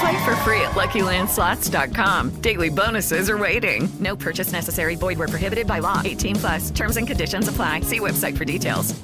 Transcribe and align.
Play 0.00 0.24
for 0.24 0.34
free 0.36 0.60
at 0.60 0.72
LuckyLandSlots.com. 0.72 2.40
Daily 2.40 2.70
bonuses 2.70 3.30
are 3.30 3.38
waiting. 3.38 3.88
No 4.00 4.16
purchase 4.16 4.50
necessary. 4.50 4.96
Void 4.96 5.18
where 5.18 5.28
prohibited 5.28 5.66
by 5.66 5.78
law. 5.78 6.02
18 6.04 6.36
plus. 6.36 6.70
Terms 6.70 6.96
and 6.96 7.06
conditions 7.06 7.48
apply. 7.48 7.80
See 7.80 8.00
website 8.00 8.36
for 8.36 8.44
details. 8.44 8.94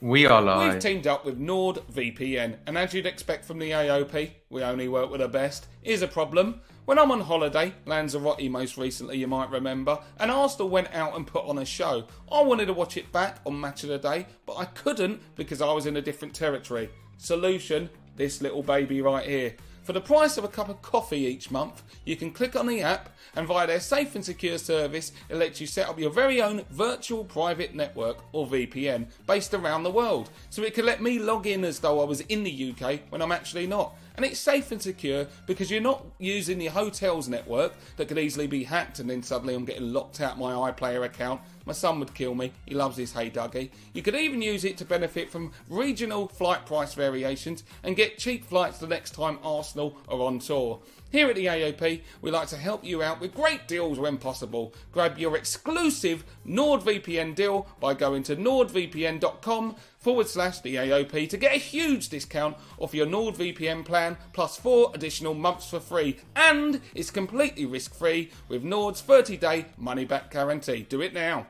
We 0.00 0.26
are 0.26 0.42
live. 0.42 0.74
We've 0.74 0.82
teamed 0.82 1.06
up 1.06 1.24
with 1.24 1.40
NordVPN, 1.40 2.58
and 2.66 2.76
as 2.76 2.92
you'd 2.92 3.06
expect 3.06 3.46
from 3.46 3.58
the 3.58 3.70
AOP, 3.70 4.32
we 4.50 4.62
only 4.62 4.86
work 4.86 5.10
with 5.10 5.22
the 5.22 5.28
best. 5.28 5.66
Here's 5.80 6.02
a 6.02 6.08
problem. 6.08 6.60
When 6.84 6.98
I'm 6.98 7.10
on 7.10 7.22
holiday, 7.22 7.72
Lanzarote 7.86 8.50
most 8.50 8.76
recently, 8.76 9.16
you 9.16 9.26
might 9.26 9.48
remember, 9.48 9.98
and 10.18 10.30
Arsenal 10.30 10.68
went 10.68 10.92
out 10.92 11.16
and 11.16 11.26
put 11.26 11.46
on 11.46 11.56
a 11.56 11.64
show. 11.64 12.04
I 12.30 12.42
wanted 12.42 12.66
to 12.66 12.74
watch 12.74 12.98
it 12.98 13.10
back 13.12 13.38
on 13.46 13.58
Match 13.58 13.82
of 13.84 13.88
the 13.88 13.98
Day, 13.98 14.26
but 14.44 14.58
I 14.58 14.66
couldn't 14.66 15.22
because 15.36 15.62
I 15.62 15.72
was 15.72 15.86
in 15.86 15.96
a 15.96 16.02
different 16.02 16.34
territory. 16.34 16.90
Solution 17.16 17.88
this 18.16 18.40
little 18.40 18.62
baby 18.62 19.00
right 19.00 19.26
here. 19.26 19.54
For 19.84 19.92
the 19.92 20.00
price 20.00 20.38
of 20.38 20.44
a 20.44 20.48
cup 20.48 20.70
of 20.70 20.80
coffee 20.80 21.26
each 21.26 21.50
month, 21.50 21.82
you 22.06 22.16
can 22.16 22.30
click 22.30 22.56
on 22.56 22.66
the 22.66 22.80
app 22.80 23.10
and 23.36 23.46
via 23.46 23.66
their 23.66 23.80
safe 23.80 24.14
and 24.14 24.24
secure 24.24 24.56
service, 24.56 25.12
it 25.28 25.36
lets 25.36 25.60
you 25.60 25.66
set 25.66 25.90
up 25.90 25.98
your 25.98 26.10
very 26.10 26.40
own 26.40 26.64
virtual 26.70 27.22
private 27.22 27.74
network 27.74 28.16
or 28.32 28.46
VPN 28.46 29.08
based 29.26 29.52
around 29.52 29.82
the 29.82 29.90
world. 29.90 30.30
So 30.48 30.62
it 30.62 30.72
can 30.72 30.86
let 30.86 31.02
me 31.02 31.18
log 31.18 31.46
in 31.46 31.64
as 31.64 31.80
though 31.80 32.00
I 32.00 32.04
was 32.04 32.22
in 32.22 32.44
the 32.44 32.74
UK 32.74 33.00
when 33.10 33.20
I'm 33.20 33.30
actually 33.30 33.66
not. 33.66 33.94
And 34.16 34.24
it's 34.24 34.38
safe 34.38 34.70
and 34.70 34.80
secure 34.80 35.26
because 35.46 35.70
you're 35.70 35.80
not 35.80 36.04
using 36.18 36.58
the 36.58 36.66
hotel's 36.66 37.28
network 37.28 37.74
that 37.96 38.06
could 38.06 38.18
easily 38.18 38.46
be 38.46 38.62
hacked 38.64 39.00
and 39.00 39.10
then 39.10 39.22
suddenly 39.22 39.54
I'm 39.54 39.64
getting 39.64 39.92
locked 39.92 40.20
out 40.20 40.38
my 40.38 40.52
iPlayer 40.70 41.04
account. 41.04 41.40
My 41.66 41.72
son 41.72 41.98
would 42.00 42.14
kill 42.14 42.34
me. 42.34 42.52
He 42.66 42.74
loves 42.74 42.96
his 42.96 43.12
Hey 43.12 43.30
Duggee. 43.30 43.70
You 43.92 44.02
could 44.02 44.14
even 44.14 44.42
use 44.42 44.64
it 44.64 44.76
to 44.78 44.84
benefit 44.84 45.30
from 45.30 45.52
regional 45.68 46.28
flight 46.28 46.64
price 46.66 46.94
variations 46.94 47.64
and 47.82 47.96
get 47.96 48.18
cheap 48.18 48.44
flights 48.44 48.78
the 48.78 48.86
next 48.86 49.14
time 49.14 49.38
Arsenal 49.42 49.96
are 50.08 50.20
on 50.20 50.38
tour. 50.38 50.80
Here 51.10 51.28
at 51.28 51.36
the 51.36 51.46
AOP, 51.46 52.00
we 52.22 52.30
like 52.32 52.48
to 52.48 52.56
help 52.56 52.84
you 52.84 53.00
out 53.00 53.20
with 53.20 53.34
great 53.34 53.68
deals 53.68 54.00
when 54.00 54.18
possible. 54.18 54.74
Grab 54.90 55.16
your 55.16 55.36
exclusive 55.36 56.24
NordVPN 56.44 57.36
deal 57.36 57.68
by 57.78 57.94
going 57.94 58.24
to 58.24 58.34
nordvpn.com 58.34 59.76
forward 60.04 60.28
slash 60.28 60.60
the 60.60 60.74
AOP 60.74 61.30
to 61.30 61.38
get 61.38 61.54
a 61.54 61.58
huge 61.58 62.10
discount 62.10 62.58
off 62.78 62.94
your 62.94 63.06
NordVPN 63.06 63.86
plan 63.86 64.18
plus 64.34 64.58
four 64.58 64.92
additional 64.94 65.32
months 65.32 65.70
for 65.70 65.80
free. 65.80 66.18
And 66.36 66.82
it's 66.94 67.10
completely 67.10 67.64
risk 67.64 67.94
free 67.94 68.30
with 68.46 68.62
Nord's 68.62 69.00
30 69.00 69.38
day 69.38 69.66
money 69.78 70.04
back 70.04 70.30
guarantee. 70.30 70.86
Do 70.86 71.00
it 71.00 71.14
now. 71.14 71.46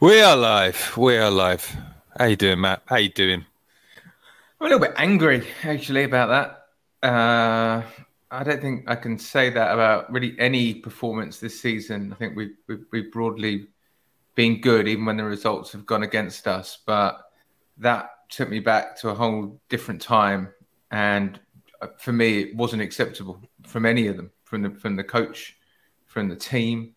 We 0.00 0.20
are 0.20 0.36
live. 0.36 0.96
We 0.96 1.16
are 1.16 1.30
live. 1.30 1.76
How 2.18 2.24
you 2.24 2.36
doing, 2.36 2.60
Matt? 2.60 2.82
How 2.86 2.96
you 2.96 3.10
doing? 3.10 3.46
I'm 4.60 4.66
a 4.66 4.70
little 4.70 4.80
bit 4.80 4.94
angry 4.96 5.46
actually 5.62 6.02
about 6.02 6.28
that. 7.02 7.08
Uh, 7.08 7.82
I 8.32 8.42
don't 8.42 8.60
think 8.60 8.90
I 8.90 8.96
can 8.96 9.16
say 9.16 9.48
that 9.50 9.72
about 9.72 10.12
really 10.12 10.34
any 10.40 10.74
performance 10.74 11.38
this 11.38 11.60
season. 11.60 12.12
I 12.12 12.16
think 12.16 12.36
we've 12.36 12.56
we've, 12.66 12.84
we've 12.90 13.12
broadly 13.12 13.68
been 14.40 14.58
good, 14.62 14.88
even 14.88 15.04
when 15.04 15.18
the 15.18 15.24
results 15.24 15.70
have 15.70 15.84
gone 15.84 16.02
against 16.02 16.48
us. 16.48 16.78
But 16.86 17.20
that 17.76 18.08
took 18.30 18.48
me 18.48 18.58
back 18.58 18.98
to 19.00 19.10
a 19.10 19.14
whole 19.14 19.60
different 19.68 20.00
time, 20.00 20.48
and 20.90 21.38
uh, 21.82 21.88
for 21.98 22.12
me, 22.12 22.40
it 22.40 22.56
wasn't 22.56 22.80
acceptable 22.80 23.38
from 23.66 23.84
any 23.84 24.06
of 24.06 24.16
them, 24.16 24.30
from 24.44 24.62
the 24.62 24.70
from 24.70 24.96
the 24.96 25.04
coach, 25.04 25.58
from 26.06 26.30
the 26.30 26.36
team, 26.36 26.94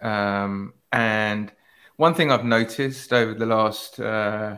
um, 0.00 0.72
and 0.90 1.52
one 1.96 2.14
thing 2.14 2.32
I've 2.32 2.46
noticed 2.46 3.12
over 3.12 3.34
the 3.34 3.44
last 3.58 4.00
uh, 4.00 4.56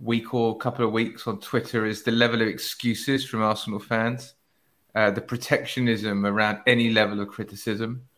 week 0.00 0.32
or 0.32 0.56
couple 0.56 0.86
of 0.86 0.92
weeks 0.92 1.26
on 1.26 1.38
Twitter 1.38 1.84
is 1.84 2.02
the 2.02 2.12
level 2.12 2.40
of 2.40 2.48
excuses 2.48 3.26
from 3.26 3.42
Arsenal 3.42 3.78
fans, 3.78 4.36
uh, 4.94 5.10
the 5.10 5.20
protectionism 5.20 6.24
around 6.24 6.60
any 6.66 6.88
level 6.90 7.20
of 7.20 7.28
criticism. 7.28 8.08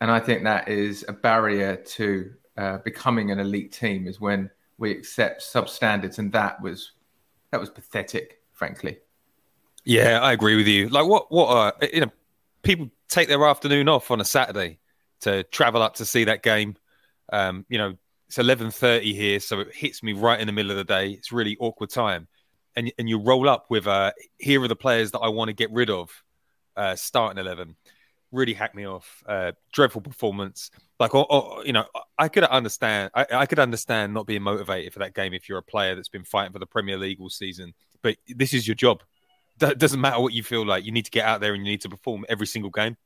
And 0.00 0.10
I 0.10 0.20
think 0.20 0.44
that 0.44 0.68
is 0.68 1.04
a 1.08 1.12
barrier 1.12 1.76
to 1.76 2.32
uh, 2.56 2.78
becoming 2.78 3.30
an 3.30 3.40
elite 3.40 3.72
team 3.72 4.06
is 4.06 4.20
when 4.20 4.50
we 4.78 4.90
accept 4.92 5.42
substandards. 5.42 6.18
And 6.18 6.32
that 6.32 6.60
was 6.60 6.92
that 7.50 7.60
was 7.60 7.70
pathetic, 7.70 8.40
frankly. 8.52 8.98
Yeah, 9.84 10.20
I 10.20 10.32
agree 10.32 10.56
with 10.56 10.68
you. 10.68 10.88
Like 10.88 11.06
what 11.06 11.30
what 11.32 11.48
are 11.48 11.74
you 11.92 12.02
know, 12.02 12.12
people 12.62 12.90
take 13.08 13.28
their 13.28 13.44
afternoon 13.46 13.88
off 13.88 14.10
on 14.10 14.20
a 14.20 14.24
Saturday 14.24 14.78
to 15.20 15.42
travel 15.44 15.82
up 15.82 15.94
to 15.94 16.04
see 16.04 16.24
that 16.24 16.42
game 16.42 16.76
um, 17.32 17.64
you 17.68 17.78
know, 17.78 17.94
it's 18.26 18.38
eleven 18.38 18.70
thirty 18.70 19.14
here, 19.14 19.40
so 19.40 19.60
it 19.60 19.74
hits 19.74 20.02
me 20.02 20.12
right 20.12 20.40
in 20.40 20.46
the 20.46 20.52
middle 20.52 20.70
of 20.70 20.76
the 20.76 20.84
day. 20.84 21.10
It's 21.10 21.32
really 21.32 21.56
awkward 21.60 21.90
time, 21.90 22.28
and 22.76 22.92
and 22.98 23.08
you 23.08 23.18
roll 23.18 23.48
up 23.48 23.66
with 23.70 23.86
uh, 23.86 24.12
here 24.38 24.62
are 24.62 24.68
the 24.68 24.76
players 24.76 25.12
that 25.12 25.20
I 25.20 25.28
want 25.28 25.48
to 25.48 25.54
get 25.54 25.70
rid 25.72 25.90
of, 25.90 26.10
uh, 26.76 26.94
starting 26.96 27.38
eleven. 27.38 27.76
Really 28.30 28.54
hacked 28.54 28.74
me 28.74 28.86
off. 28.86 29.22
Uh, 29.26 29.52
dreadful 29.72 30.00
performance. 30.00 30.70
Like, 31.00 31.14
or, 31.14 31.30
or, 31.32 31.64
you 31.64 31.72
know, 31.72 31.86
I 32.18 32.28
could 32.28 32.44
understand. 32.44 33.10
I, 33.14 33.26
I 33.32 33.46
could 33.46 33.58
understand 33.58 34.14
not 34.14 34.26
being 34.26 34.42
motivated 34.42 34.92
for 34.92 34.98
that 35.00 35.14
game 35.14 35.32
if 35.32 35.48
you're 35.48 35.58
a 35.58 35.62
player 35.62 35.94
that's 35.94 36.08
been 36.08 36.24
fighting 36.24 36.52
for 36.52 36.58
the 36.58 36.66
Premier 36.66 36.98
League 36.98 37.20
all 37.20 37.30
season. 37.30 37.74
But 38.02 38.16
this 38.28 38.52
is 38.52 38.66
your 38.66 38.74
job. 38.74 39.02
It 39.60 39.78
doesn't 39.78 40.00
matter 40.00 40.20
what 40.20 40.32
you 40.32 40.42
feel 40.42 40.64
like. 40.64 40.84
You 40.84 40.92
need 40.92 41.06
to 41.06 41.10
get 41.10 41.24
out 41.24 41.40
there 41.40 41.54
and 41.54 41.64
you 41.64 41.72
need 41.72 41.80
to 41.82 41.88
perform 41.88 42.24
every 42.28 42.46
single 42.46 42.70
game. 42.70 42.96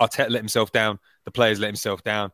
Arteta 0.00 0.30
let 0.30 0.40
himself 0.40 0.72
down. 0.72 0.98
The 1.24 1.30
players 1.30 1.60
let 1.60 1.68
himself 1.68 2.02
down 2.02 2.32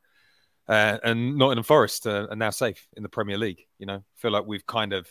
uh, 0.69 0.99
and 1.03 1.37
Nottingham 1.37 1.65
Forest 1.65 2.06
uh, 2.06 2.27
are 2.31 2.37
now 2.37 2.50
safe 2.50 2.87
in 2.97 3.02
the 3.02 3.08
Premier 3.08 3.38
League. 3.38 3.67
You 3.79 3.87
know, 3.87 4.05
feel 4.17 4.31
like 4.31 4.47
we've 4.47 4.67
kind 4.67 4.93
of 4.93 5.08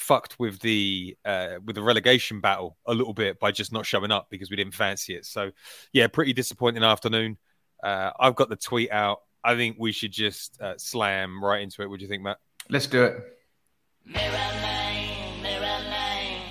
fucked 0.00 0.38
with 0.38 0.58
the 0.60 1.16
uh, 1.24 1.56
with 1.64 1.76
the 1.76 1.82
relegation 1.82 2.40
battle 2.40 2.76
a 2.86 2.94
little 2.94 3.12
bit 3.12 3.38
by 3.38 3.52
just 3.52 3.70
not 3.72 3.84
showing 3.84 4.10
up 4.10 4.28
because 4.30 4.50
we 4.50 4.56
didn't 4.56 4.74
fancy 4.74 5.14
it. 5.14 5.26
So, 5.26 5.50
yeah, 5.92 6.06
pretty 6.06 6.32
disappointing 6.32 6.82
afternoon. 6.82 7.36
Uh, 7.82 8.10
I've 8.18 8.34
got 8.34 8.48
the 8.48 8.56
tweet 8.56 8.90
out. 8.90 9.20
I 9.44 9.54
think 9.54 9.76
we 9.78 9.92
should 9.92 10.12
just 10.12 10.60
uh, 10.60 10.74
slam 10.78 11.44
right 11.44 11.62
into 11.62 11.82
it. 11.82 11.90
What 11.90 11.98
do 11.98 12.04
you 12.04 12.08
think, 12.08 12.22
Matt? 12.22 12.38
Let's 12.68 12.86
do 12.86 13.04
it. 13.04 13.22
Mirror 14.06 14.30
man, 14.32 15.42
mirror 15.42 15.60
man, 15.60 16.42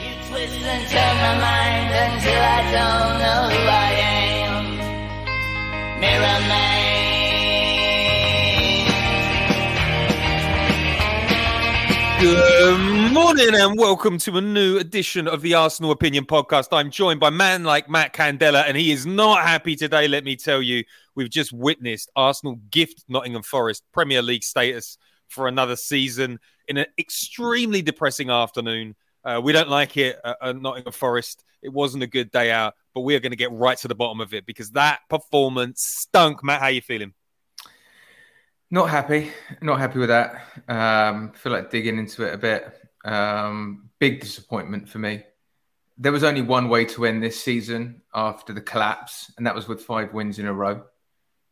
you 0.00 0.28
twist 0.28 0.54
and 0.54 0.88
turn 0.88 1.16
my 1.16 1.34
mind 1.40 1.90
until 2.04 2.40
I 2.40 2.62
don't 2.76 3.18
know 3.22 3.40
who 3.52 3.62
I 3.68 3.92
am. 4.46 4.64
Mirror 6.00 6.40
man. 6.48 6.61
Good 12.22 13.12
morning 13.12 13.52
and 13.52 13.76
welcome 13.76 14.16
to 14.18 14.36
a 14.36 14.40
new 14.40 14.78
edition 14.78 15.26
of 15.26 15.42
the 15.42 15.54
Arsenal 15.54 15.90
Opinion 15.90 16.24
Podcast. 16.24 16.68
I'm 16.70 16.88
joined 16.88 17.18
by 17.18 17.30
man 17.30 17.64
like 17.64 17.90
Matt 17.90 18.14
Candela, 18.14 18.62
and 18.64 18.76
he 18.76 18.92
is 18.92 19.04
not 19.04 19.42
happy 19.42 19.74
today. 19.74 20.06
Let 20.06 20.22
me 20.22 20.36
tell 20.36 20.62
you, 20.62 20.84
we've 21.16 21.28
just 21.28 21.52
witnessed 21.52 22.12
Arsenal 22.14 22.60
gift 22.70 23.02
Nottingham 23.08 23.42
Forest 23.42 23.82
Premier 23.92 24.22
League 24.22 24.44
status 24.44 24.98
for 25.26 25.48
another 25.48 25.74
season 25.74 26.38
in 26.68 26.76
an 26.76 26.86
extremely 26.96 27.82
depressing 27.82 28.30
afternoon. 28.30 28.94
Uh, 29.24 29.40
we 29.42 29.50
don't 29.50 29.68
like 29.68 29.96
it 29.96 30.16
at, 30.24 30.56
Nottingham 30.56 30.92
Forest. 30.92 31.42
It 31.60 31.72
wasn't 31.72 32.04
a 32.04 32.06
good 32.06 32.30
day 32.30 32.52
out, 32.52 32.74
but 32.94 33.00
we 33.00 33.16
are 33.16 33.20
going 33.20 33.32
to 33.32 33.36
get 33.36 33.50
right 33.50 33.78
to 33.78 33.88
the 33.88 33.96
bottom 33.96 34.20
of 34.20 34.32
it 34.32 34.46
because 34.46 34.70
that 34.70 35.00
performance 35.10 35.82
stunk. 35.82 36.44
Matt, 36.44 36.60
how 36.60 36.68
you 36.68 36.82
feeling? 36.82 37.14
Not 38.72 38.88
happy. 38.88 39.30
Not 39.60 39.80
happy 39.80 39.98
with 39.98 40.08
that. 40.08 40.46
Um, 40.66 41.32
feel 41.32 41.52
like 41.52 41.70
digging 41.70 41.98
into 41.98 42.26
it 42.26 42.32
a 42.32 42.38
bit. 42.38 42.72
Um, 43.04 43.90
big 43.98 44.18
disappointment 44.18 44.88
for 44.88 44.98
me. 44.98 45.24
There 45.98 46.10
was 46.10 46.24
only 46.24 46.40
one 46.40 46.70
way 46.70 46.86
to 46.86 47.04
end 47.04 47.22
this 47.22 47.38
season 47.38 48.00
after 48.14 48.54
the 48.54 48.62
collapse, 48.62 49.30
and 49.36 49.46
that 49.46 49.54
was 49.54 49.68
with 49.68 49.82
five 49.82 50.14
wins 50.14 50.38
in 50.38 50.46
a 50.46 50.54
row 50.54 50.84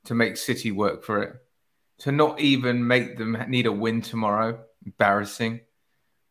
to 0.06 0.14
make 0.14 0.38
City 0.38 0.72
work 0.72 1.04
for 1.04 1.22
it. 1.22 1.34
To 1.98 2.10
not 2.10 2.40
even 2.40 2.86
make 2.86 3.18
them 3.18 3.36
need 3.48 3.66
a 3.66 3.72
win 3.72 4.00
tomorrow, 4.00 4.58
embarrassing. 4.86 5.60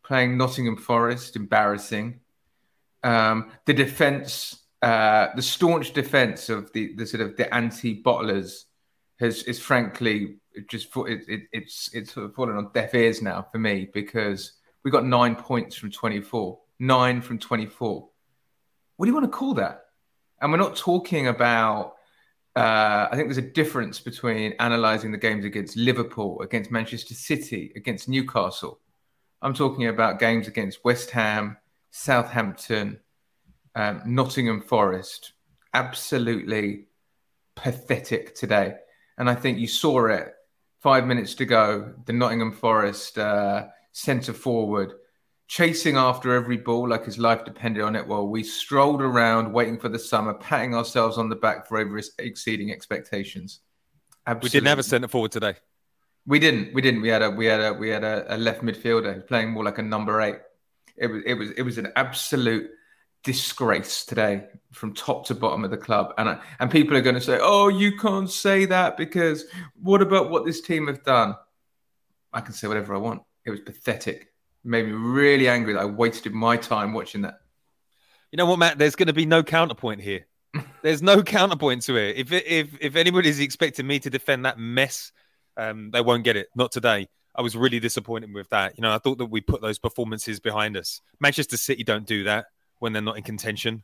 Playing 0.04 0.40
Nottingham 0.40 0.78
Forest, 0.78 1.36
embarrassing. 1.36 2.22
Um, 3.04 3.52
the 3.68 3.76
defense, 3.76 4.58
uh, 4.82 5.28
the 5.36 5.44
staunch 5.44 5.94
defense 5.94 6.50
of 6.50 6.74
the, 6.74 6.96
the 6.96 7.06
sort 7.06 7.22
of 7.22 7.38
the 7.38 7.54
anti-bottlers 7.54 8.64
has 9.20 9.44
is 9.44 9.60
frankly 9.60 10.39
just 10.68 10.90
it, 10.96 11.22
it, 11.28 11.42
it's 11.52 11.90
it's 11.94 12.14
sort 12.14 12.26
of 12.26 12.36
fallen 12.36 12.56
on 12.56 12.72
deaf 12.74 12.94
ears 12.94 13.22
now 13.22 13.46
for 13.52 13.60
me 13.60 13.90
because 13.94 14.54
we 14.84 14.92
got 14.92 15.06
nine 15.06 15.36
points 15.36 15.76
from 15.76 15.92
24 15.92 16.60
nine 16.80 17.22
from 17.22 17.38
24 17.38 18.10
what 18.98 19.06
do 19.06 19.10
you 19.10 19.16
want 19.16 19.32
to 19.32 19.38
call 19.38 19.54
that? 19.54 19.86
And 20.42 20.52
we're 20.52 20.58
not 20.58 20.76
talking 20.76 21.28
about 21.28 21.96
uh, 22.56 23.08
i 23.12 23.16
think 23.16 23.28
there's 23.28 23.38
a 23.38 23.42
difference 23.42 24.00
between 24.00 24.54
analyzing 24.60 25.12
the 25.12 25.18
games 25.18 25.46
against 25.46 25.78
liverpool 25.78 26.42
against 26.42 26.72
manchester 26.72 27.14
city 27.14 27.72
against 27.76 28.10
newcastle. 28.10 28.80
I'm 29.42 29.54
talking 29.54 29.88
about 29.88 30.20
games 30.20 30.48
against 30.48 30.84
west 30.84 31.12
ham 31.12 31.58
southampton 31.92 33.00
um, 33.76 34.02
nottingham 34.06 34.62
forest. 34.62 35.34
Absolutely 35.74 36.86
pathetic 37.56 38.36
today. 38.36 38.76
And 39.18 39.30
I 39.30 39.36
think 39.36 39.60
you 39.60 39.68
saw 39.68 40.08
it 40.08 40.34
five 40.80 41.06
minutes 41.06 41.36
to 41.36 41.46
go. 41.46 41.94
The 42.06 42.14
Nottingham 42.14 42.52
Forest 42.52 43.18
uh, 43.18 43.68
centre 43.92 44.34
forward 44.34 44.94
chasing 45.50 45.98
after 45.98 46.36
every 46.36 46.58
ball 46.58 46.88
like 46.88 47.04
his 47.04 47.18
life 47.18 47.44
depended 47.44 47.84
on 47.84 47.96
it 47.96 48.08
while 48.08 48.28
we 48.28 48.44
strolled 48.44 49.02
around 49.02 49.52
waiting 49.52 49.80
for 49.80 49.90
the 49.90 49.98
summer, 49.98 50.36
patting 50.36 50.76
ourselves 50.76 51.18
on 51.18 51.28
the 51.28 51.36
back 51.36 51.68
for 51.68 51.80
over 51.80 52.00
exceeding 52.20 52.72
expectations. 52.72 53.60
Absolutely. 54.28 54.46
We 54.46 54.52
didn't 54.52 54.68
have 54.68 54.80
a 54.80 54.84
centre 54.84 55.08
forward 55.08 55.32
today. 55.32 55.56
We 56.28 56.38
didn't. 56.38 56.74
We 56.76 56.84
didn't. 56.84 57.02
We 57.02 57.10
had 57.10 57.24
a 57.24 57.32
we 57.32 57.48
had 57.48 57.62
a 57.62 57.74
we 57.74 57.90
had 57.90 58.04
a, 58.04 58.36
a 58.36 58.38
left 58.38 58.62
midfielder 58.62 59.26
playing 59.28 59.50
more 59.50 59.64
like 59.64 59.80
a 59.80 59.82
number 59.82 60.22
eight. 60.22 60.38
It 60.96 61.08
was 61.08 61.24
it 61.26 61.34
was 61.34 61.50
it 61.52 61.64
was 61.64 61.78
an 61.80 61.92
absolute 61.96 62.70
disgrace 63.24 64.06
today 64.06 64.46
from 64.72 64.94
top 64.94 65.26
to 65.28 65.36
bottom 65.36 65.64
of 65.64 65.72
the 65.72 65.78
club. 65.78 66.14
And 66.18 66.30
I, 66.30 66.40
and 66.60 66.72
people 66.72 66.96
are 66.96 67.02
going 67.02 67.16
to 67.16 67.22
say, 67.22 67.40
"Oh, 67.42 67.68
you 67.68 67.98
can't 67.98 68.30
say 68.30 68.66
that 68.66 68.98
because 68.98 69.46
what 69.82 70.02
about 70.02 70.30
what 70.30 70.46
this 70.46 70.62
team 70.62 70.88
have 70.88 71.04
done?" 71.04 71.36
I 72.32 72.42
can 72.42 72.54
say 72.54 72.68
whatever 72.68 72.94
I 72.94 73.00
want. 73.00 73.24
It 73.46 73.52
was 73.52 73.60
pathetic. 73.62 74.22
It 74.64 74.68
made 74.68 74.86
me 74.86 74.92
really 74.92 75.48
angry 75.48 75.74
that 75.74 75.82
I 75.82 75.86
wasted 75.86 76.34
my 76.34 76.58
time 76.58 76.94
watching 76.94 77.24
that. 77.24 77.40
You 78.32 78.38
know 78.38 78.46
what, 78.46 78.60
Matt? 78.60 78.78
There's 78.78 78.96
going 78.96 79.08
to 79.08 79.14
be 79.14 79.26
no 79.26 79.42
counterpoint 79.42 80.02
here. 80.02 80.28
There's 80.84 81.02
no 81.02 81.24
counterpoint 81.24 81.84
to 81.84 81.98
it. 81.98 82.18
If 82.18 82.32
if 82.32 82.78
if 82.80 82.96
anybody's 82.96 83.40
expecting 83.40 83.88
me 83.88 84.00
to 84.00 84.10
defend 84.10 84.46
that 84.46 84.58
mess, 84.60 85.12
um, 85.58 85.92
they 85.92 86.02
won't 86.02 86.24
get 86.24 86.36
it. 86.36 86.48
Not 86.56 86.72
today. 86.72 87.08
I 87.36 87.42
was 87.42 87.56
really 87.56 87.80
disappointed 87.80 88.34
with 88.34 88.50
that. 88.50 88.78
You 88.78 88.82
know, 88.82 88.94
I 88.94 88.98
thought 88.98 89.20
that 89.20 89.28
we 89.28 89.40
put 89.40 89.62
those 89.62 89.80
performances 89.80 90.40
behind 90.40 90.76
us. 90.76 91.00
Manchester 91.20 91.58
City 91.58 91.84
don't 91.84 92.06
do 92.06 92.24
that 92.24 92.48
when 92.80 92.94
they're 92.94 93.02
not 93.02 93.18
in 93.18 93.24
contention. 93.24 93.84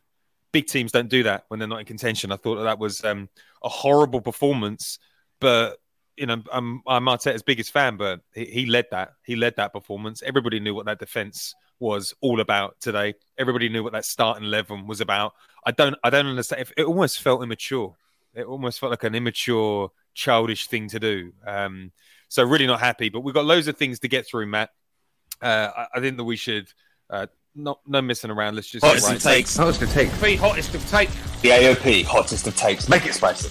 Big 0.52 0.66
teams 0.66 0.92
don't 0.92 1.08
do 1.08 1.22
that 1.24 1.44
when 1.48 1.58
they're 1.58 1.68
not 1.68 1.80
in 1.80 1.86
contention. 1.86 2.32
I 2.32 2.36
thought 2.36 2.56
that, 2.56 2.64
that 2.64 2.78
was 2.78 3.04
um, 3.04 3.28
a 3.62 3.68
horrible 3.68 4.20
performance, 4.20 4.98
but 5.40 5.78
you 6.16 6.26
know, 6.26 6.42
I'm, 6.50 6.82
I'm 6.86 7.04
Arteta's 7.04 7.42
biggest 7.42 7.72
fan, 7.72 7.96
but 7.96 8.20
he, 8.34 8.46
he, 8.46 8.66
led 8.66 8.86
that. 8.90 9.12
He 9.24 9.36
led 9.36 9.56
that 9.56 9.72
performance. 9.72 10.22
Everybody 10.22 10.60
knew 10.60 10.74
what 10.74 10.86
that 10.86 10.98
defense 10.98 11.54
was 11.78 12.14
all 12.22 12.40
about 12.40 12.80
today. 12.80 13.14
Everybody 13.36 13.68
knew 13.68 13.82
what 13.82 13.92
that 13.92 14.06
starting 14.06 14.44
eleven 14.44 14.86
was 14.86 15.02
about. 15.02 15.34
I 15.64 15.72
don't, 15.72 15.94
I 16.02 16.10
don't 16.10 16.26
understand. 16.26 16.72
It 16.76 16.84
almost 16.84 17.20
felt 17.20 17.42
immature. 17.42 17.94
It 18.34 18.46
almost 18.46 18.80
felt 18.80 18.90
like 18.90 19.04
an 19.04 19.14
immature, 19.14 19.90
childish 20.14 20.68
thing 20.68 20.88
to 20.88 21.00
do. 21.00 21.32
Um, 21.46 21.92
so 22.28 22.44
really 22.44 22.66
not 22.66 22.80
happy. 22.80 23.08
But 23.08 23.20
we've 23.20 23.34
got 23.34 23.44
loads 23.44 23.68
of 23.68 23.76
things 23.76 23.98
to 24.00 24.08
get 24.08 24.26
through, 24.26 24.46
Matt. 24.46 24.70
Uh, 25.42 25.70
I, 25.76 25.86
I, 25.94 26.00
think 26.00 26.16
that 26.16 26.24
we 26.24 26.36
should 26.36 26.68
uh, 27.10 27.26
no, 27.56 27.78
no 27.86 28.02
missing 28.02 28.30
around. 28.30 28.54
Let's 28.54 28.68
just 28.68 28.84
hottest 28.84 29.06
right. 29.06 29.16
of 29.16 29.22
takes. 29.22 29.56
Hottest 29.56 29.82
of 29.82 29.90
takes. 29.90 30.20
The 30.20 30.36
hottest 30.36 30.74
of 30.74 30.88
takes. 30.88 31.14
The 31.40 31.48
AOP 31.50 32.04
hottest 32.04 32.46
of 32.46 32.56
takes. 32.56 32.88
Make 32.88 33.06
it 33.06 33.14
spicy. 33.14 33.48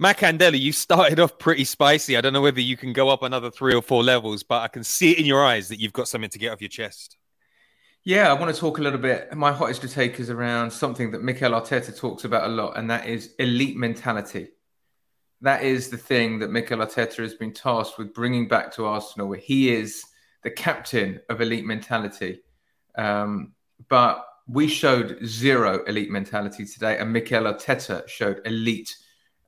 Matt 0.00 0.18
Candela, 0.18 0.58
you 0.58 0.70
started 0.70 1.18
off 1.18 1.38
pretty 1.38 1.64
spicy. 1.64 2.16
I 2.16 2.20
don't 2.20 2.32
know 2.32 2.40
whether 2.40 2.60
you 2.60 2.76
can 2.76 2.92
go 2.92 3.08
up 3.08 3.24
another 3.24 3.50
three 3.50 3.74
or 3.74 3.82
four 3.82 4.04
levels, 4.04 4.44
but 4.44 4.62
I 4.62 4.68
can 4.68 4.84
see 4.84 5.10
it 5.10 5.18
in 5.18 5.26
your 5.26 5.44
eyes 5.44 5.68
that 5.68 5.80
you've 5.80 5.92
got 5.92 6.06
something 6.06 6.30
to 6.30 6.38
get 6.38 6.52
off 6.52 6.60
your 6.60 6.68
chest. 6.68 7.16
Yeah, 8.04 8.30
I 8.30 8.34
want 8.34 8.54
to 8.54 8.58
talk 8.58 8.78
a 8.78 8.82
little 8.82 9.00
bit. 9.00 9.34
My 9.34 9.50
hottest 9.50 9.80
to 9.82 9.88
take 9.88 10.20
is 10.20 10.30
around 10.30 10.70
something 10.70 11.10
that 11.10 11.24
Mikel 11.24 11.50
Arteta 11.50 11.96
talks 11.98 12.24
about 12.24 12.44
a 12.44 12.52
lot, 12.52 12.78
and 12.78 12.88
that 12.90 13.08
is 13.08 13.34
elite 13.40 13.76
mentality. 13.76 14.50
That 15.40 15.64
is 15.64 15.88
the 15.88 15.98
thing 15.98 16.38
that 16.38 16.50
Mikel 16.50 16.78
Arteta 16.78 17.16
has 17.16 17.34
been 17.34 17.52
tasked 17.52 17.98
with 17.98 18.14
bringing 18.14 18.46
back 18.46 18.72
to 18.74 18.86
Arsenal, 18.86 19.26
where 19.26 19.38
he 19.38 19.74
is– 19.74 20.04
the 20.48 20.54
captain 20.54 21.20
of 21.28 21.42
elite 21.42 21.66
mentality. 21.66 22.40
Um, 22.96 23.52
but 23.90 24.24
we 24.46 24.66
showed 24.66 25.18
zero 25.26 25.84
elite 25.84 26.10
mentality 26.10 26.64
today, 26.64 26.96
and 26.96 27.12
Mikel 27.12 27.44
Arteta 27.44 28.08
showed 28.08 28.40
elite, 28.46 28.96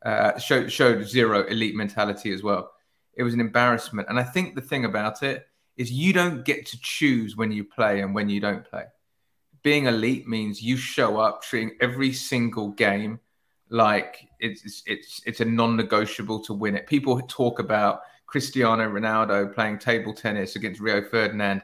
uh, 0.05 0.38
showed 0.38 0.70
showed 0.70 1.08
zero 1.08 1.44
elite 1.44 1.75
mentality 1.75 2.32
as 2.32 2.43
well. 2.43 2.70
It 3.14 3.23
was 3.23 3.32
an 3.32 3.41
embarrassment, 3.41 4.08
and 4.11 4.20
I 4.20 4.25
think 4.25 4.55
the 4.55 4.61
thing 4.61 4.85
about 4.85 5.23
it 5.23 5.47
is 5.79 5.91
you 5.91 6.12
don't 6.12 6.44
get 6.44 6.67
to 6.67 6.79
choose 6.82 7.35
when 7.35 7.50
you 7.50 7.64
play 7.64 8.03
and 8.03 8.14
when 8.14 8.29
you 8.29 8.38
don't 8.38 8.64
play. 8.64 8.85
Being 9.62 9.87
elite 9.87 10.29
means 10.29 10.62
you 10.62 10.76
show 10.76 11.19
up 11.19 11.43
treating 11.43 11.79
every 11.81 12.12
single 12.12 12.69
game 12.73 13.20
like 13.70 14.29
it's 14.38 14.82
it's 14.85 15.23
it's 15.25 15.41
a 15.41 15.46
non-negotiable 15.46 16.41
to 16.41 16.53
win 16.53 16.76
it. 16.76 16.87
People 16.87 17.19
talk 17.23 17.58
about 17.58 18.03
Cristiano 18.31 18.89
Ronaldo 18.89 19.53
playing 19.53 19.79
table 19.79 20.15
tennis 20.15 20.55
against 20.55 20.81
Rio 20.81 21.03
Ferdinand. 21.03 21.63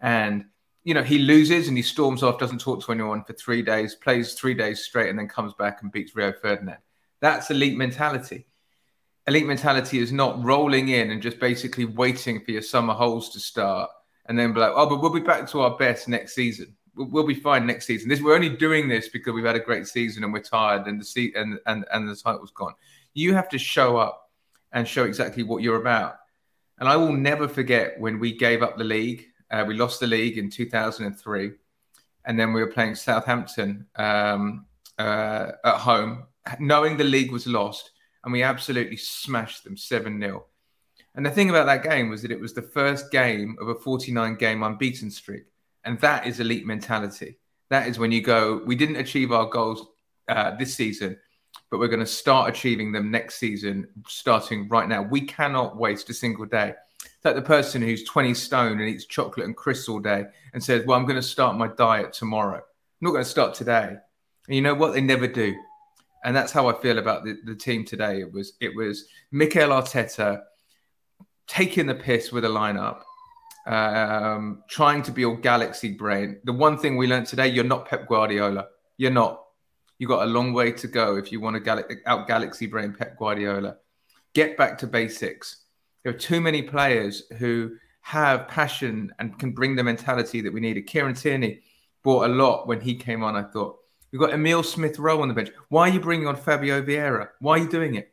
And, 0.00 0.46
you 0.82 0.94
know, 0.94 1.02
he 1.02 1.18
loses 1.18 1.68
and 1.68 1.76
he 1.76 1.82
storms 1.82 2.22
off, 2.22 2.38
doesn't 2.38 2.60
talk 2.60 2.82
to 2.84 2.92
anyone 2.92 3.22
for 3.22 3.34
three 3.34 3.62
days, 3.62 3.94
plays 3.94 4.32
three 4.32 4.54
days 4.54 4.80
straight, 4.80 5.10
and 5.10 5.18
then 5.18 5.28
comes 5.28 5.52
back 5.54 5.82
and 5.82 5.92
beats 5.92 6.16
Rio 6.16 6.32
Ferdinand. 6.32 6.78
That's 7.20 7.50
elite 7.50 7.76
mentality. 7.76 8.46
Elite 9.26 9.46
mentality 9.46 9.98
is 9.98 10.12
not 10.12 10.42
rolling 10.42 10.88
in 10.88 11.10
and 11.10 11.20
just 11.20 11.38
basically 11.38 11.84
waiting 11.84 12.42
for 12.44 12.52
your 12.52 12.62
summer 12.62 12.94
holes 12.94 13.30
to 13.30 13.40
start 13.40 13.90
and 14.26 14.38
then 14.38 14.52
be 14.52 14.60
like, 14.60 14.72
oh, 14.74 14.88
but 14.88 15.02
we'll 15.02 15.12
be 15.12 15.20
back 15.20 15.48
to 15.50 15.60
our 15.60 15.76
best 15.76 16.08
next 16.08 16.34
season. 16.34 16.74
We'll, 16.94 17.26
be 17.26 17.34
fine 17.34 17.66
next 17.66 17.86
season. 17.86 18.08
This 18.08 18.22
we're 18.22 18.34
only 18.34 18.48
doing 18.48 18.88
this 18.88 19.10
because 19.10 19.34
we've 19.34 19.44
had 19.44 19.56
a 19.56 19.60
great 19.60 19.86
season 19.86 20.24
and 20.24 20.32
we're 20.32 20.40
tired 20.40 20.86
and 20.86 20.98
the 20.98 21.04
seat 21.04 21.36
and, 21.36 21.58
and 21.66 21.84
and 21.92 22.08
the 22.08 22.16
title's 22.16 22.52
gone. 22.52 22.72
You 23.12 23.34
have 23.34 23.50
to 23.50 23.58
show 23.58 23.98
up 23.98 24.25
and 24.76 24.86
show 24.86 25.04
exactly 25.04 25.42
what 25.42 25.62
you're 25.62 25.80
about. 25.80 26.18
And 26.78 26.86
I 26.86 26.96
will 26.96 27.12
never 27.12 27.48
forget 27.48 27.98
when 27.98 28.20
we 28.20 28.36
gave 28.36 28.62
up 28.62 28.76
the 28.76 28.84
league. 28.84 29.24
Uh, 29.50 29.64
we 29.66 29.74
lost 29.74 30.00
the 30.00 30.06
league 30.06 30.36
in 30.36 30.50
2003, 30.50 31.52
and 32.26 32.38
then 32.38 32.52
we 32.52 32.60
were 32.60 32.70
playing 32.70 32.94
Southampton 32.94 33.86
um, 33.96 34.66
uh, 34.98 35.52
at 35.64 35.78
home, 35.78 36.26
knowing 36.60 36.98
the 36.98 37.04
league 37.04 37.32
was 37.32 37.46
lost, 37.46 37.90
and 38.22 38.32
we 38.34 38.42
absolutely 38.42 38.98
smashed 38.98 39.64
them 39.64 39.78
7 39.78 40.20
0. 40.20 40.44
And 41.14 41.24
the 41.24 41.30
thing 41.30 41.48
about 41.48 41.64
that 41.66 41.82
game 41.82 42.10
was 42.10 42.20
that 42.20 42.30
it 42.30 42.38
was 42.40 42.52
the 42.52 42.60
first 42.60 43.10
game 43.10 43.56
of 43.58 43.68
a 43.68 43.74
49 43.74 44.34
game 44.34 44.62
unbeaten 44.62 45.10
streak. 45.10 45.44
And 45.84 45.98
that 46.00 46.26
is 46.26 46.38
elite 46.38 46.66
mentality. 46.66 47.38
That 47.70 47.88
is 47.88 47.98
when 47.98 48.12
you 48.12 48.20
go, 48.20 48.60
we 48.66 48.76
didn't 48.76 48.96
achieve 48.96 49.32
our 49.32 49.46
goals 49.46 49.86
uh, 50.28 50.54
this 50.56 50.74
season, 50.74 51.16
but 51.70 51.80
we're 51.80 51.88
going 51.88 52.00
to 52.00 52.06
start 52.06 52.48
achieving 52.48 52.92
them 52.92 53.10
next 53.10 53.36
season, 53.36 53.88
starting 54.06 54.68
right 54.68 54.88
now. 54.88 55.02
We 55.02 55.22
cannot 55.22 55.76
waste 55.76 56.10
a 56.10 56.14
single 56.14 56.46
day. 56.46 56.74
It's 57.04 57.24
like 57.24 57.34
the 57.34 57.42
person 57.42 57.82
who's 57.82 58.04
20 58.04 58.34
stone 58.34 58.80
and 58.80 58.88
eats 58.88 59.06
chocolate 59.06 59.46
and 59.46 59.56
crisps 59.56 59.88
all 59.88 60.00
day 60.00 60.26
and 60.52 60.62
says, 60.62 60.86
Well, 60.86 60.98
I'm 60.98 61.04
going 61.04 61.16
to 61.16 61.22
start 61.22 61.56
my 61.56 61.68
diet 61.68 62.12
tomorrow. 62.12 62.58
I'm 62.58 62.62
not 63.00 63.10
going 63.10 63.24
to 63.24 63.30
start 63.30 63.54
today. 63.54 63.96
And 64.46 64.54
you 64.54 64.62
know 64.62 64.74
what? 64.74 64.94
They 64.94 65.00
never 65.00 65.26
do. 65.26 65.54
And 66.24 66.34
that's 66.34 66.52
how 66.52 66.68
I 66.68 66.80
feel 66.80 66.98
about 66.98 67.24
the, 67.24 67.38
the 67.44 67.54
team 67.54 67.84
today. 67.84 68.20
It 68.20 68.32
was 68.32 68.54
it 68.60 68.74
was 68.74 69.06
Mikel 69.30 69.68
Arteta 69.68 70.42
taking 71.46 71.86
the 71.86 71.94
piss 71.94 72.32
with 72.32 72.44
a 72.44 72.48
lineup, 72.48 73.02
um, 73.66 74.62
trying 74.68 75.02
to 75.04 75.12
be 75.12 75.24
all 75.24 75.36
galaxy 75.36 75.92
brain. 75.92 76.40
The 76.44 76.52
one 76.52 76.78
thing 76.78 76.96
we 76.96 77.06
learned 77.06 77.26
today: 77.26 77.48
you're 77.48 77.64
not 77.64 77.86
Pep 77.88 78.08
Guardiola. 78.08 78.66
You're 78.96 79.12
not. 79.12 79.45
You 79.98 80.06
got 80.06 80.24
a 80.24 80.30
long 80.30 80.52
way 80.52 80.72
to 80.72 80.86
go 80.86 81.16
if 81.16 81.32
you 81.32 81.40
want 81.40 81.54
to 81.54 81.60
gal- 81.60 81.84
out 82.06 82.26
galaxy 82.26 82.66
brain 82.66 82.94
Pep 82.96 83.18
Guardiola. 83.18 83.76
Get 84.34 84.56
back 84.56 84.76
to 84.78 84.86
basics. 84.86 85.64
There 86.02 86.12
are 86.12 86.18
too 86.18 86.40
many 86.40 86.62
players 86.62 87.24
who 87.38 87.76
have 88.02 88.46
passion 88.46 89.12
and 89.18 89.38
can 89.38 89.52
bring 89.52 89.74
the 89.74 89.82
mentality 89.82 90.40
that 90.40 90.52
we 90.52 90.60
needed. 90.60 90.86
Kieran 90.86 91.14
Tierney 91.14 91.62
brought 92.04 92.30
a 92.30 92.32
lot 92.32 92.68
when 92.68 92.80
he 92.80 92.94
came 92.94 93.24
on. 93.24 93.34
I 93.34 93.42
thought 93.42 93.78
we've 94.12 94.20
got 94.20 94.32
Emil 94.32 94.62
Smith 94.62 94.98
Rowe 94.98 95.22
on 95.22 95.28
the 95.28 95.34
bench. 95.34 95.50
Why 95.70 95.88
are 95.88 95.92
you 95.92 96.00
bringing 96.00 96.28
on 96.28 96.36
Fabio 96.36 96.82
Vieira? 96.82 97.30
Why 97.40 97.54
are 97.54 97.62
you 97.62 97.68
doing 97.68 97.96
it? 97.96 98.12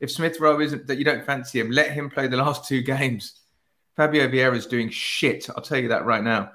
If 0.00 0.10
Smith 0.10 0.40
Rowe 0.40 0.60
isn't 0.60 0.86
that 0.86 0.96
you 0.96 1.04
don't 1.04 1.26
fancy 1.26 1.60
him, 1.60 1.70
let 1.70 1.90
him 1.90 2.08
play 2.08 2.28
the 2.28 2.36
last 2.36 2.66
two 2.66 2.80
games. 2.80 3.40
Fabio 3.96 4.28
Vieira 4.28 4.56
is 4.56 4.66
doing 4.66 4.88
shit. 4.88 5.50
I'll 5.50 5.62
tell 5.62 5.78
you 5.78 5.88
that 5.88 6.06
right 6.06 6.22
now. 6.22 6.52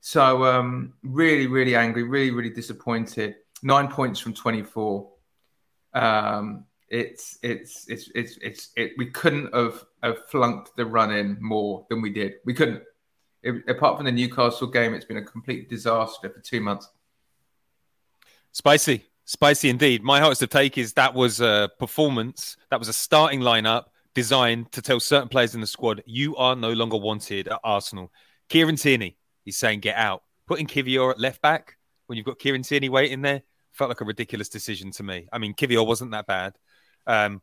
So 0.00 0.44
um, 0.44 0.94
really, 1.02 1.46
really 1.46 1.76
angry, 1.76 2.02
really, 2.02 2.32
really 2.32 2.50
disappointed. 2.50 3.36
Nine 3.62 3.88
points 3.88 4.20
from 4.20 4.34
24. 4.34 5.10
Um, 5.94 6.64
it's 6.88 7.38
it's 7.42 7.88
it's 7.88 8.10
it's 8.14 8.36
it's 8.42 8.70
it, 8.76 8.92
we 8.98 9.06
couldn't 9.06 9.54
have, 9.54 9.84
have 10.02 10.26
flunked 10.28 10.74
the 10.76 10.84
run 10.84 11.12
in 11.12 11.36
more 11.40 11.86
than 11.88 12.02
we 12.02 12.10
did. 12.10 12.34
We 12.44 12.54
couldn't. 12.54 12.82
It, 13.42 13.62
apart 13.68 13.96
from 13.96 14.06
the 14.06 14.12
Newcastle 14.12 14.66
game, 14.66 14.92
it's 14.92 15.04
been 15.04 15.16
a 15.16 15.24
complete 15.24 15.70
disaster 15.70 16.28
for 16.28 16.40
two 16.40 16.60
months. 16.60 16.88
Spicy, 18.52 19.04
spicy 19.24 19.70
indeed. 19.70 20.02
My 20.02 20.20
hottest 20.20 20.42
of 20.42 20.50
take 20.50 20.76
is 20.76 20.92
that 20.94 21.14
was 21.14 21.40
a 21.40 21.70
performance. 21.78 22.56
That 22.70 22.78
was 22.78 22.88
a 22.88 22.92
starting 22.92 23.40
lineup 23.40 23.84
designed 24.14 24.72
to 24.72 24.82
tell 24.82 25.00
certain 25.00 25.28
players 25.28 25.54
in 25.54 25.60
the 25.60 25.66
squad, 25.66 26.02
you 26.06 26.36
are 26.36 26.56
no 26.56 26.72
longer 26.72 26.96
wanted 26.96 27.48
at 27.48 27.60
Arsenal. 27.62 28.12
Kieran 28.48 28.76
Tierney, 28.76 29.16
he's 29.44 29.56
saying 29.56 29.80
get 29.80 29.96
out. 29.96 30.22
Putting 30.46 30.66
Kiwior 30.66 31.12
at 31.12 31.20
left 31.20 31.40
back 31.40 31.76
when 32.06 32.16
you've 32.16 32.26
got 32.26 32.38
Kieran 32.38 32.62
Tierney 32.62 32.88
waiting 32.88 33.22
there 33.22 33.42
felt 33.72 33.88
like 33.88 34.00
a 34.00 34.04
ridiculous 34.04 34.48
decision 34.48 34.90
to 34.92 35.02
me. 35.02 35.28
I 35.32 35.38
mean, 35.38 35.54
Kiwior 35.54 35.86
wasn't 35.86 36.12
that 36.12 36.26
bad. 36.26 36.54
Um, 37.06 37.42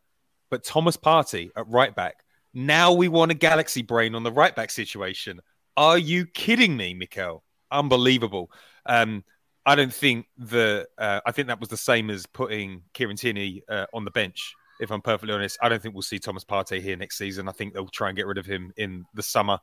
but 0.50 0.64
Thomas 0.64 0.98
Partey 0.98 1.52
at 1.56 1.68
right 1.68 1.96
back. 1.96 2.24
Now 2.54 2.94
we 2.94 3.08
want 3.08 3.32
a 3.32 3.36
galaxy 3.36 3.82
brain 3.82 4.16
on 4.16 4.24
the 4.24 4.32
right 4.32 4.56
back 4.56 4.72
situation. 4.72 5.42
Are 5.76 5.98
you 5.98 6.26
kidding 6.26 6.76
me, 6.76 6.94
Mikel? 6.94 7.44
Unbelievable. 7.72 8.52
Um, 8.86 9.24
I 9.66 9.76
don't 9.76 9.94
think 9.94 10.28
the. 10.38 10.88
Uh, 10.98 11.20
I 11.26 11.32
think 11.32 11.50
that 11.50 11.60
was 11.60 11.70
the 11.70 11.78
same 11.78 12.10
as 12.10 12.26
putting 12.26 12.84
Kieran 12.94 13.18
Tierney 13.18 13.62
uh, 13.70 13.86
on 13.94 14.06
the 14.06 14.12
bench. 14.12 14.54
If 14.80 14.92
I'm 14.92 15.02
perfectly 15.02 15.34
honest, 15.34 15.58
I 15.62 15.70
don't 15.70 15.82
think 15.82 15.94
we'll 15.94 16.04
see 16.04 16.20
Thomas 16.20 16.46
Partey 16.46 16.82
here 16.82 16.96
next 16.96 17.18
season. 17.18 17.50
I 17.50 17.52
think 17.52 17.74
they'll 17.74 17.88
try 17.88 18.10
and 18.10 18.18
get 18.18 18.28
rid 18.28 18.38
of 18.38 18.46
him 18.46 18.72
in 18.78 19.06
the 19.14 19.24
summer. 19.24 19.60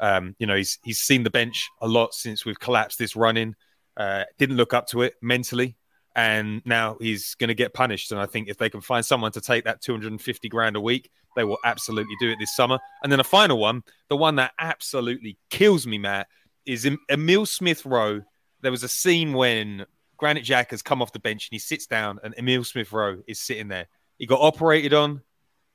Um, 0.00 0.36
you 0.38 0.46
know, 0.46 0.56
he's 0.56 0.78
he's 0.84 0.98
seen 0.98 1.22
the 1.22 1.30
bench 1.30 1.68
a 1.80 1.88
lot 1.88 2.12
since 2.12 2.44
we've 2.44 2.60
collapsed 2.60 2.98
this 2.98 3.16
running. 3.16 3.54
Uh, 3.96 4.24
didn't 4.36 4.56
look 4.56 4.74
up 4.74 4.86
to 4.88 5.02
it 5.02 5.14
mentally 5.22 5.76
and 6.18 6.60
now 6.64 6.96
he's 7.00 7.36
going 7.36 7.46
to 7.46 7.54
get 7.54 7.72
punished. 7.72 8.10
And 8.10 8.20
I 8.20 8.26
think 8.26 8.48
if 8.48 8.58
they 8.58 8.68
can 8.68 8.80
find 8.80 9.06
someone 9.06 9.30
to 9.32 9.40
take 9.40 9.62
that 9.66 9.80
250 9.80 10.48
grand 10.48 10.74
a 10.74 10.80
week, 10.80 11.12
they 11.36 11.44
will 11.44 11.58
absolutely 11.64 12.16
do 12.18 12.28
it 12.28 12.38
this 12.40 12.56
summer. 12.56 12.80
And 13.04 13.12
then 13.12 13.20
a 13.20 13.24
final 13.24 13.56
one, 13.56 13.84
the 14.08 14.16
one 14.16 14.34
that 14.34 14.50
absolutely 14.58 15.38
kills 15.48 15.86
me, 15.86 15.96
Matt, 15.96 16.26
is 16.66 16.90
Emil 17.08 17.46
Smith 17.46 17.86
Rowe. 17.86 18.22
There 18.62 18.72
was 18.72 18.82
a 18.82 18.88
scene 18.88 19.32
when 19.32 19.86
Granit 20.16 20.44
Xhaka 20.44 20.72
has 20.72 20.82
come 20.82 21.02
off 21.02 21.12
the 21.12 21.20
bench 21.20 21.46
and 21.46 21.54
he 21.54 21.60
sits 21.60 21.86
down, 21.86 22.18
and 22.24 22.34
Emil 22.36 22.64
Smith 22.64 22.92
Rowe 22.92 23.22
is 23.28 23.38
sitting 23.38 23.68
there. 23.68 23.86
He 24.18 24.26
got 24.26 24.40
operated 24.40 24.92
on, 24.92 25.22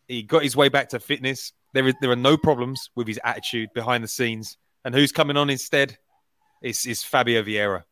he 0.10 0.24
got 0.24 0.44
his 0.44 0.58
way 0.58 0.68
back 0.68 0.90
to 0.90 1.00
fitness. 1.00 1.54
There, 1.74 1.88
is, 1.88 1.96
there 2.02 2.12
are 2.12 2.18
no 2.18 2.36
problems 2.36 2.90
with 2.96 3.08
his 3.08 3.20
attitude 3.24 3.70
behind 3.74 4.04
the 4.04 4.10
scenes. 4.10 4.58
And 4.84 4.94
who's 4.94 5.14
coming 5.14 5.38
on 5.38 5.50
instead? 5.50 5.98
It's, 6.62 6.86
it's 6.86 7.02
Fabio 7.02 7.44
Vieira 7.44 7.84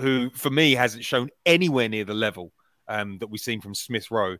who 0.00 0.30
for 0.30 0.50
me 0.50 0.74
hasn't 0.74 1.04
shown 1.04 1.30
anywhere 1.44 1.88
near 1.88 2.04
the 2.04 2.14
level 2.14 2.52
um, 2.88 3.18
that 3.18 3.28
we've 3.28 3.40
seen 3.40 3.60
from 3.60 3.74
Smith 3.74 4.10
Rowe. 4.10 4.36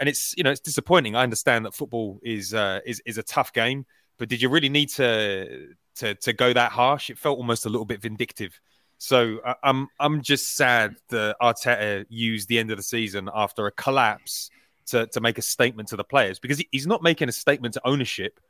And 0.00 0.08
it's 0.08 0.34
you 0.36 0.42
know 0.42 0.50
it's 0.50 0.60
disappointing. 0.60 1.14
I 1.14 1.22
understand 1.22 1.64
that 1.66 1.74
football 1.74 2.18
is 2.22 2.52
uh, 2.52 2.80
is 2.84 3.00
is 3.06 3.18
a 3.18 3.22
tough 3.22 3.52
game, 3.52 3.86
but 4.18 4.28
did 4.28 4.42
you 4.42 4.48
really 4.48 4.68
need 4.68 4.88
to 4.90 5.68
to 5.96 6.14
to 6.16 6.32
go 6.32 6.52
that 6.52 6.72
harsh? 6.72 7.10
It 7.10 7.18
felt 7.18 7.38
almost 7.38 7.66
a 7.66 7.68
little 7.68 7.84
bit 7.84 8.02
vindictive. 8.02 8.58
So 8.98 9.38
uh, 9.44 9.54
I'm 9.62 9.88
I'm 10.00 10.20
just 10.20 10.56
sad 10.56 10.96
that 11.10 11.36
Arteta 11.40 12.06
used 12.08 12.48
the 12.48 12.58
end 12.58 12.72
of 12.72 12.76
the 12.76 12.82
season 12.82 13.30
after 13.32 13.66
a 13.66 13.72
collapse 13.72 14.50
to 14.86 15.06
to 15.08 15.20
make 15.20 15.38
a 15.38 15.42
statement 15.42 15.88
to 15.90 15.96
the 15.96 16.04
players 16.04 16.40
because 16.40 16.62
he's 16.72 16.88
not 16.88 17.02
making 17.02 17.28
a 17.28 17.32
statement 17.32 17.74
to 17.74 17.86
ownership. 17.86 18.40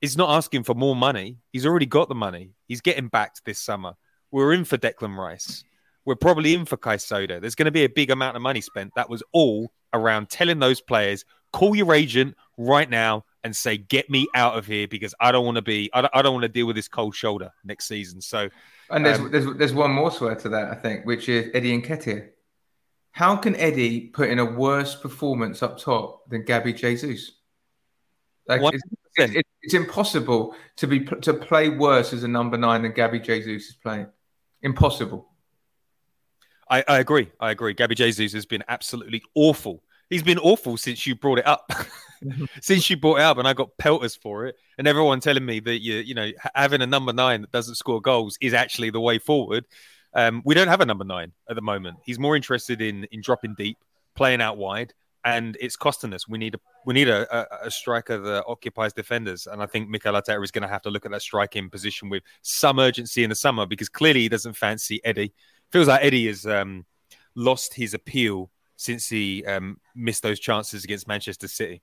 He's 0.00 0.16
not 0.16 0.30
asking 0.30 0.64
for 0.64 0.74
more 0.74 0.96
money. 0.96 1.36
He's 1.52 1.66
already 1.66 1.86
got 1.86 2.08
the 2.08 2.14
money. 2.14 2.50
He's 2.66 2.80
getting 2.80 3.08
backed 3.08 3.44
this 3.44 3.60
summer. 3.60 3.94
We're 4.32 4.54
in 4.54 4.64
for 4.64 4.78
Declan 4.78 5.16
Rice 5.16 5.62
we're 6.04 6.16
probably 6.16 6.54
in 6.54 6.64
for 6.64 6.76
Caicedo. 6.76 7.40
There's 7.40 7.54
going 7.54 7.66
to 7.66 7.72
be 7.72 7.84
a 7.84 7.88
big 7.88 8.10
amount 8.10 8.36
of 8.36 8.42
money 8.42 8.60
spent. 8.60 8.94
That 8.96 9.10
was 9.10 9.22
all 9.32 9.72
around 9.92 10.30
telling 10.30 10.58
those 10.58 10.80
players, 10.80 11.24
call 11.52 11.74
your 11.74 11.94
agent 11.94 12.36
right 12.56 12.88
now 12.88 13.24
and 13.42 13.54
say, 13.54 13.76
get 13.76 14.10
me 14.10 14.28
out 14.34 14.56
of 14.56 14.66
here 14.66 14.86
because 14.86 15.14
I 15.20 15.32
don't 15.32 15.44
want 15.44 15.56
to 15.56 15.62
be, 15.62 15.90
I 15.92 16.02
don't, 16.02 16.14
I 16.14 16.22
don't 16.22 16.34
want 16.34 16.42
to 16.42 16.48
deal 16.48 16.66
with 16.66 16.76
this 16.76 16.88
cold 16.88 17.14
shoulder 17.14 17.50
next 17.64 17.86
season. 17.86 18.20
So, 18.20 18.48
and 18.90 19.04
there's, 19.04 19.18
um, 19.18 19.30
there's, 19.30 19.56
there's 19.56 19.72
one 19.72 19.90
more 19.90 20.10
swear 20.10 20.34
to 20.36 20.48
that, 20.50 20.70
I 20.70 20.74
think, 20.74 21.06
which 21.06 21.28
is 21.28 21.50
Eddie 21.54 21.74
and 21.74 21.84
Nketiah. 21.84 22.28
How 23.12 23.36
can 23.36 23.56
Eddie 23.56 24.08
put 24.08 24.28
in 24.28 24.38
a 24.38 24.44
worse 24.44 24.94
performance 24.94 25.62
up 25.62 25.78
top 25.78 26.28
than 26.28 26.44
Gabby 26.44 26.72
Jesus? 26.72 27.32
Like, 28.46 28.60
it's, 28.62 28.82
it's, 29.16 29.48
it's, 29.62 29.74
impossible 29.74 30.54
to 30.76 30.86
be 30.86 31.00
to 31.00 31.34
play 31.34 31.68
worse 31.68 32.12
as 32.12 32.24
a 32.24 32.28
number 32.28 32.56
nine 32.56 32.82
than 32.82 32.92
Gabby 32.92 33.20
Jesus 33.20 33.68
is 33.68 33.76
playing. 33.80 34.06
Impossible. 34.62 35.29
I, 36.70 36.84
I 36.86 36.98
agree. 37.00 37.28
I 37.40 37.50
agree. 37.50 37.74
Gabby 37.74 37.96
Jesus 37.96 38.32
has 38.32 38.46
been 38.46 38.62
absolutely 38.68 39.22
awful. 39.34 39.82
He's 40.08 40.22
been 40.22 40.38
awful 40.38 40.76
since 40.76 41.06
you 41.06 41.16
brought 41.16 41.40
it 41.40 41.46
up. 41.46 41.70
since 42.62 42.88
you 42.88 42.96
brought 42.96 43.16
it 43.16 43.22
up, 43.22 43.38
and 43.38 43.48
I 43.48 43.52
got 43.52 43.76
pelters 43.76 44.14
for 44.14 44.46
it, 44.46 44.56
and 44.78 44.86
everyone 44.86 45.20
telling 45.20 45.44
me 45.44 45.60
that 45.60 45.80
you, 45.82 45.96
you 45.96 46.14
know, 46.14 46.30
having 46.54 46.80
a 46.80 46.86
number 46.86 47.12
nine 47.12 47.40
that 47.40 47.50
doesn't 47.50 47.74
score 47.74 48.00
goals 48.00 48.38
is 48.40 48.54
actually 48.54 48.90
the 48.90 49.00
way 49.00 49.18
forward. 49.18 49.66
Um, 50.14 50.42
we 50.44 50.54
don't 50.54 50.68
have 50.68 50.80
a 50.80 50.86
number 50.86 51.04
nine 51.04 51.32
at 51.48 51.56
the 51.56 51.62
moment. 51.62 51.98
He's 52.04 52.18
more 52.18 52.36
interested 52.36 52.80
in 52.80 53.04
in 53.10 53.20
dropping 53.20 53.54
deep, 53.56 53.78
playing 54.14 54.40
out 54.40 54.56
wide, 54.56 54.92
and 55.24 55.56
it's 55.60 55.76
costing 55.76 56.12
us. 56.12 56.28
We 56.28 56.38
need 56.38 56.54
a 56.54 56.58
we 56.86 56.94
need 56.94 57.08
a, 57.08 57.36
a, 57.36 57.66
a 57.66 57.70
striker 57.70 58.18
that 58.18 58.44
occupies 58.46 58.92
defenders, 58.92 59.46
and 59.46 59.60
I 59.60 59.66
think 59.66 59.88
Mikel 59.88 60.14
Arteta 60.14 60.42
is 60.42 60.50
going 60.52 60.62
to 60.62 60.68
have 60.68 60.82
to 60.82 60.90
look 60.90 61.04
at 61.04 61.12
that 61.12 61.22
striking 61.22 61.68
position 61.68 62.08
with 62.08 62.22
some 62.42 62.78
urgency 62.78 63.24
in 63.24 63.30
the 63.30 63.36
summer 63.36 63.66
because 63.66 63.88
clearly 63.88 64.20
he 64.20 64.28
doesn't 64.28 64.54
fancy 64.54 65.00
Eddie 65.04 65.32
feels 65.70 65.88
like 65.88 66.04
Eddie 66.04 66.26
has 66.26 66.46
um, 66.46 66.84
lost 67.34 67.74
his 67.74 67.94
appeal 67.94 68.50
since 68.76 69.08
he 69.08 69.44
um, 69.44 69.78
missed 69.94 70.22
those 70.22 70.40
chances 70.40 70.84
against 70.84 71.06
Manchester 71.06 71.48
City. 71.48 71.82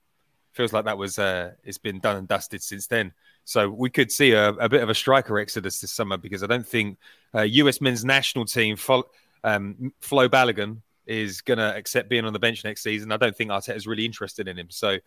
Feels 0.52 0.72
like 0.72 0.84
that 0.86 0.98
was 0.98 1.18
uh, 1.18 1.52
it's 1.62 1.78
been 1.78 2.00
done 2.00 2.16
and 2.16 2.28
dusted 2.28 2.62
since 2.62 2.86
then. 2.86 3.12
So 3.44 3.68
we 3.70 3.90
could 3.90 4.10
see 4.10 4.32
a, 4.32 4.48
a 4.50 4.68
bit 4.68 4.82
of 4.82 4.90
a 4.90 4.94
striker 4.94 5.38
exodus 5.38 5.80
this 5.80 5.92
summer 5.92 6.16
because 6.16 6.42
I 6.42 6.46
don't 6.46 6.66
think 6.66 6.98
uh, 7.34 7.42
US 7.42 7.80
men's 7.80 8.04
national 8.04 8.44
team 8.44 8.76
Flo, 8.76 9.04
um, 9.44 9.92
Flo 10.00 10.28
Balogun 10.28 10.82
is 11.06 11.40
going 11.40 11.58
to 11.58 11.74
accept 11.74 12.10
being 12.10 12.24
on 12.24 12.32
the 12.32 12.38
bench 12.38 12.64
next 12.64 12.82
season. 12.82 13.10
I 13.10 13.16
don't 13.16 13.34
think 13.34 13.50
Arteta 13.50 13.74
is 13.74 13.86
really 13.86 14.04
interested 14.04 14.46
in 14.46 14.58
him. 14.58 14.66
So, 14.70 14.98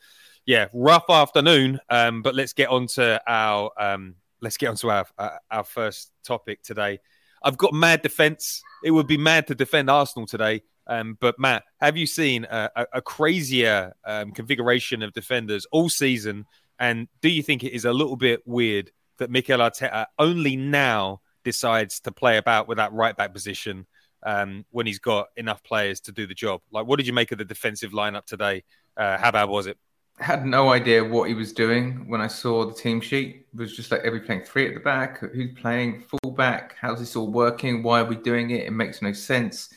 yeah, 0.46 0.68
rough 0.74 1.10
afternoon. 1.10 1.80
Um, 1.90 2.24
but 2.24 2.34
let's 2.34 2.54
get 2.54 2.70
on 2.70 2.88
to 2.88 3.22
our 3.28 3.72
um, 3.78 4.16
let's 4.42 4.58
get 4.58 4.68
on 4.70 4.76
to 4.78 4.90
our 4.90 5.06
uh, 5.18 5.38
our 5.52 5.64
first 5.64 6.12
topic 6.24 6.64
today. 6.64 7.00
I've 7.44 7.58
got 7.58 7.74
mad 7.74 8.02
defense. 8.02 8.62
It 8.84 8.92
would 8.92 9.08
be 9.08 9.18
mad 9.18 9.48
to 9.48 9.56
defend 9.56 9.90
Arsenal 9.90 10.28
today. 10.28 10.62
Um, 10.88 11.18
but 11.20 11.40
Matt, 11.40 11.64
have 11.80 11.98
you 11.98 12.06
seen 12.06 12.46
a, 12.46 12.70
a, 12.76 12.86
a 12.96 13.02
crazier 13.02 13.94
um, 14.06 14.32
configuration 14.32 15.02
of 15.02 15.14
defenders 15.14 15.66
all 15.72 15.90
season? 15.90 16.46
And 16.80 17.08
do 17.22 17.30
you 17.30 17.44
think 17.44 17.64
it 17.64 17.74
is 17.74 17.86
a 17.86 17.94
little 17.94 18.16
bit 18.16 18.42
weird 18.46 18.92
that 19.18 19.30
Mikel 19.30 19.60
Arteta 19.60 20.08
only 20.18 20.56
now 20.56 21.22
decides 21.44 22.00
to 22.02 22.12
play 22.12 22.38
about 22.38 22.68
with 22.68 22.78
that 22.78 22.94
right 22.94 23.16
back 23.16 23.34
position 23.34 23.86
um, 24.24 24.66
when 24.72 24.86
he's 24.86 25.00
got 25.00 25.28
enough 25.38 25.64
players 25.64 26.02
to 26.02 26.12
do 26.12 26.28
the 26.28 26.34
job? 26.34 26.62
Like, 26.72 26.88
what 26.88 26.98
did 26.98 27.08
you 27.08 27.14
make 27.14 27.32
of 27.32 27.38
the 27.38 27.46
defensive 27.46 27.92
lineup 27.92 28.26
today? 28.26 28.64
Uh, 28.98 29.18
how 29.18 29.32
bad 29.32 29.46
was 29.46 29.68
it? 29.68 29.78
Had 30.20 30.46
no 30.46 30.70
idea 30.70 31.04
what 31.04 31.28
he 31.28 31.34
was 31.34 31.52
doing 31.52 32.08
when 32.08 32.22
I 32.22 32.28
saw 32.28 32.66
the 32.66 32.74
team 32.74 33.02
sheet. 33.02 33.48
It 33.54 33.60
was 33.60 33.76
just 33.76 33.92
like, 33.92 34.04
we 34.04 34.20
playing 34.20 34.44
three 34.44 34.68
at 34.68 34.74
the 34.74 34.80
back? 34.80 35.20
Who's 35.20 35.54
playing 35.60 36.02
full 36.02 36.32
back? 36.32 36.76
How's 36.80 37.00
this 37.00 37.16
all 37.16 37.32
working? 37.32 37.82
Why 37.82 38.02
are 38.02 38.06
we 38.06 38.16
doing 38.16 38.52
it? 38.52 38.66
It 38.66 38.72
makes 38.72 39.02
no 39.02 39.14
sense. 39.14 39.74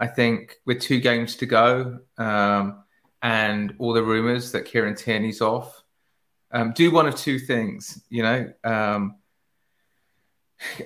I 0.00 0.06
think 0.06 0.56
with 0.66 0.80
two 0.80 0.98
games 0.98 1.36
to 1.36 1.46
go 1.46 2.00
um, 2.18 2.82
and 3.22 3.74
all 3.78 3.92
the 3.92 4.02
rumors 4.02 4.52
that 4.52 4.64
Kieran 4.64 4.96
Tierney's 4.96 5.40
off, 5.40 5.82
um, 6.52 6.72
do 6.72 6.90
one 6.90 7.06
of 7.06 7.14
two 7.14 7.38
things. 7.38 8.02
You 8.08 8.22
know, 8.22 8.52
um, 8.64 9.16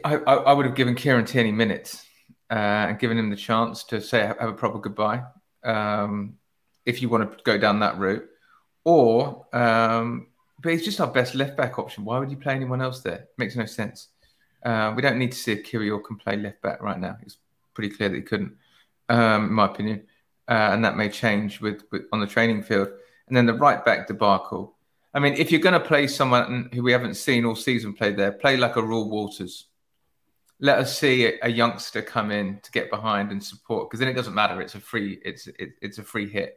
I, 0.04 0.16
I, 0.16 0.34
I, 0.34 0.52
would 0.52 0.66
have 0.66 0.74
given 0.74 0.94
Kieran 0.94 1.24
Tierney 1.24 1.52
minutes 1.52 2.04
uh, 2.50 2.88
and 2.88 2.98
given 2.98 3.16
him 3.16 3.30
the 3.30 3.36
chance 3.36 3.84
to 3.84 4.00
say 4.00 4.20
have 4.20 4.40
a 4.40 4.52
proper 4.52 4.78
goodbye. 4.78 5.22
Um, 5.62 6.34
if 6.84 7.00
you 7.00 7.08
want 7.08 7.30
to 7.30 7.42
go 7.44 7.56
down 7.56 7.80
that 7.80 7.98
route, 7.98 8.28
or 8.84 9.46
um, 9.52 10.28
but 10.62 10.72
he's 10.72 10.84
just 10.84 11.00
our 11.00 11.06
best 11.06 11.34
left 11.34 11.56
back 11.56 11.78
option. 11.78 12.04
Why 12.04 12.18
would 12.18 12.30
you 12.30 12.36
play 12.38 12.54
anyone 12.54 12.80
else 12.80 13.00
there? 13.00 13.28
Makes 13.36 13.56
no 13.56 13.66
sense. 13.66 14.08
Uh, 14.64 14.94
we 14.96 15.02
don't 15.02 15.18
need 15.18 15.32
to 15.32 15.38
see 15.38 15.52
if 15.52 15.64
Kirill 15.64 16.00
can 16.00 16.16
play 16.16 16.36
left 16.36 16.62
back 16.62 16.82
right 16.82 16.98
now. 16.98 17.18
It's 17.22 17.36
pretty 17.74 17.94
clear 17.94 18.08
that 18.08 18.16
he 18.16 18.22
couldn't, 18.22 18.56
um, 19.10 19.48
in 19.48 19.52
my 19.52 19.66
opinion, 19.66 20.06
uh, 20.48 20.70
and 20.72 20.84
that 20.84 20.96
may 20.96 21.10
change 21.10 21.60
with, 21.60 21.82
with 21.92 22.02
on 22.12 22.20
the 22.20 22.26
training 22.26 22.62
field. 22.62 22.88
And 23.28 23.36
then 23.36 23.46
the 23.46 23.54
right 23.54 23.84
back 23.84 24.06
debacle. 24.06 24.76
I 25.12 25.20
mean, 25.20 25.34
if 25.34 25.50
you're 25.50 25.60
going 25.60 25.80
to 25.80 25.86
play 25.86 26.06
someone 26.06 26.70
who 26.72 26.82
we 26.82 26.92
haven't 26.92 27.14
seen 27.14 27.44
all 27.44 27.54
season 27.54 27.92
play 27.92 28.12
there, 28.12 28.32
play 28.32 28.56
like 28.56 28.76
a 28.76 28.82
Reuell 28.82 29.08
Walters. 29.08 29.66
Let 30.60 30.78
us 30.78 30.98
see 30.98 31.26
a, 31.26 31.38
a 31.42 31.48
youngster 31.50 32.00
come 32.00 32.30
in 32.30 32.60
to 32.62 32.70
get 32.70 32.90
behind 32.90 33.32
and 33.32 33.42
support, 33.42 33.90
because 33.90 34.00
then 34.00 34.08
it 34.08 34.14
doesn't 34.14 34.34
matter. 34.34 34.60
It's 34.60 34.74
a 34.74 34.80
free. 34.80 35.20
It's 35.24 35.46
it, 35.46 35.72
it's 35.82 35.98
a 35.98 36.02
free 36.02 36.28
hit. 36.28 36.56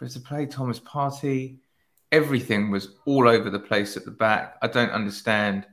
But 0.00 0.10
to 0.10 0.20
play 0.20 0.46
Thomas 0.46 0.80
Partey, 0.80 1.58
everything 2.10 2.70
was 2.70 2.96
all 3.04 3.28
over 3.28 3.50
the 3.50 3.58
place 3.58 3.96
at 3.98 4.06
the 4.06 4.10
back. 4.10 4.56
I 4.62 4.66
don't 4.66 4.90
understand 4.90 5.66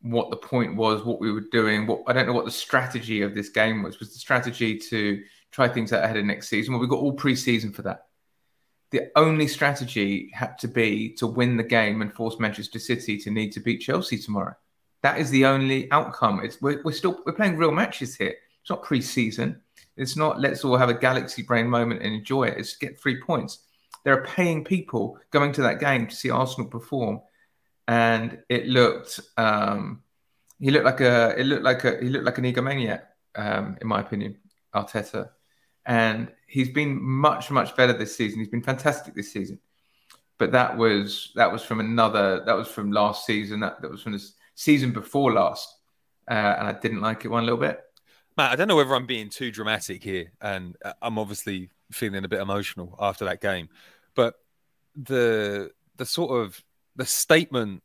what 0.00 0.30
the 0.30 0.36
point 0.36 0.74
was, 0.74 1.04
what 1.04 1.20
we 1.20 1.30
were 1.30 1.44
doing. 1.52 1.86
What 1.86 2.02
I 2.06 2.14
don't 2.14 2.26
know 2.26 2.32
what 2.32 2.46
the 2.46 2.50
strategy 2.50 3.20
of 3.20 3.34
this 3.34 3.50
game 3.50 3.82
was. 3.82 4.00
Was 4.00 4.12
the 4.12 4.18
strategy 4.18 4.78
to 4.78 5.22
try 5.50 5.68
things 5.68 5.92
out 5.92 6.02
ahead 6.02 6.16
of 6.16 6.24
next 6.24 6.48
season? 6.48 6.72
Well, 6.72 6.80
we 6.80 6.88
got 6.88 6.98
all 6.98 7.12
pre-season 7.12 7.72
for 7.72 7.82
that. 7.82 8.06
The 8.90 9.10
only 9.16 9.46
strategy 9.46 10.30
had 10.34 10.58
to 10.58 10.68
be 10.68 11.14
to 11.14 11.26
win 11.26 11.56
the 11.56 11.62
game 11.62 12.02
and 12.02 12.12
force 12.12 12.38
Manchester 12.38 12.78
City 12.78 13.18
to 13.18 13.30
need 13.30 13.52
to 13.52 13.60
beat 13.60 13.80
Chelsea 13.80 14.18
tomorrow. 14.18 14.54
That 15.02 15.18
is 15.18 15.30
the 15.30 15.46
only 15.46 15.90
outcome. 15.92 16.40
It's 16.42 16.60
we're, 16.62 16.82
we're 16.84 16.92
still 16.92 17.20
we're 17.26 17.32
playing 17.32 17.58
real 17.58 17.72
matches 17.72 18.16
here. 18.16 18.34
It's 18.62 18.70
not 18.70 18.82
pre-season. 18.82 19.60
It's 19.96 20.16
not 20.16 20.40
let's 20.40 20.64
all 20.64 20.76
have 20.76 20.88
a 20.88 20.94
galaxy 20.94 21.42
brain 21.42 21.68
moment 21.68 22.02
and 22.02 22.14
enjoy 22.14 22.44
it. 22.44 22.58
It's 22.58 22.76
get 22.76 22.98
three 22.98 23.20
points. 23.20 23.58
There 24.04 24.14
are 24.18 24.24
paying 24.24 24.64
people 24.64 25.18
going 25.30 25.52
to 25.52 25.62
that 25.62 25.80
game 25.80 26.06
to 26.06 26.14
see 26.14 26.30
Arsenal 26.30 26.68
perform, 26.68 27.20
and 27.88 28.38
it 28.48 28.66
looked 28.66 29.20
um, 29.36 30.02
he 30.58 30.70
looked 30.70 30.84
like 30.84 31.00
a 31.00 31.38
it 31.38 31.44
looked 31.44 31.64
like 31.64 31.84
a 31.84 31.98
he 32.00 32.08
looked 32.08 32.24
like 32.24 32.38
an 32.38 32.44
egomaniac, 32.44 33.02
um, 33.34 33.76
in 33.80 33.86
my 33.86 34.00
opinion, 34.00 34.38
Arteta, 34.74 35.30
and 35.84 36.32
he's 36.46 36.70
been 36.70 37.02
much 37.02 37.50
much 37.50 37.76
better 37.76 37.92
this 37.92 38.16
season. 38.16 38.38
He's 38.38 38.48
been 38.48 38.62
fantastic 38.62 39.14
this 39.14 39.32
season, 39.32 39.58
but 40.38 40.52
that 40.52 40.76
was 40.76 41.32
that 41.34 41.52
was 41.52 41.62
from 41.62 41.80
another 41.80 42.44
that 42.46 42.56
was 42.56 42.68
from 42.68 42.92
last 42.92 43.26
season. 43.26 43.60
That 43.60 43.82
that 43.82 43.90
was 43.90 44.02
from 44.02 44.12
the 44.12 44.24
season 44.54 44.92
before 44.92 45.32
last, 45.32 45.68
uh, 46.30 46.54
and 46.58 46.68
I 46.68 46.72
didn't 46.72 47.00
like 47.00 47.24
it 47.24 47.28
one 47.28 47.44
little 47.44 47.60
bit. 47.60 47.80
Matt, 48.36 48.52
I 48.52 48.56
don't 48.56 48.68
know 48.68 48.76
whether 48.76 48.94
I'm 48.94 49.06
being 49.06 49.28
too 49.28 49.50
dramatic 49.50 50.02
here, 50.02 50.32
and 50.40 50.76
uh, 50.84 50.92
I'm 51.02 51.18
obviously 51.18 51.70
feeling 51.90 52.24
a 52.24 52.28
bit 52.28 52.40
emotional 52.40 52.96
after 52.98 53.26
that 53.26 53.40
game. 53.40 53.68
But 54.14 54.34
the 54.96 55.70
the 55.96 56.06
sort 56.06 56.42
of 56.42 56.62
the 56.96 57.06
statement 57.06 57.82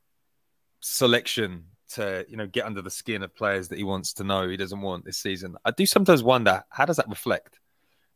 selection 0.80 1.66
to 1.89 2.25
you 2.30 2.38
know 2.38 2.48
get 2.48 2.66
under 2.66 2.82
the 2.82 2.89
skin 2.89 3.24
of 3.24 3.36
players 3.36 3.70
that 3.70 3.77
he 3.77 3.84
wants 3.84 4.13
to 4.13 4.24
know 4.24 4.48
he 4.48 4.58
doesn't 4.58 4.82
want 4.82 5.06
this 5.06 5.18
season. 5.18 5.56
I 5.66 5.72
do 5.72 5.86
sometimes 5.86 6.24
wonder 6.24 6.63
how 6.70 6.86
does 6.86 6.98
that 6.98 7.10
reflect. 7.10 7.60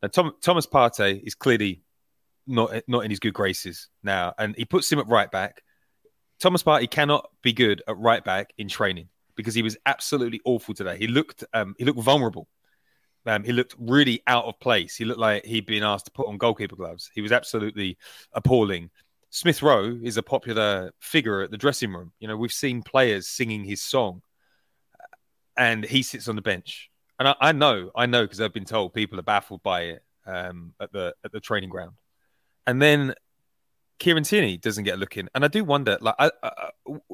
Now, 0.02 0.08
Tom, 0.08 0.32
Thomas 0.40 0.66
Partey 0.66 1.22
is 1.22 1.34
clearly 1.34 1.82
not 2.46 2.82
not 2.88 3.04
in 3.04 3.10
his 3.10 3.20
good 3.20 3.34
graces 3.34 3.88
now, 4.02 4.34
and 4.38 4.54
he 4.56 4.64
puts 4.64 4.90
him 4.90 4.98
at 4.98 5.08
right 5.08 5.30
back. 5.30 5.62
Thomas 6.40 6.62
Partey 6.62 6.90
cannot 6.90 7.28
be 7.42 7.52
good 7.52 7.82
at 7.86 7.96
right 7.98 8.24
back 8.24 8.52
in 8.58 8.68
training 8.68 9.08
because 9.36 9.54
he 9.54 9.62
was 9.62 9.76
absolutely 9.86 10.40
awful 10.44 10.74
today. 10.74 10.96
He 10.98 11.06
looked 11.06 11.44
um, 11.52 11.74
he 11.78 11.84
looked 11.84 12.00
vulnerable. 12.00 12.48
Um, 13.24 13.44
he 13.44 13.52
looked 13.52 13.74
really 13.78 14.22
out 14.26 14.46
of 14.46 14.58
place. 14.58 14.96
He 14.96 15.04
looked 15.04 15.20
like 15.20 15.44
he'd 15.44 15.66
been 15.66 15.84
asked 15.84 16.06
to 16.06 16.10
put 16.10 16.26
on 16.26 16.38
goalkeeper 16.38 16.74
gloves. 16.74 17.10
He 17.14 17.20
was 17.20 17.30
absolutely 17.30 17.96
appalling. 18.32 18.90
Smith 19.30 19.62
Rowe 19.62 19.96
is 20.02 20.16
a 20.16 20.22
popular 20.22 20.92
figure 21.00 21.40
at 21.40 21.50
the 21.50 21.56
dressing 21.56 21.92
room. 21.92 22.12
You 22.18 22.28
know, 22.28 22.36
we've 22.36 22.52
seen 22.52 22.82
players 22.82 23.28
singing 23.28 23.64
his 23.64 23.80
song, 23.80 24.22
and 25.56 25.84
he 25.84 26.02
sits 26.02 26.28
on 26.28 26.36
the 26.36 26.42
bench. 26.42 26.90
And 27.18 27.28
I, 27.28 27.34
I 27.40 27.52
know, 27.52 27.90
I 27.94 28.06
know, 28.06 28.22
because 28.22 28.40
I've 28.40 28.52
been 28.52 28.64
told 28.64 28.92
people 28.92 29.18
are 29.20 29.22
baffled 29.22 29.62
by 29.62 29.82
it 29.82 30.02
um, 30.26 30.74
at 30.80 30.92
the 30.92 31.14
at 31.24 31.30
the 31.30 31.40
training 31.40 31.70
ground. 31.70 31.92
And 32.66 32.82
then 32.82 33.14
Kieran 34.02 34.24
Tierney 34.24 34.56
doesn't 34.56 34.82
get 34.82 34.94
a 34.94 34.96
look 34.96 35.16
in, 35.16 35.30
and 35.32 35.44
I 35.44 35.48
do 35.48 35.62
wonder. 35.62 35.96
Like, 36.00 36.16
I, 36.18 36.32
I, 36.42 36.70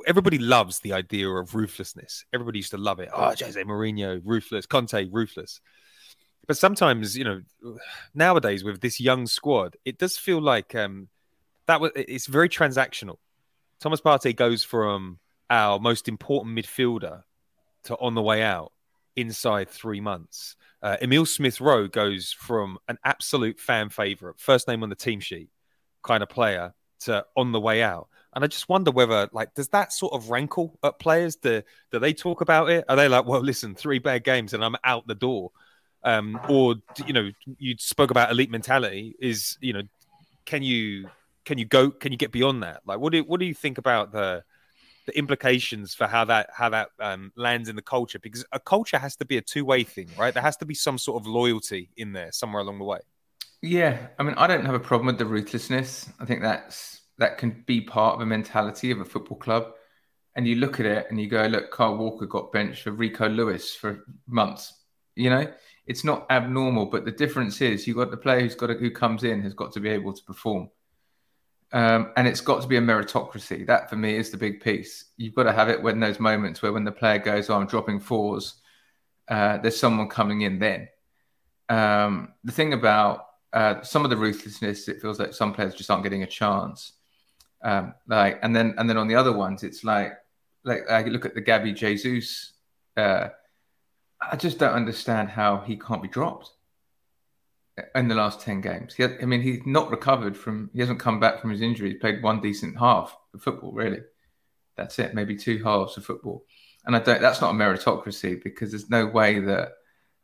everybody 0.06 0.38
loves 0.38 0.80
the 0.80 0.94
idea 0.94 1.28
of 1.28 1.54
ruthlessness. 1.54 2.24
Everybody 2.32 2.60
used 2.60 2.70
to 2.70 2.78
love 2.78 2.98
it. 2.98 3.10
Oh, 3.12 3.34
Jose 3.38 3.62
Mourinho, 3.62 4.22
ruthless. 4.24 4.64
Conte, 4.64 5.06
ruthless. 5.10 5.60
But 6.46 6.56
sometimes, 6.56 7.14
you 7.14 7.24
know, 7.24 7.42
nowadays 8.14 8.64
with 8.64 8.80
this 8.80 9.00
young 9.00 9.26
squad, 9.26 9.76
it 9.84 9.98
does 9.98 10.16
feel 10.16 10.40
like 10.40 10.74
um, 10.74 11.08
that 11.66 11.78
was 11.78 11.90
it's 11.94 12.26
very 12.26 12.48
transactional. 12.48 13.18
Thomas 13.80 14.00
Partey 14.00 14.34
goes 14.34 14.64
from 14.64 15.18
our 15.50 15.78
most 15.78 16.08
important 16.08 16.58
midfielder 16.58 17.22
to 17.84 17.96
on 17.96 18.14
the 18.14 18.22
way 18.22 18.42
out 18.42 18.72
inside 19.14 19.68
three 19.68 20.00
months. 20.00 20.56
Uh, 20.80 20.96
Emil 21.02 21.26
Smith 21.26 21.60
Rowe 21.60 21.86
goes 21.86 22.32
from 22.32 22.78
an 22.88 22.96
absolute 23.04 23.60
fan 23.60 23.90
favorite, 23.90 24.40
first 24.40 24.66
name 24.66 24.82
on 24.82 24.88
the 24.88 24.96
team 24.96 25.20
sheet 25.20 25.50
kind 26.02 26.22
of 26.22 26.28
player, 26.28 26.72
to 27.00 27.24
on 27.36 27.52
the 27.52 27.60
way 27.60 27.82
out. 27.82 28.08
And 28.34 28.44
I 28.44 28.46
just 28.46 28.68
wonder 28.68 28.90
whether, 28.90 29.28
like, 29.32 29.54
does 29.54 29.68
that 29.68 29.92
sort 29.92 30.12
of 30.12 30.30
rankle 30.30 30.78
at 30.84 30.98
players? 30.98 31.36
Do, 31.36 31.62
do 31.90 31.98
they 31.98 32.12
talk 32.12 32.40
about 32.40 32.70
it? 32.70 32.84
Are 32.88 32.94
they 32.94 33.08
like, 33.08 33.24
well, 33.26 33.40
listen, 33.40 33.74
three 33.74 33.98
bad 33.98 34.22
games 34.22 34.54
and 34.54 34.64
I'm 34.64 34.76
out 34.84 35.06
the 35.06 35.14
door? 35.14 35.50
um, 36.04 36.40
or 36.48 36.76
you 37.06 37.12
know, 37.12 37.30
you 37.58 37.74
spoke 37.78 38.10
about 38.10 38.30
elite 38.30 38.50
mentality. 38.50 39.16
Is 39.18 39.58
you 39.60 39.72
know, 39.72 39.82
can 40.44 40.62
you 40.62 41.08
can 41.44 41.58
you 41.58 41.64
go? 41.64 41.90
Can 41.90 42.12
you 42.12 42.18
get 42.18 42.32
beyond 42.32 42.62
that? 42.62 42.82
Like, 42.86 42.98
what 42.98 43.12
do 43.12 43.22
what 43.24 43.40
do 43.40 43.46
you 43.46 43.54
think 43.54 43.78
about 43.78 44.12
the 44.12 44.44
the 45.06 45.16
implications 45.18 45.94
for 45.94 46.06
how 46.06 46.24
that 46.26 46.50
how 46.52 46.68
that 46.70 46.90
um, 47.00 47.32
lands 47.36 47.68
in 47.68 47.76
the 47.76 47.82
culture? 47.82 48.18
Because 48.18 48.44
a 48.52 48.60
culture 48.60 48.98
has 48.98 49.16
to 49.16 49.24
be 49.24 49.38
a 49.38 49.42
two 49.42 49.64
way 49.64 49.84
thing, 49.84 50.08
right? 50.18 50.32
There 50.32 50.42
has 50.42 50.56
to 50.58 50.66
be 50.66 50.74
some 50.74 50.98
sort 50.98 51.20
of 51.20 51.26
loyalty 51.26 51.90
in 51.96 52.12
there 52.12 52.32
somewhere 52.32 52.62
along 52.62 52.78
the 52.78 52.84
way. 52.84 53.00
Yeah, 53.62 54.08
I 54.18 54.22
mean, 54.22 54.34
I 54.36 54.46
don't 54.46 54.64
have 54.64 54.74
a 54.74 54.80
problem 54.80 55.06
with 55.06 55.18
the 55.18 55.26
ruthlessness. 55.26 56.08
I 56.20 56.24
think 56.24 56.42
that's 56.42 57.00
that 57.18 57.38
can 57.38 57.64
be 57.66 57.80
part 57.80 58.14
of 58.14 58.20
a 58.20 58.26
mentality 58.26 58.92
of 58.92 59.00
a 59.00 59.04
football 59.04 59.36
club. 59.36 59.72
And 60.36 60.46
you 60.46 60.54
look 60.56 60.78
at 60.78 60.86
it 60.86 61.06
and 61.10 61.20
you 61.20 61.26
go, 61.26 61.44
look, 61.46 61.72
Kyle 61.72 61.96
Walker 61.96 62.26
got 62.26 62.52
benched 62.52 62.82
for 62.82 62.92
Rico 62.92 63.28
Lewis 63.28 63.74
for 63.74 64.04
months. 64.28 64.72
You 65.16 65.30
know, 65.30 65.52
it's 65.86 66.04
not 66.04 66.26
abnormal, 66.30 66.86
but 66.86 67.04
the 67.04 67.10
difference 67.10 67.60
is 67.60 67.88
you've 67.88 67.96
got 67.96 68.12
the 68.12 68.16
player 68.16 68.40
who's 68.40 68.54
got 68.54 68.68
to, 68.68 68.74
who 68.74 68.92
comes 68.92 69.24
in 69.24 69.42
has 69.42 69.54
got 69.54 69.72
to 69.72 69.80
be 69.80 69.88
able 69.88 70.12
to 70.12 70.22
perform. 70.22 70.70
Um, 71.72 72.12
and 72.16 72.28
it's 72.28 72.40
got 72.40 72.62
to 72.62 72.68
be 72.68 72.76
a 72.76 72.80
meritocracy. 72.80 73.66
That 73.66 73.90
for 73.90 73.96
me 73.96 74.16
is 74.16 74.30
the 74.30 74.36
big 74.36 74.60
piece. 74.60 75.06
You've 75.16 75.34
got 75.34 75.42
to 75.42 75.52
have 75.52 75.68
it 75.68 75.82
when 75.82 75.98
those 75.98 76.20
moments 76.20 76.62
where 76.62 76.72
when 76.72 76.84
the 76.84 76.92
player 76.92 77.18
goes, 77.18 77.50
"Oh, 77.50 77.56
I'm 77.56 77.66
dropping 77.66 77.98
fours, 78.00 78.54
uh, 79.28 79.58
there's 79.58 79.78
someone 79.78 80.08
coming 80.08 80.42
in. 80.42 80.60
Then 80.60 80.88
um, 81.68 82.32
the 82.44 82.52
thing 82.52 82.72
about 82.72 83.27
uh, 83.52 83.82
some 83.82 84.04
of 84.04 84.10
the 84.10 84.16
ruthlessness, 84.16 84.88
it 84.88 85.00
feels 85.00 85.18
like 85.18 85.32
some 85.32 85.52
players 85.52 85.74
just 85.74 85.90
aren't 85.90 86.02
getting 86.02 86.22
a 86.22 86.26
chance. 86.26 86.92
Um, 87.62 87.94
like, 88.06 88.38
and 88.42 88.54
then 88.54 88.74
and 88.78 88.88
then 88.88 88.96
on 88.96 89.08
the 89.08 89.16
other 89.16 89.32
ones, 89.32 89.62
it's 89.62 89.84
like 89.84 90.12
like 90.64 90.88
I 90.90 91.02
look 91.02 91.24
at 91.24 91.34
the 91.34 91.40
Gabby 91.40 91.72
Jesus 91.72 92.52
uh, 92.98 93.28
I 94.20 94.36
just 94.36 94.58
don't 94.58 94.72
understand 94.72 95.30
how 95.30 95.58
he 95.58 95.76
can't 95.76 96.02
be 96.02 96.08
dropped 96.08 96.50
in 97.94 98.08
the 98.08 98.16
last 98.16 98.40
10 98.40 98.60
games. 98.60 98.94
He, 98.94 99.04
I 99.04 99.24
mean, 99.24 99.40
he's 99.40 99.64
not 99.64 99.90
recovered 99.90 100.36
from, 100.36 100.70
he 100.74 100.80
hasn't 100.80 100.98
come 100.98 101.20
back 101.20 101.40
from 101.40 101.50
his 101.50 101.60
injury. 101.60 101.92
He's 101.92 102.00
played 102.00 102.22
one 102.22 102.40
decent 102.40 102.76
half 102.76 103.16
of 103.32 103.42
football, 103.42 103.70
really. 103.70 104.00
That's 104.76 104.98
it, 104.98 105.14
maybe 105.14 105.36
two 105.36 105.62
halves 105.62 105.96
of 105.96 106.04
football. 106.04 106.44
And 106.84 106.96
I 106.96 106.98
don't, 106.98 107.20
that's 107.20 107.40
not 107.40 107.54
a 107.54 107.58
meritocracy 107.58 108.42
because 108.42 108.70
there's 108.70 108.90
no 108.90 109.06
way 109.06 109.38
that 109.38 109.72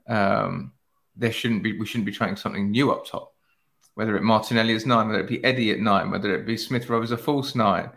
um, 0.09 0.73
there 1.17 1.33
shouldn't 1.33 1.63
be, 1.63 1.79
we 1.79 1.87
shouldn't 1.87 2.07
be 2.07 2.13
trying 2.13 2.37
something 2.37 2.71
new 2.71 2.93
up 2.93 3.07
top. 3.07 3.33
Whether 3.95 4.17
it 4.17 4.23
Martinelli 4.23 4.75
is 4.75 4.87
nine, 4.87 5.07
whether 5.07 5.21
it 5.21 5.29
be 5.29 5.45
Eddie 5.45 5.71
at 5.71 5.79
nine, 5.79 6.11
whether 6.11 6.35
it 6.35 6.47
be 6.47 6.57
Smith 6.57 6.89
Rowe 6.89 7.03
as 7.03 7.13
a 7.13 7.17
false 7.17 7.55
nine, 7.55 7.91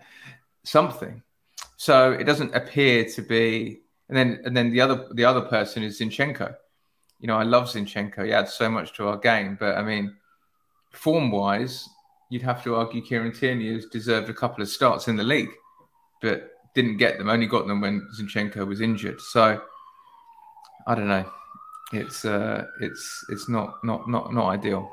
something. 0.64 1.24
So 1.78 2.12
it 2.12 2.26
doesn't 2.26 2.56
appear 2.56 3.06
to 3.06 3.22
be 3.22 3.82
and 4.10 4.18
then 4.18 4.42
and 4.46 4.56
then 4.56 4.72
the 4.72 4.82
other 4.82 5.08
the 5.14 5.26
other 5.26 5.42
person 5.42 5.84
is 5.84 6.00
Zinchenko. 6.00 6.56
You 7.20 7.28
know, 7.28 7.38
I 7.38 7.44
love 7.44 7.66
Zinchenko. 7.66 8.26
He 8.26 8.34
adds 8.34 8.54
so 8.54 8.70
much 8.70 8.94
to 8.94 9.08
our 9.08 9.18
game, 9.18 9.58
but 9.60 9.76
I 9.76 9.84
mean, 9.84 10.16
form 10.92 11.32
wise, 11.32 11.90
you'd 12.30 12.44
have 12.44 12.64
to 12.64 12.76
argue 12.76 13.02
Kieran 13.02 13.32
Tierney 13.32 13.74
has 13.74 13.86
deserved 13.88 14.30
a 14.30 14.34
couple 14.34 14.62
of 14.62 14.70
starts 14.70 15.08
in 15.08 15.16
the 15.16 15.24
league, 15.24 15.50
but 16.22 16.52
didn't 16.76 16.98
get 16.98 17.18
them. 17.18 17.30
Only 17.30 17.48
got 17.48 17.68
them 17.68 17.82
when 17.82 18.08
Zinchenko 18.20 18.68
was 18.68 18.82
injured. 18.82 19.20
So 19.20 19.62
I 20.86 20.96
don't 20.96 21.08
know. 21.08 21.30
It's 21.94 22.26
uh, 22.26 22.66
it's 22.82 23.26
it's 23.30 23.48
not 23.48 23.84
not 23.84 24.10
not 24.10 24.34
not 24.34 24.50
ideal. 24.50 24.90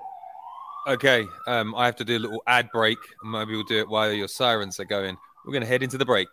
Okay, 0.87 1.27
um, 1.47 1.75
I 1.75 1.87
have 1.87 1.97
to 1.97 2.05
do 2.05 2.19
a 2.19 2.21
little 2.21 2.43
ad 2.47 2.69
break. 2.73 2.99
Maybe 3.25 3.55
we'll 3.55 3.65
do 3.65 3.79
it 3.79 3.89
while 3.89 4.13
your 4.13 4.29
sirens 4.29 4.79
are 4.79 4.85
going. 4.85 5.17
We're 5.45 5.53
going 5.53 5.63
to 5.63 5.69
head 5.69 5.83
into 5.83 5.99
the 5.99 6.05
break. 6.05 6.29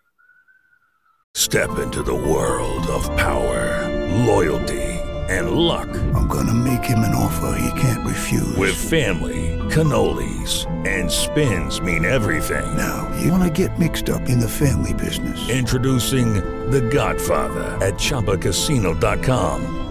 Step 1.33 1.79
into 1.79 2.03
the 2.03 2.13
world 2.13 2.85
of 2.87 3.03
power, 3.17 3.87
loyalty 4.25 4.91
and 5.31 5.51
luck. 5.51 5.87
I'm 6.13 6.27
going 6.27 6.47
to 6.47 6.53
make 6.53 6.83
him 6.83 6.99
an 6.99 7.15
offer 7.15 7.57
he 7.57 7.79
can't 7.79 8.05
refuse. 8.05 8.55
With 8.57 8.75
family, 8.75 9.57
cannolis, 9.69 10.67
and 10.85 11.09
spins 11.09 11.79
mean 11.79 12.05
everything. 12.05 12.77
Now, 12.77 13.09
you 13.21 13.31
want 13.31 13.43
to 13.43 13.67
get 13.67 13.79
mixed 13.79 14.09
up 14.09 14.27
in 14.27 14.39
the 14.39 14.49
family 14.49 14.93
business. 14.93 15.49
Introducing 15.49 16.33
The 16.69 16.81
Godfather 16.81 17.63
at 17.85 17.95
ChumbaCasino.com. 17.95 19.90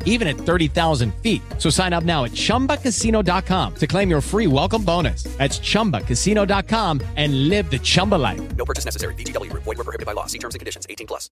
even 0.05 0.27
at 0.29 0.37
30,000 0.37 1.13
feet. 1.15 1.41
So 1.57 1.69
sign 1.69 1.91
up 1.91 2.05
now 2.05 2.23
at 2.23 2.31
ChumbaCasino.com 2.31 3.75
to 3.75 3.87
claim 3.87 4.09
your 4.09 4.21
free 4.21 4.47
welcome 4.47 4.85
bonus. 4.85 5.23
That's 5.23 5.59
ChumbaCasino.com 5.59 7.01
and 7.17 7.49
live 7.49 7.69
the 7.69 7.79
Chumba 7.79 8.15
life. 8.15 8.55
No 8.55 8.63
purchase 8.63 8.85
necessary. 8.85 9.15
VGW. 9.15 9.51
Void 9.53 9.65
were 9.65 9.75
prohibited 9.75 10.05
by 10.05 10.13
law. 10.13 10.27
See 10.27 10.39
terms 10.39 10.55
and 10.55 10.59
conditions. 10.59 10.85
18 10.89 11.07
plus. 11.07 11.29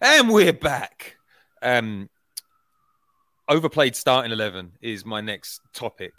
And 0.00 0.30
we're 0.30 0.52
back. 0.52 1.16
Um, 1.60 2.08
overplayed 3.48 3.96
starting 3.96 4.32
11 4.32 4.72
is 4.80 5.04
my 5.04 5.20
next 5.20 5.60
topic 5.72 6.12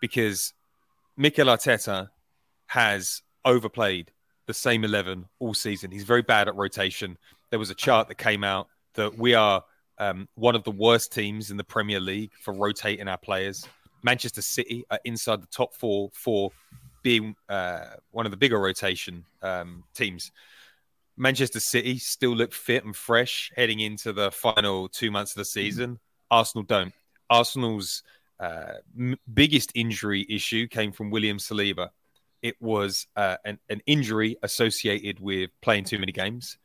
because 0.00 0.54
Mikel 1.16 1.46
Arteta 1.46 2.08
has 2.68 3.22
overplayed 3.44 4.12
the 4.46 4.54
same 4.54 4.84
11 4.84 5.26
all 5.38 5.54
season. 5.54 5.90
He's 5.90 6.04
very 6.04 6.22
bad 6.22 6.48
at 6.48 6.56
rotation. 6.56 7.18
There 7.50 7.58
was 7.58 7.70
a 7.70 7.74
chart 7.74 8.08
that 8.08 8.16
came 8.16 8.42
out 8.42 8.68
that 8.94 9.18
we 9.18 9.34
are 9.34 9.64
um, 10.00 10.28
one 10.34 10.56
of 10.56 10.64
the 10.64 10.70
worst 10.70 11.12
teams 11.12 11.50
in 11.50 11.56
the 11.56 11.64
Premier 11.64 12.00
League 12.00 12.32
for 12.40 12.52
rotating 12.52 13.06
our 13.06 13.18
players. 13.18 13.68
Manchester 14.02 14.42
City 14.42 14.84
are 14.90 14.98
inside 15.04 15.42
the 15.42 15.46
top 15.46 15.74
four 15.74 16.10
for 16.14 16.50
being 17.02 17.36
uh, 17.48 17.84
one 18.10 18.26
of 18.26 18.32
the 18.32 18.36
bigger 18.36 18.58
rotation 18.58 19.24
um, 19.42 19.84
teams. 19.94 20.32
Manchester 21.18 21.60
City 21.60 21.98
still 21.98 22.34
look 22.34 22.54
fit 22.54 22.84
and 22.84 22.96
fresh 22.96 23.52
heading 23.54 23.80
into 23.80 24.14
the 24.14 24.30
final 24.30 24.88
two 24.88 25.10
months 25.10 25.32
of 25.32 25.36
the 25.36 25.44
season. 25.44 25.98
Arsenal 26.30 26.64
don't. 26.64 26.94
Arsenal's 27.28 28.02
uh, 28.40 28.74
m- 28.98 29.18
biggest 29.32 29.70
injury 29.74 30.26
issue 30.30 30.66
came 30.66 30.92
from 30.92 31.10
William 31.10 31.36
Saliba. 31.36 31.90
It 32.42 32.56
was 32.58 33.06
uh, 33.16 33.36
an, 33.44 33.58
an, 33.68 33.82
injury 33.84 34.36
associated 34.42 35.20
with 35.20 35.50
playing 35.60 35.84
too 35.84 35.98
many 35.98 36.12
games. 36.12 36.56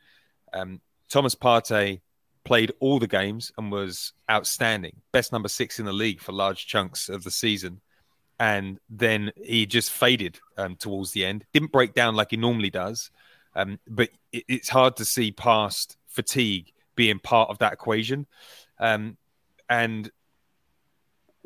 Um, 0.54 0.80
Thomas 1.10 1.36
Partey 1.36 2.00
played 2.46 2.72
all 2.80 3.00
the 3.00 3.08
games 3.08 3.52
and 3.58 3.72
was 3.72 4.14
outstanding, 4.32 5.02
best 5.12 5.34
number 5.34 5.50
six 5.50 5.80
in 5.80 5.86
the 5.86 5.94
league 5.94 6.22
for 6.22 6.32
large 6.32 6.68
chunks 6.68 7.10
of 7.10 7.24
the 7.24 7.32
season. 7.32 7.82
And 8.40 8.80
then 8.90 9.32
he 9.44 9.66
just 9.66 9.92
faded 9.92 10.40
um, 10.58 10.76
towards 10.76 11.12
the 11.12 11.26
end. 11.26 11.46
Didn't 11.54 11.72
break 11.72 11.94
down 11.94 12.16
like 12.16 12.32
he 12.32 12.38
normally 12.38 12.70
does, 12.70 13.10
um, 13.56 13.80
but 13.88 14.10
it, 14.32 14.44
it's 14.48 14.70
hard 14.70 14.98
to 14.98 15.06
see 15.06 15.32
past 15.32 15.98
fatigue 16.08 16.72
being 16.96 17.20
part 17.20 17.50
of 17.50 17.58
that 17.60 17.74
equation. 17.74 18.28
Um, 18.80 19.18
and 19.70 20.12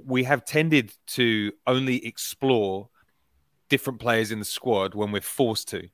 we 0.03 0.23
have 0.23 0.45
tended 0.45 0.91
to 1.07 1.53
only 1.65 2.05
explore 2.05 2.89
different 3.69 3.99
players 3.99 4.31
in 4.31 4.39
the 4.39 4.45
squad 4.45 4.95
when 4.95 5.11
we're 5.11 5.21
forced 5.21 5.69
to. 5.69 5.89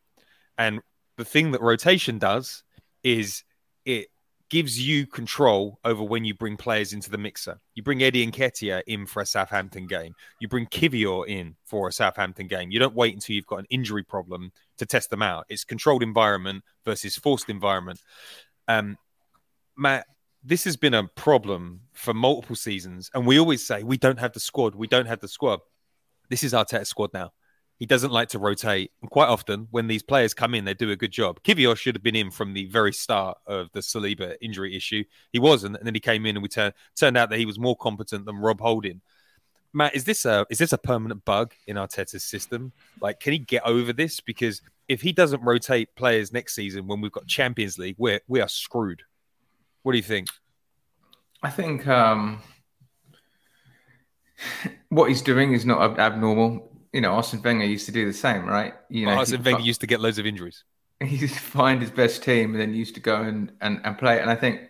And 0.58 0.82
the 1.18 1.26
thing 1.26 1.52
that 1.52 1.62
rotation 1.62 2.18
does 2.18 2.63
is 3.04 3.44
it 3.86 4.08
gives 4.50 4.80
you 4.80 5.08
control 5.08 5.80
over 5.84 6.04
when 6.04 6.24
you 6.24 6.34
bring 6.34 6.56
players 6.56 6.94
into 6.94 7.10
the 7.10 7.18
mixer. 7.18 7.60
You 7.74 7.84
bring 7.84 8.04
Eddie 8.04 8.24
and 8.24 8.32
Nketiah 8.32 8.84
in 8.86 9.06
for 9.06 9.22
a 9.22 9.26
Southampton 9.26 9.88
game. 9.88 10.14
You 10.40 10.48
bring 10.48 10.68
Kiwior 10.68 11.28
in 11.28 11.56
for 11.64 11.88
a 11.88 11.92
Southampton 11.92 12.48
game. 12.48 12.72
You 12.72 12.80
don't 12.80 12.96
wait 12.96 13.14
until 13.14 13.36
you've 13.36 13.48
got 13.48 13.60
an 13.60 13.66
injury 13.70 14.04
problem 14.04 14.52
to 14.78 14.86
test 14.86 15.10
them 15.10 15.22
out. 15.22 15.46
It's 15.50 15.64
controlled 15.64 16.04
environment 16.04 16.64
versus 16.84 17.16
forced 17.16 17.50
environment. 17.50 18.02
Um, 18.68 18.98
Matt, 19.78 20.06
this 20.44 20.64
has 20.66 20.78
been 20.78 20.94
a 20.94 21.08
problem 21.08 21.82
for 21.94 22.14
multiple 22.14 22.56
seasons, 22.56 23.10
and 23.14 23.26
we 23.26 23.40
always 23.40 23.66
say 23.66 23.82
we 23.82 23.98
don't 23.98 24.20
have 24.20 24.34
the 24.34 24.40
squad. 24.40 24.76
We 24.76 24.88
don't 24.88 25.08
have 25.08 25.20
the 25.20 25.28
squad. 25.28 25.60
This 26.30 26.44
is 26.44 26.54
Arteta's 26.54 26.90
squad 26.90 27.12
now. 27.14 27.32
He 27.78 27.86
doesn't 27.86 28.12
like 28.12 28.30
to 28.30 28.40
rotate. 28.40 28.92
And 29.02 29.12
quite 29.12 29.28
often, 29.28 29.68
when 29.72 29.88
these 29.88 30.04
players 30.04 30.34
come 30.34 30.56
in, 30.56 30.64
they 30.64 30.74
do 30.74 30.92
a 30.92 30.96
good 30.96 31.12
job. 31.12 31.42
Kiwior 31.44 31.76
should 31.76 31.96
have 31.96 32.04
been 32.04 32.16
in 32.16 32.32
from 32.32 32.54
the 32.54 32.66
very 32.68 32.94
start 32.94 33.38
of 33.46 33.70
the 33.74 33.82
Saliba 33.82 34.36
injury 34.42 34.76
issue. 34.76 35.04
He 35.34 35.40
wasn't, 35.40 35.76
and 35.76 35.86
then 35.86 35.94
he 35.94 36.00
came 36.00 36.26
in, 36.26 36.38
and 36.38 36.44
we 36.44 36.50
turned 36.50 36.74
turned 36.96 37.18
out 37.18 37.30
that 37.30 37.40
he 37.40 37.46
was 37.46 37.60
more 37.60 37.76
competent 37.76 38.26
than 38.26 38.38
Rob 38.38 38.62
Holding. 38.62 39.02
Matt, 39.74 39.94
is 39.94 40.06
this 40.06 40.24
a 40.24 40.46
is 40.50 40.58
this 40.58 40.72
a 40.72 40.78
permanent 40.78 41.26
bug 41.26 41.54
in 41.68 41.76
Arteta's 41.76 42.24
system? 42.24 42.72
Like, 43.02 43.20
can 43.20 43.34
he 43.34 43.40
get 43.40 43.66
over 43.66 43.92
this? 43.92 44.22
Because 44.22 44.62
if 44.88 45.02
he 45.02 45.12
doesn't 45.12 45.42
rotate 45.42 45.94
players 45.96 46.32
next 46.32 46.56
season 46.56 46.88
when 46.88 47.02
we've 47.02 47.12
got 47.12 47.28
Champions 47.28 47.78
League, 47.78 47.96
we're 47.98 48.22
we 48.30 48.40
are 48.40 48.48
screwed. 48.48 49.04
What 49.84 49.92
do 49.92 49.98
you 49.98 50.04
think? 50.04 50.28
I 51.44 51.50
think 51.50 51.86
um, 51.88 52.42
what 54.90 55.10
he's 55.10 55.22
doing 55.22 55.52
is 55.52 55.66
not 55.66 56.00
abnormal 56.00 56.72
you 56.96 57.02
know, 57.02 57.12
Arsene 57.12 57.42
Wenger 57.42 57.66
used 57.66 57.86
to 57.88 57.92
do 57.92 58.06
the 58.06 58.14
same, 58.14 58.46
right? 58.46 58.74
You 58.88 59.08
know, 59.08 59.12
Arsene 59.16 59.44
Wenger 59.44 59.60
used 59.60 59.82
to 59.82 59.88
get 59.88 60.00
loads 60.00 60.18
of 60.18 60.26
injuries. 60.26 60.64
He 61.02 61.18
used 61.18 61.34
to 61.34 61.42
find 61.42 61.82
his 61.82 61.92
best 61.92 62.24
team 62.24 62.52
and 62.52 62.62
then 62.62 62.74
used 62.74 62.96
to 62.96 63.02
go 63.02 63.22
and, 63.22 63.52
and, 63.60 63.82
and 63.84 63.98
play. 63.98 64.22
And 64.22 64.30
I 64.30 64.36
think, 64.36 64.62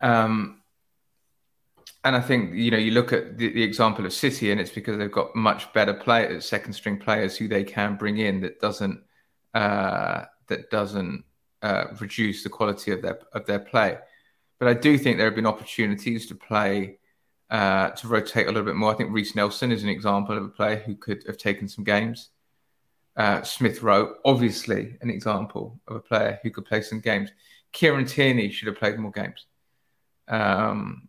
um, 0.00 0.62
and 2.04 2.14
I 2.14 2.20
think 2.20 2.54
you 2.54 2.70
know, 2.70 2.78
you 2.78 2.92
look 2.92 3.12
at 3.12 3.38
the, 3.38 3.52
the, 3.52 3.62
example 3.64 4.06
of 4.06 4.12
City, 4.12 4.52
and 4.52 4.60
it's 4.60 4.70
because 4.70 4.98
they've 4.98 5.10
got 5.10 5.34
much 5.34 5.72
better 5.72 5.94
players, 5.94 6.46
second 6.46 6.74
string 6.74 6.96
players 6.96 7.36
who 7.36 7.48
they 7.48 7.64
can 7.64 7.96
bring 7.96 8.18
in 8.18 8.40
that 8.42 8.60
doesn't 8.60 9.02
uh, 9.52 10.26
that 10.46 10.70
doesn't 10.70 11.24
uh, 11.62 11.86
reduce 12.00 12.44
the 12.44 12.50
quality 12.50 12.92
of 12.92 13.02
their 13.02 13.18
of 13.32 13.46
their 13.46 13.58
play. 13.58 13.98
But 14.60 14.68
I 14.68 14.74
do 14.74 14.96
think 14.96 15.16
there 15.16 15.26
have 15.26 15.34
been 15.34 15.44
opportunities 15.44 16.28
to 16.28 16.36
play 16.36 17.00
uh, 17.50 17.90
to 17.90 18.08
rotate 18.08 18.46
a 18.46 18.50
little 18.50 18.64
bit 18.64 18.76
more. 18.76 18.92
I 18.92 18.96
think 18.96 19.12
Reiss 19.12 19.34
Nelson 19.34 19.72
is 19.72 19.82
an 19.82 19.88
example 19.88 20.36
of 20.36 20.44
a 20.44 20.48
player 20.48 20.76
who 20.76 20.94
could 20.96 21.24
have 21.26 21.38
taken 21.38 21.68
some 21.68 21.84
games. 21.84 22.30
Uh, 23.16 23.42
Smith 23.42 23.82
Rowe, 23.82 24.14
obviously, 24.24 24.96
an 25.00 25.10
example 25.10 25.80
of 25.88 25.96
a 25.96 26.00
player 26.00 26.38
who 26.42 26.50
could 26.50 26.66
play 26.66 26.82
some 26.82 27.00
games. 27.00 27.30
Kieran 27.72 28.04
Tierney 28.04 28.50
should 28.50 28.68
have 28.68 28.78
played 28.78 28.98
more 28.98 29.12
games. 29.12 29.46
Um, 30.28 31.08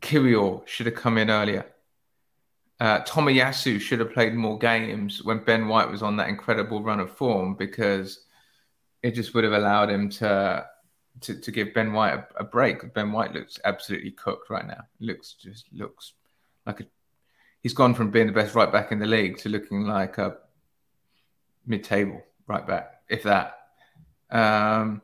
Kiwior 0.00 0.66
should 0.66 0.86
have 0.86 0.94
come 0.94 1.18
in 1.18 1.30
earlier. 1.30 1.66
Uh, 2.78 3.00
Tomiyasu 3.02 3.80
should 3.80 4.00
have 4.00 4.12
played 4.12 4.34
more 4.34 4.58
games 4.58 5.22
when 5.22 5.44
Ben 5.44 5.68
White 5.68 5.90
was 5.90 6.02
on 6.02 6.16
that 6.16 6.28
incredible 6.28 6.82
run 6.82 7.00
of 7.00 7.14
form 7.14 7.54
because 7.54 8.24
it 9.02 9.12
just 9.12 9.34
would 9.34 9.44
have 9.44 9.52
allowed 9.52 9.90
him 9.90 10.08
to 10.08 10.66
to, 11.22 11.34
to 11.38 11.50
give 11.50 11.74
Ben 11.74 11.92
White 11.92 12.14
a, 12.14 12.26
a, 12.36 12.44
break. 12.44 12.94
Ben 12.94 13.12
White 13.12 13.32
looks 13.32 13.58
absolutely 13.64 14.12
cooked 14.12 14.50
right 14.50 14.66
now. 14.66 14.82
Looks 15.00 15.34
just 15.34 15.66
looks 15.72 16.12
like 16.66 16.80
a. 16.80 16.86
He's 17.62 17.74
gone 17.74 17.94
from 17.94 18.10
being 18.10 18.26
the 18.26 18.32
best 18.32 18.54
right 18.54 18.72
back 18.72 18.90
in 18.90 18.98
the 18.98 19.06
league 19.06 19.36
to 19.38 19.50
looking 19.50 19.84
like 19.84 20.16
a 20.18 20.38
mid-table 21.66 22.22
right 22.46 22.66
back, 22.66 23.02
if 23.08 23.22
that. 23.24 23.58
Um, 24.30 25.02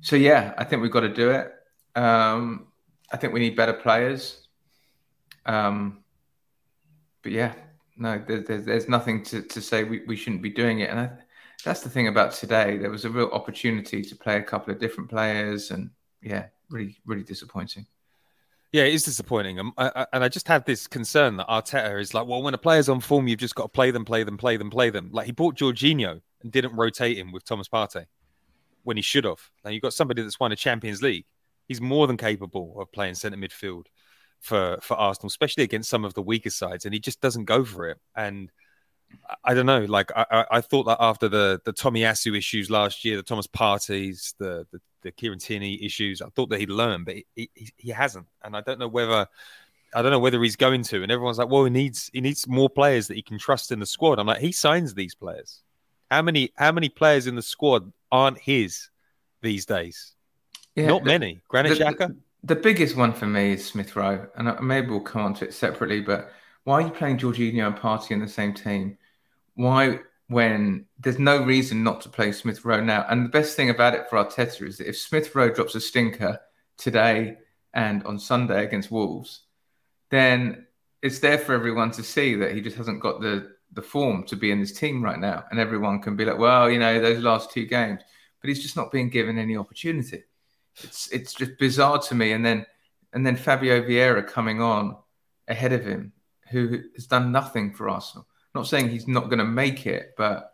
so 0.00 0.16
yeah, 0.16 0.54
I 0.56 0.64
think 0.64 0.80
we've 0.80 0.90
got 0.90 1.00
to 1.00 1.12
do 1.12 1.30
it. 1.30 1.52
Um, 1.94 2.68
I 3.12 3.18
think 3.18 3.34
we 3.34 3.40
need 3.40 3.56
better 3.56 3.74
players. 3.74 4.48
Um, 5.44 6.02
but 7.22 7.32
yeah, 7.32 7.52
no, 7.96 8.22
there's, 8.26 8.46
there's, 8.46 8.64
there's 8.64 8.88
nothing 8.88 9.22
to, 9.24 9.42
to 9.42 9.60
say 9.60 9.84
we, 9.84 10.02
we 10.06 10.16
shouldn't 10.16 10.42
be 10.42 10.50
doing 10.50 10.80
it. 10.80 10.90
And 10.90 10.98
I, 10.98 11.10
that's 11.64 11.82
the 11.82 11.90
thing 11.90 12.08
about 12.08 12.32
today. 12.32 12.76
There 12.76 12.90
was 12.90 13.04
a 13.04 13.10
real 13.10 13.30
opportunity 13.32 14.02
to 14.02 14.16
play 14.16 14.36
a 14.36 14.42
couple 14.42 14.72
of 14.72 14.80
different 14.80 15.10
players, 15.10 15.70
and 15.70 15.90
yeah, 16.22 16.46
really, 16.70 16.96
really 17.06 17.22
disappointing. 17.22 17.86
Yeah, 18.72 18.84
it 18.84 18.94
is 18.94 19.02
disappointing. 19.02 19.60
Um, 19.60 19.74
I, 19.76 19.92
I, 19.94 20.06
and 20.14 20.24
I 20.24 20.28
just 20.28 20.48
had 20.48 20.64
this 20.64 20.86
concern 20.86 21.36
that 21.36 21.46
Arteta 21.48 22.00
is 22.00 22.14
like, 22.14 22.26
well, 22.26 22.42
when 22.42 22.54
a 22.54 22.58
player's 22.58 22.88
on 22.88 23.00
form, 23.00 23.28
you've 23.28 23.38
just 23.38 23.54
got 23.54 23.64
to 23.64 23.68
play 23.68 23.90
them, 23.90 24.04
play 24.04 24.24
them, 24.24 24.38
play 24.38 24.56
them, 24.56 24.70
play 24.70 24.88
them. 24.88 25.10
Like 25.12 25.26
he 25.26 25.32
bought 25.32 25.56
Jorginho 25.56 26.22
and 26.42 26.50
didn't 26.50 26.74
rotate 26.74 27.18
him 27.18 27.32
with 27.32 27.44
Thomas 27.44 27.68
Partey 27.68 28.06
when 28.82 28.96
he 28.96 29.02
should 29.02 29.24
have. 29.24 29.50
Now 29.62 29.70
you've 29.70 29.82
got 29.82 29.92
somebody 29.92 30.22
that's 30.22 30.40
won 30.40 30.52
a 30.52 30.56
Champions 30.56 31.02
League. 31.02 31.26
He's 31.68 31.82
more 31.82 32.06
than 32.06 32.16
capable 32.16 32.80
of 32.80 32.90
playing 32.92 33.14
centre 33.14 33.36
midfield 33.36 33.86
for 34.40 34.78
for 34.80 34.96
Arsenal, 34.96 35.28
especially 35.28 35.64
against 35.64 35.90
some 35.90 36.04
of 36.04 36.14
the 36.14 36.22
weaker 36.22 36.50
sides, 36.50 36.84
and 36.84 36.94
he 36.94 37.00
just 37.00 37.20
doesn't 37.20 37.44
go 37.44 37.64
for 37.64 37.88
it. 37.88 37.98
And 38.16 38.50
I 39.44 39.54
don't 39.54 39.66
know. 39.66 39.84
Like 39.84 40.10
I, 40.16 40.44
I 40.50 40.60
thought 40.60 40.84
that 40.84 40.98
after 41.00 41.28
the 41.28 41.60
the 41.64 41.72
Tomiyasu 41.72 42.36
issues 42.36 42.70
last 42.70 43.04
year, 43.04 43.16
the 43.16 43.22
Thomas 43.22 43.46
Parteys, 43.46 44.34
the 44.38 44.66
the, 44.72 44.80
the 45.02 45.10
Kieran 45.12 45.38
Tierney 45.38 45.82
issues, 45.84 46.22
I 46.22 46.28
thought 46.30 46.48
that 46.50 46.60
he'd 46.60 46.70
learn, 46.70 47.04
but 47.04 47.16
he, 47.34 47.50
he, 47.54 47.72
he 47.76 47.90
hasn't. 47.90 48.26
And 48.44 48.56
I 48.56 48.60
don't 48.60 48.78
know 48.78 48.88
whether 48.88 49.26
I 49.94 50.02
don't 50.02 50.10
know 50.10 50.18
whether 50.20 50.42
he's 50.42 50.56
going 50.56 50.82
to. 50.84 51.02
And 51.02 51.10
everyone's 51.12 51.38
like, 51.38 51.48
well, 51.50 51.64
he 51.64 51.70
needs 51.70 52.10
he 52.12 52.20
needs 52.20 52.46
more 52.46 52.70
players 52.70 53.08
that 53.08 53.14
he 53.14 53.22
can 53.22 53.38
trust 53.38 53.72
in 53.72 53.80
the 53.80 53.86
squad. 53.86 54.18
I'm 54.18 54.26
like, 54.26 54.40
he 54.40 54.52
signs 54.52 54.94
these 54.94 55.14
players. 55.14 55.62
How 56.10 56.22
many 56.22 56.52
how 56.56 56.72
many 56.72 56.88
players 56.88 57.26
in 57.26 57.34
the 57.34 57.42
squad 57.42 57.92
aren't 58.10 58.38
his 58.38 58.88
these 59.40 59.66
days? 59.66 60.12
Yeah, 60.74 60.86
Not 60.88 61.02
the- 61.02 61.08
many. 61.08 61.40
Granit 61.48 61.78
the- 61.78 61.84
Xhaka. 61.84 62.16
The 62.44 62.56
biggest 62.56 62.96
one 62.96 63.12
for 63.12 63.26
me 63.26 63.52
is 63.52 63.64
Smith 63.64 63.94
Rowe, 63.94 64.26
and 64.34 64.58
maybe 64.66 64.88
we'll 64.88 64.98
come 65.00 65.22
on 65.22 65.34
to 65.34 65.44
it 65.44 65.54
separately. 65.54 66.00
But 66.00 66.32
why 66.64 66.74
are 66.74 66.82
you 66.82 66.90
playing 66.90 67.18
Jorginho 67.18 67.68
and 67.68 67.76
Partey 67.76 68.10
in 68.10 68.18
the 68.18 68.26
same 68.26 68.52
team? 68.52 68.98
Why, 69.54 70.00
when 70.28 70.86
there's 70.98 71.18
no 71.18 71.42
reason 71.42 71.82
not 71.84 72.00
to 72.02 72.08
play 72.08 72.32
Smith 72.32 72.64
Rowe 72.64 72.82
now? 72.82 73.06
And 73.08 73.24
the 73.24 73.30
best 73.30 73.56
thing 73.56 73.70
about 73.70 73.94
it 73.94 74.08
for 74.08 74.16
Arteta 74.22 74.66
is 74.66 74.78
that 74.78 74.88
if 74.88 74.98
Smith 74.98 75.34
Rowe 75.34 75.50
drops 75.50 75.74
a 75.74 75.80
stinker 75.80 76.40
today 76.78 77.36
and 77.74 78.04
on 78.04 78.18
Sunday 78.18 78.64
against 78.64 78.90
Wolves, 78.90 79.42
then 80.10 80.66
it's 81.02 81.18
there 81.18 81.38
for 81.38 81.54
everyone 81.54 81.90
to 81.92 82.02
see 82.02 82.34
that 82.36 82.52
he 82.52 82.60
just 82.60 82.76
hasn't 82.76 83.00
got 83.00 83.20
the 83.20 83.52
the 83.74 83.82
form 83.82 84.22
to 84.24 84.36
be 84.36 84.50
in 84.50 84.60
this 84.60 84.72
team 84.72 85.02
right 85.02 85.18
now, 85.18 85.44
and 85.50 85.58
everyone 85.58 86.00
can 86.02 86.14
be 86.14 86.24
like, 86.24 86.38
well, 86.38 86.70
you 86.70 86.78
know, 86.78 87.00
those 87.00 87.22
last 87.22 87.50
two 87.50 87.64
games, 87.64 88.02
but 88.40 88.48
he's 88.48 88.62
just 88.62 88.76
not 88.76 88.92
being 88.92 89.08
given 89.08 89.38
any 89.38 89.56
opportunity. 89.56 90.24
It's 90.82 91.08
it's 91.08 91.34
just 91.34 91.58
bizarre 91.58 91.98
to 91.98 92.14
me. 92.14 92.32
And 92.32 92.44
then 92.44 92.66
and 93.12 93.26
then 93.26 93.36
Fabio 93.36 93.82
Vieira 93.82 94.26
coming 94.26 94.60
on 94.60 94.96
ahead 95.48 95.72
of 95.72 95.84
him, 95.84 96.12
who 96.50 96.82
has 96.94 97.06
done 97.06 97.32
nothing 97.32 97.72
for 97.72 97.88
Arsenal. 97.88 98.26
Not 98.54 98.66
saying 98.66 98.90
he's 98.90 99.08
not 99.08 99.24
going 99.26 99.38
to 99.38 99.44
make 99.44 99.86
it, 99.86 100.14
but 100.16 100.52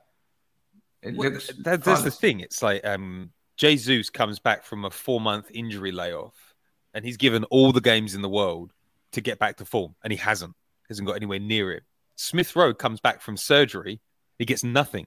it 1.02 1.16
Well, 1.16 1.30
looks. 1.30 1.48
that, 1.64 1.82
that's 1.82 2.02
the 2.02 2.11
thing. 2.11 2.40
It's 2.40 2.62
like 2.62 2.84
um, 2.87 3.30
Jesus 3.56 4.11
comes 4.11 4.38
back 4.38 4.64
from 4.64 4.84
a 4.84 4.90
four 4.90 5.20
month 5.20 5.50
injury 5.52 5.92
layoff, 5.92 6.34
and 6.94 7.04
he's 7.04 7.16
given 7.16 7.44
all 7.44 7.72
the 7.72 7.80
games 7.80 8.14
in 8.14 8.22
the 8.22 8.28
world 8.28 8.72
to 9.12 9.20
get 9.20 9.38
back 9.38 9.56
to 9.56 9.64
form, 9.64 9.94
and 10.02 10.12
he 10.12 10.16
hasn't. 10.16 10.54
Hasn't 10.88 11.06
got 11.06 11.16
anywhere 11.16 11.38
near 11.38 11.72
it. 11.72 11.82
Smith 12.16 12.56
Rowe 12.56 12.72
comes 12.72 12.98
back 13.00 13.20
from 13.20 13.37
surgery, 13.37 14.00
he 14.38 14.44
gets 14.44 14.64
nothing, 14.64 15.06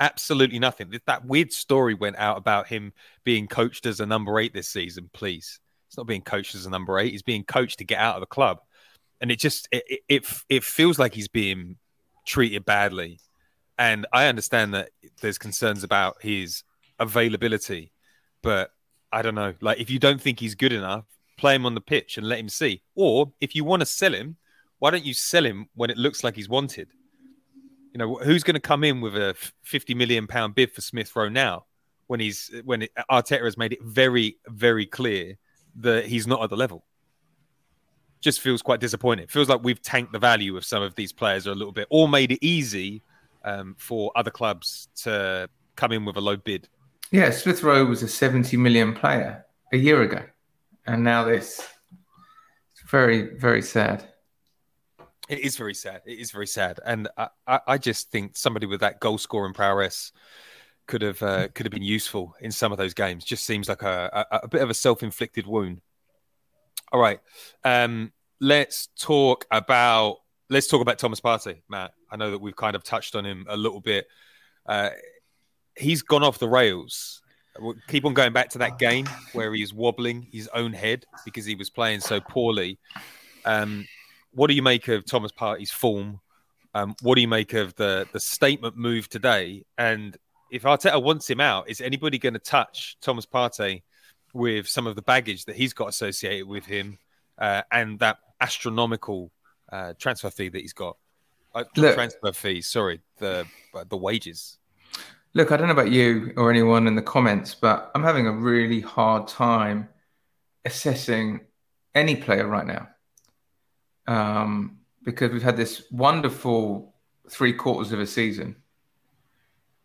absolutely 0.00 0.58
nothing. 0.58 0.92
That 1.06 1.24
weird 1.24 1.52
story 1.52 1.94
went 1.94 2.16
out 2.16 2.38
about 2.38 2.68
him 2.68 2.92
being 3.24 3.48
coached 3.48 3.84
as 3.84 4.00
a 4.00 4.06
number 4.06 4.38
eight 4.38 4.54
this 4.54 4.68
season. 4.68 5.10
Please, 5.12 5.58
he's 5.88 5.96
not 5.96 6.06
being 6.06 6.22
coached 6.22 6.54
as 6.54 6.66
a 6.66 6.70
number 6.70 6.98
eight. 6.98 7.10
He's 7.12 7.22
being 7.22 7.44
coached 7.44 7.78
to 7.78 7.84
get 7.84 7.98
out 7.98 8.14
of 8.14 8.20
the 8.20 8.26
club, 8.26 8.60
and 9.20 9.30
it 9.30 9.38
just 9.38 9.68
it, 9.72 10.02
it, 10.08 10.26
it 10.48 10.62
feels 10.64 10.98
like 10.98 11.14
he's 11.14 11.28
being 11.28 11.76
treated 12.28 12.64
badly. 12.64 13.18
And 13.78 14.06
I 14.12 14.26
understand 14.26 14.74
that 14.74 14.90
there's 15.20 15.38
concerns 15.38 15.82
about 15.82 16.18
his 16.20 16.62
availability, 16.98 17.92
but 18.42 18.70
I 19.10 19.22
don't 19.22 19.34
know. 19.34 19.54
Like, 19.60 19.80
if 19.80 19.90
you 19.90 19.98
don't 19.98 20.20
think 20.20 20.38
he's 20.38 20.54
good 20.54 20.72
enough, 20.72 21.04
play 21.36 21.54
him 21.54 21.64
on 21.64 21.74
the 21.74 21.80
pitch 21.80 22.18
and 22.18 22.28
let 22.28 22.38
him 22.38 22.48
see. 22.48 22.82
Or 22.94 23.32
if 23.40 23.54
you 23.54 23.64
want 23.64 23.80
to 23.80 23.86
sell 23.86 24.12
him, 24.12 24.36
why 24.78 24.90
don't 24.90 25.04
you 25.04 25.14
sell 25.14 25.44
him 25.44 25.68
when 25.74 25.90
it 25.90 25.96
looks 25.96 26.22
like 26.22 26.36
he's 26.36 26.48
wanted? 26.48 26.88
You 27.92 27.98
know, 27.98 28.16
who's 28.16 28.44
going 28.44 28.54
to 28.54 28.60
come 28.60 28.84
in 28.84 29.00
with 29.00 29.16
a 29.16 29.34
50 29.62 29.94
million 29.94 30.26
pound 30.26 30.54
bid 30.54 30.72
for 30.72 30.82
Smith 30.82 31.14
Rowe 31.16 31.28
now 31.28 31.64
when 32.06 32.20
he's 32.20 32.50
when 32.64 32.82
it, 32.82 32.92
Arteta 33.10 33.44
has 33.44 33.56
made 33.56 33.72
it 33.72 33.82
very, 33.82 34.36
very 34.46 34.86
clear 34.86 35.38
that 35.76 36.06
he's 36.06 36.26
not 36.26 36.42
at 36.42 36.50
the 36.50 36.56
level? 36.56 36.84
Just 38.20 38.40
feels 38.40 38.62
quite 38.62 38.80
disappointing. 38.80 39.24
It 39.24 39.30
feels 39.30 39.48
like 39.48 39.62
we've 39.62 39.80
tanked 39.80 40.12
the 40.12 40.18
value 40.18 40.56
of 40.56 40.64
some 40.64 40.82
of 40.82 40.94
these 40.94 41.12
players 41.12 41.46
a 41.46 41.54
little 41.54 41.72
bit, 41.72 41.86
or 41.90 42.08
made 42.08 42.32
it 42.32 42.38
easy 42.44 43.02
um, 43.44 43.76
for 43.78 44.10
other 44.16 44.30
clubs 44.30 44.88
to 45.02 45.48
come 45.76 45.92
in 45.92 46.04
with 46.04 46.16
a 46.16 46.20
low 46.20 46.36
bid. 46.36 46.68
Yeah, 47.10 47.30
Smith 47.30 47.62
Rowe 47.62 47.84
was 47.84 48.02
a 48.02 48.08
70 48.08 48.56
million 48.56 48.94
player 48.94 49.44
a 49.72 49.76
year 49.76 50.02
ago, 50.02 50.22
and 50.86 51.02
now 51.02 51.24
this. 51.24 51.66
It's 52.72 52.90
very, 52.90 53.36
very 53.36 53.62
sad. 53.62 54.08
It 55.28 55.40
is 55.40 55.56
very 55.56 55.74
sad. 55.74 56.02
It 56.06 56.18
is 56.18 56.30
very 56.30 56.46
sad, 56.46 56.80
and 56.84 57.08
I, 57.16 57.28
I, 57.46 57.60
I 57.66 57.78
just 57.78 58.10
think 58.10 58.36
somebody 58.36 58.66
with 58.66 58.80
that 58.80 59.00
goal 59.00 59.18
scoring 59.18 59.54
prowess 59.54 60.12
could 60.86 61.02
have 61.02 61.22
uh, 61.22 61.48
could 61.48 61.66
have 61.66 61.72
been 61.72 61.82
useful 61.82 62.34
in 62.40 62.50
some 62.50 62.72
of 62.72 62.78
those 62.78 62.94
games. 62.94 63.24
Just 63.24 63.44
seems 63.44 63.68
like 63.68 63.82
a, 63.82 64.26
a, 64.30 64.38
a 64.44 64.48
bit 64.48 64.62
of 64.62 64.70
a 64.70 64.74
self 64.74 65.02
inflicted 65.02 65.46
wound. 65.46 65.80
All 66.92 67.00
right, 67.00 67.20
um, 67.64 68.12
let's 68.40 68.88
talk 68.98 69.46
about 69.50 70.18
let's 70.48 70.66
talk 70.66 70.80
about 70.80 70.98
Thomas 70.98 71.20
Partey, 71.20 71.62
Matt. 71.68 71.92
I 72.10 72.16
know 72.16 72.30
that 72.30 72.40
we've 72.40 72.56
kind 72.56 72.74
of 72.74 72.82
touched 72.82 73.14
on 73.14 73.26
him 73.26 73.46
a 73.48 73.56
little 73.56 73.80
bit. 73.80 74.06
Uh, 74.66 74.90
he's 75.76 76.02
gone 76.02 76.22
off 76.22 76.38
the 76.38 76.48
rails. 76.48 77.20
We'll 77.58 77.74
keep 77.88 78.04
on 78.04 78.14
going 78.14 78.32
back 78.32 78.50
to 78.50 78.58
that 78.58 78.78
game 78.78 79.06
where 79.32 79.52
he 79.52 79.62
was 79.62 79.74
wobbling 79.74 80.28
his 80.30 80.48
own 80.54 80.72
head 80.72 81.04
because 81.24 81.44
he 81.44 81.56
was 81.56 81.70
playing 81.70 82.00
so 82.00 82.20
poorly. 82.20 82.78
Um, 83.44 83.86
what 84.32 84.46
do 84.46 84.54
you 84.54 84.62
make 84.62 84.88
of 84.88 85.04
Thomas 85.04 85.32
Partey's 85.32 85.70
form? 85.70 86.20
Um, 86.74 86.94
what 87.02 87.16
do 87.16 87.20
you 87.20 87.28
make 87.28 87.54
of 87.54 87.74
the 87.74 88.06
the 88.12 88.20
statement 88.20 88.76
move 88.76 89.08
today? 89.08 89.64
And 89.76 90.16
if 90.50 90.62
Arteta 90.62 91.02
wants 91.02 91.28
him 91.28 91.40
out, 91.40 91.68
is 91.68 91.80
anybody 91.80 92.18
going 92.18 92.34
to 92.34 92.38
touch 92.38 92.96
Thomas 93.02 93.26
Partey 93.26 93.82
with 94.38 94.68
some 94.68 94.86
of 94.86 94.96
the 94.96 95.02
baggage 95.02 95.44
that 95.44 95.56
he's 95.56 95.74
got 95.74 95.88
associated 95.88 96.46
with 96.46 96.64
him 96.64 96.98
uh, 97.38 97.62
and 97.70 97.98
that 97.98 98.18
astronomical 98.40 99.30
uh, 99.70 99.92
transfer 99.98 100.30
fee 100.30 100.48
that 100.48 100.60
he's 100.60 100.72
got. 100.72 100.96
Uh, 101.54 101.64
look, 101.76 101.94
transfer 101.94 102.32
fee, 102.32 102.60
sorry, 102.60 103.00
the 103.18 103.46
the 103.88 103.96
wages. 103.96 104.58
Look, 105.34 105.52
I 105.52 105.56
don't 105.56 105.66
know 105.66 105.72
about 105.72 105.90
you 105.90 106.32
or 106.36 106.50
anyone 106.50 106.86
in 106.86 106.94
the 106.94 107.02
comments, 107.02 107.54
but 107.54 107.90
I'm 107.94 108.02
having 108.02 108.26
a 108.26 108.32
really 108.32 108.80
hard 108.80 109.28
time 109.28 109.88
assessing 110.64 111.40
any 111.94 112.16
player 112.16 112.46
right 112.46 112.66
now 112.66 112.88
um, 114.06 114.78
because 115.04 115.30
we've 115.30 115.42
had 115.42 115.56
this 115.56 115.84
wonderful 115.90 116.94
three 117.30 117.52
quarters 117.52 117.92
of 117.92 118.00
a 118.00 118.06
season, 118.06 118.56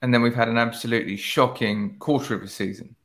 and 0.01 0.13
then 0.13 0.21
we've 0.21 0.35
had 0.35 0.47
an 0.47 0.57
absolutely 0.57 1.17
shocking 1.17 1.97
quarter 1.99 2.33
of 2.33 2.41
a 2.41 2.47
season. 2.47 2.95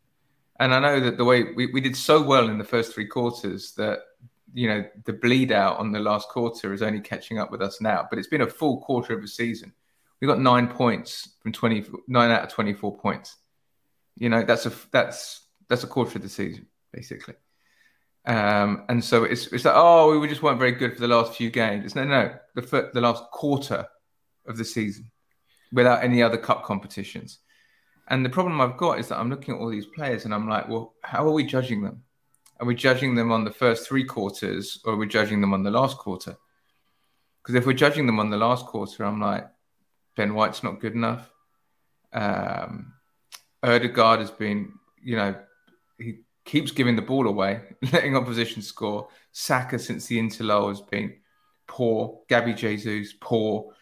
And 0.61 0.75
I 0.75 0.81
know 0.81 1.01
that 1.01 1.16
the 1.16 1.25
way 1.25 1.44
we, 1.55 1.66
we 1.66 1.81
did 1.81 1.97
so 1.97 2.23
well 2.23 2.49
in 2.49 2.59
the 2.59 2.64
first 2.64 2.92
three 2.92 3.07
quarters 3.07 3.73
that 3.73 4.01
you 4.55 4.66
know 4.66 4.85
the 5.05 5.12
bleed 5.12 5.53
out 5.53 5.79
on 5.79 5.92
the 5.92 6.01
last 6.01 6.29
quarter 6.29 6.73
is 6.73 6.83
only 6.83 7.01
catching 7.01 7.38
up 7.38 7.51
with 7.51 7.62
us 7.62 7.81
now. 7.81 8.07
But 8.09 8.18
it's 8.18 8.29
been 8.29 8.40
a 8.42 8.47
full 8.47 8.81
quarter 8.81 9.16
of 9.16 9.23
a 9.23 9.29
season. 9.29 9.73
We 10.21 10.27
got 10.27 10.40
nine 10.40 10.68
points 10.68 11.37
from 11.40 11.53
twenty 11.53 11.85
nine 12.09 12.31
out 12.31 12.42
of 12.42 12.49
twenty 12.51 12.73
four 12.73 12.97
points. 12.97 13.37
You 14.16 14.29
know 14.29 14.42
that's 14.42 14.66
a 14.66 14.73
that's 14.90 15.47
that's 15.68 15.85
a 15.85 15.88
quarter 15.88 16.18
of 16.18 16.23
the 16.23 16.29
season 16.29 16.66
basically. 16.92 17.35
Um, 18.27 18.85
and 18.88 19.03
so 19.03 19.25
it's 19.25 19.47
it's 19.53 19.64
like 19.64 19.75
oh 19.77 20.18
we 20.18 20.29
just 20.29 20.42
weren't 20.42 20.59
very 20.59 20.73
good 20.73 20.94
for 20.94 21.01
the 21.01 21.09
last 21.09 21.35
few 21.35 21.51
games. 21.51 21.85
It's 21.85 21.94
no 21.94 22.05
no 22.05 22.35
the 22.55 22.90
the 22.92 23.01
last 23.01 23.23
quarter 23.31 23.87
of 24.47 24.57
the 24.57 24.64
season 24.64 25.11
without 25.73 26.03
any 26.03 26.23
other 26.23 26.38
cup 26.38 26.64
competitions. 26.64 27.38
And 28.09 28.25
the 28.25 28.31
problem 28.31 28.61
I've 28.61 28.77
got 28.77 28.99
is 28.99 29.09
that 29.09 29.18
I'm 29.18 29.31
looking 29.31 29.55
at 29.55 29.61
all 29.61 29.68
these 29.68 29.87
players 29.87 30.25
and 30.25 30.35
I'm 30.35 30.49
like, 30.49 30.68
well, 30.68 30.94
how 31.03 31.27
are 31.27 31.33
we 31.33 31.44
judging 31.44 31.83
them? 31.83 32.03
Are 32.61 32.66
we 32.66 32.75
judging 32.75 33.14
them 33.14 33.31
on 33.31 33.44
the 33.44 33.53
first 33.53 33.87
three 33.87 34.05
quarters 34.05 34.81
or 34.85 34.94
are 34.94 34.97
we 34.97 35.07
judging 35.07 35.40
them 35.40 35.53
on 35.53 35.62
the 35.62 35.71
last 35.71 35.99
quarter? 35.99 36.37
Because 37.42 37.55
if 37.55 37.66
we're 37.66 37.75
judging 37.75 38.07
them 38.07 38.18
on 38.18 38.31
the 38.31 38.37
last 38.37 38.66
quarter, 38.66 39.05
I'm 39.05 39.21
like, 39.21 39.49
Ben 40.16 40.35
White's 40.35 40.62
not 40.62 40.81
good 40.81 40.94
enough. 40.94 41.31
Um, 42.12 42.94
Ødegaard 43.64 44.18
has 44.18 44.31
been, 44.31 44.73
you 45.03 45.16
know, 45.16 45.35
he 45.99 46.21
keeps 46.44 46.73
giving 46.73 46.97
the 46.97 47.03
ball 47.03 47.29
away, 47.29 47.61
letting 47.92 48.16
opposition 48.16 48.62
score. 48.62 49.09
Saka 49.33 49.79
since 49.79 50.07
the 50.07 50.18
interlull 50.18 50.71
has 50.71 50.81
been 50.81 51.14
poor. 51.66 52.21
Gabby 52.29 52.55
Jesus 52.55 53.14
poor. 53.21 53.73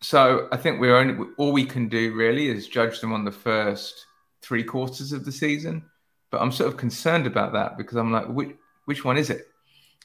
So 0.00 0.48
I 0.50 0.56
think 0.56 0.80
we're 0.80 0.96
only 0.96 1.26
all 1.36 1.52
we 1.52 1.66
can 1.66 1.88
do 1.88 2.14
really 2.14 2.48
is 2.48 2.68
judge 2.68 3.00
them 3.00 3.12
on 3.12 3.24
the 3.24 3.32
first 3.32 4.06
three 4.40 4.64
quarters 4.64 5.12
of 5.12 5.24
the 5.24 5.32
season. 5.32 5.84
But 6.30 6.40
I'm 6.40 6.52
sort 6.52 6.68
of 6.68 6.78
concerned 6.78 7.26
about 7.26 7.52
that 7.52 7.76
because 7.76 7.96
I'm 7.96 8.12
like, 8.12 8.26
which 8.28 8.56
which 8.86 9.04
one 9.04 9.16
is 9.16 9.30
it? 9.30 9.48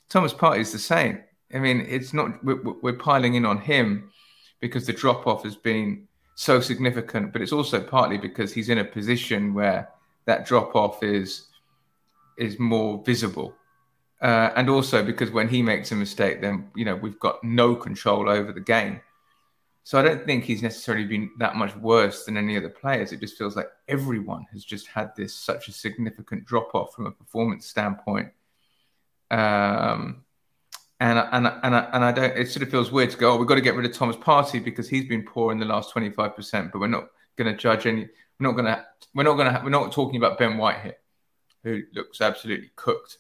Thomas 0.10 0.34
Partey 0.34 0.60
is 0.60 0.72
the 0.72 0.80
same. 0.80 1.24
I 1.54 1.60
mean, 1.60 1.86
it's 1.88 2.14
not 2.14 2.44
we're, 2.44 2.62
we're 2.82 2.94
piling 2.94 3.36
in 3.36 3.46
on 3.46 3.60
him 3.60 4.12
because 4.60 4.86
the 4.86 4.94
drop 4.94 5.28
off 5.28 5.44
has 5.44 5.56
been 5.56 6.08
so 6.36 6.60
significant, 6.60 7.32
but 7.32 7.42
it's 7.42 7.54
also 7.54 7.82
partly 7.82 8.18
because 8.18 8.54
he's 8.54 8.70
in 8.70 8.80
a 8.80 8.86
position 8.86 9.54
where 9.54 9.90
that 10.26 10.46
drop 10.46 10.76
off 10.76 11.04
is 11.04 11.48
is 12.38 12.60
more 12.60 13.02
visible. 13.06 13.56
Uh, 14.22 14.50
and 14.56 14.70
also 14.70 15.04
because 15.04 15.32
when 15.32 15.48
he 15.48 15.62
makes 15.62 15.92
a 15.92 15.96
mistake, 15.96 16.42
then 16.42 16.70
you 16.76 16.84
know 16.84 16.96
we've 16.96 17.20
got 17.20 17.42
no 17.44 17.76
control 17.76 18.30
over 18.30 18.52
the 18.52 18.60
game. 18.60 19.00
So 19.86 20.00
I 20.00 20.02
don't 20.02 20.26
think 20.26 20.46
he's 20.46 20.64
necessarily 20.64 21.06
been 21.06 21.30
that 21.38 21.56
much 21.58 21.76
worse 21.76 22.26
than 22.26 22.38
any 22.38 22.58
other 22.58 22.70
players. 22.70 23.12
It 23.12 23.20
just 23.20 23.38
feels 23.38 23.56
like 23.56 23.70
everyone 23.88 24.48
has 24.52 24.66
just 24.66 24.88
had 24.88 25.12
this 25.16 25.36
such 25.36 25.68
a 25.68 25.72
significant 25.72 26.44
drop 26.44 26.74
off 26.74 26.96
from 26.96 27.06
a 27.06 27.12
performance 27.12 27.68
standpoint. 27.68 28.30
Um, 29.30 30.24
and 31.00 31.20
and 31.20 31.48
and 31.62 31.76
I, 31.76 31.90
and 31.94 32.04
I 32.04 32.12
don't. 32.12 32.36
It 32.36 32.50
sort 32.50 32.64
of 32.64 32.72
feels 32.72 32.92
weird 32.92 33.12
to 33.12 33.18
go. 33.18 33.34
Oh, 33.34 33.38
we've 33.38 33.48
got 33.48 33.56
to 33.56 33.62
get 33.62 33.76
rid 33.76 33.86
of 33.86 33.94
Thomas 33.94 34.16
Partey 34.16 34.64
because 34.64 34.90
he's 34.90 35.08
been 35.08 35.22
poor 35.22 35.52
in 35.52 35.60
the 35.60 35.66
last 35.66 35.92
twenty 35.92 36.10
five 36.10 36.36
percent. 36.36 36.72
But 36.72 36.80
we're 36.80 36.88
not 36.88 37.10
going 37.36 37.52
to 37.52 37.56
judge 37.56 37.86
any. 37.86 38.10
We're 38.40 38.48
not 38.48 38.54
going 38.54 38.66
to. 38.66 38.84
We're 39.14 39.22
not 39.22 39.36
going 39.36 39.54
to. 39.54 39.62
We're 39.64 39.70
not 39.70 39.92
talking 39.92 40.18
about 40.18 40.40
Ben 40.40 40.58
White 40.58 40.82
here, 40.82 40.98
who 41.64 41.84
looks 41.94 42.22
absolutely 42.22 42.72
cooked. 42.76 43.20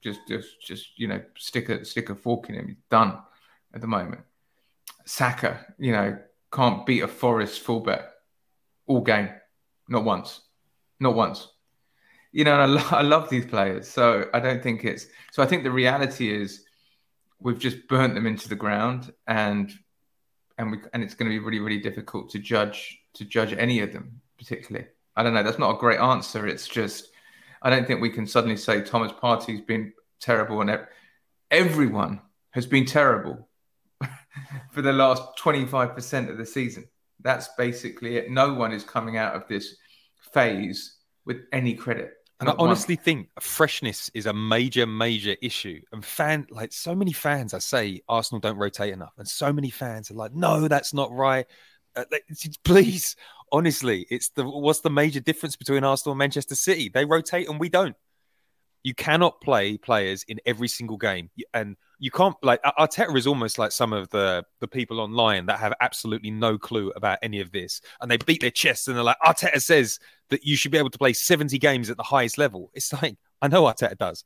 Just, 0.00 0.20
just, 0.26 0.62
just 0.62 0.98
you 0.98 1.08
know, 1.08 1.20
stick 1.36 1.68
a 1.68 1.84
stick 1.84 2.08
a 2.08 2.14
fork 2.14 2.48
in 2.48 2.54
him. 2.54 2.68
He's 2.68 2.76
done 2.88 3.18
at 3.74 3.82
the 3.82 3.86
moment. 3.86 4.22
Saka, 5.04 5.66
you 5.78 5.92
know, 5.92 6.18
can't 6.52 6.86
beat 6.86 7.02
a 7.02 7.08
Forest 7.08 7.60
fullback 7.60 8.04
all 8.86 9.00
game, 9.00 9.30
not 9.88 10.04
once, 10.04 10.40
not 10.98 11.14
once. 11.14 11.48
You 12.32 12.44
know, 12.44 12.52
and 12.52 12.62
I, 12.62 12.66
lo- 12.66 12.98
I 12.98 13.02
love 13.02 13.28
these 13.28 13.46
players, 13.46 13.88
so 13.88 14.28
I 14.32 14.40
don't 14.40 14.62
think 14.62 14.84
it's. 14.84 15.06
So 15.32 15.42
I 15.42 15.46
think 15.46 15.64
the 15.64 15.70
reality 15.70 16.32
is 16.32 16.64
we've 17.40 17.58
just 17.58 17.88
burnt 17.88 18.14
them 18.14 18.26
into 18.26 18.48
the 18.48 18.56
ground, 18.56 19.12
and 19.26 19.72
and 20.58 20.70
we 20.70 20.78
and 20.92 21.02
it's 21.02 21.14
going 21.14 21.30
to 21.30 21.36
be 21.36 21.44
really 21.44 21.58
really 21.58 21.80
difficult 21.80 22.30
to 22.30 22.38
judge 22.38 22.98
to 23.14 23.24
judge 23.24 23.52
any 23.52 23.80
of 23.80 23.92
them 23.92 24.20
particularly. 24.38 24.86
I 25.16 25.22
don't 25.22 25.34
know. 25.34 25.42
That's 25.42 25.58
not 25.58 25.74
a 25.74 25.78
great 25.78 25.98
answer. 25.98 26.46
It's 26.46 26.68
just 26.68 27.08
I 27.62 27.70
don't 27.70 27.86
think 27.86 28.00
we 28.00 28.10
can 28.10 28.26
suddenly 28.26 28.56
say 28.56 28.80
Thomas 28.80 29.12
Partey's 29.12 29.60
been 29.60 29.92
terrible 30.20 30.60
and 30.60 30.86
everyone 31.50 32.20
has 32.52 32.66
been 32.66 32.86
terrible 32.86 33.48
for 34.70 34.82
the 34.82 34.92
last 34.92 35.22
25% 35.38 36.30
of 36.30 36.38
the 36.38 36.46
season. 36.46 36.84
That's 37.22 37.48
basically 37.58 38.16
it. 38.16 38.30
No 38.30 38.54
one 38.54 38.72
is 38.72 38.84
coming 38.84 39.16
out 39.16 39.34
of 39.34 39.46
this 39.48 39.76
phase 40.32 40.96
with 41.26 41.42
any 41.52 41.74
credit. 41.74 42.14
And 42.40 42.48
I 42.48 42.52
Not 42.52 42.58
one. 42.60 42.68
honestly 42.68 42.96
think 42.96 43.28
freshness 43.38 44.10
is 44.14 44.24
a 44.24 44.32
major, 44.32 44.86
major 44.86 45.36
issue. 45.42 45.82
And 45.92 46.02
fan, 46.02 46.46
like 46.50 46.72
so 46.72 46.94
many 46.94 47.12
fans, 47.12 47.52
I 47.52 47.58
say 47.58 48.00
Arsenal 48.08 48.40
don't 48.40 48.56
rotate 48.56 48.94
enough, 48.94 49.12
and 49.18 49.28
so 49.28 49.52
many 49.52 49.68
fans 49.68 50.10
are 50.10 50.14
like, 50.14 50.32
"No, 50.34 50.66
that's 50.66 50.94
not 50.94 51.12
right." 51.12 51.44
Uh, 51.94 52.04
please, 52.64 53.14
honestly, 53.52 54.06
it's 54.08 54.30
the 54.30 54.48
what's 54.48 54.80
the 54.80 54.88
major 54.88 55.20
difference 55.20 55.54
between 55.54 55.84
Arsenal 55.84 56.12
and 56.12 56.18
Manchester 56.18 56.54
City? 56.54 56.88
They 56.88 57.04
rotate 57.04 57.46
and 57.46 57.60
we 57.60 57.68
don't. 57.68 57.94
You 58.82 58.94
cannot 58.94 59.40
play 59.40 59.76
players 59.76 60.24
in 60.28 60.40
every 60.46 60.68
single 60.68 60.96
game, 60.96 61.30
and 61.52 61.76
you 61.98 62.10
can't 62.10 62.34
like 62.42 62.60
Ar- 62.64 62.86
Arteta 62.88 63.14
is 63.16 63.26
almost 63.26 63.58
like 63.58 63.72
some 63.72 63.92
of 63.92 64.08
the 64.08 64.44
the 64.60 64.68
people 64.68 65.00
online 65.00 65.46
that 65.46 65.58
have 65.58 65.74
absolutely 65.80 66.30
no 66.30 66.56
clue 66.56 66.90
about 66.96 67.18
any 67.22 67.40
of 67.40 67.52
this, 67.52 67.82
and 68.00 68.10
they 68.10 68.16
beat 68.16 68.40
their 68.40 68.50
chests 68.50 68.88
and 68.88 68.96
they're 68.96 69.04
like, 69.04 69.18
Arteta 69.24 69.60
says 69.60 69.98
that 70.30 70.44
you 70.44 70.56
should 70.56 70.72
be 70.72 70.78
able 70.78 70.90
to 70.90 70.98
play 70.98 71.12
seventy 71.12 71.58
games 71.58 71.90
at 71.90 71.98
the 71.98 72.02
highest 72.02 72.38
level. 72.38 72.70
It's 72.74 72.92
like 72.92 73.16
I 73.42 73.48
know 73.48 73.64
Arteta 73.64 73.98
does, 73.98 74.24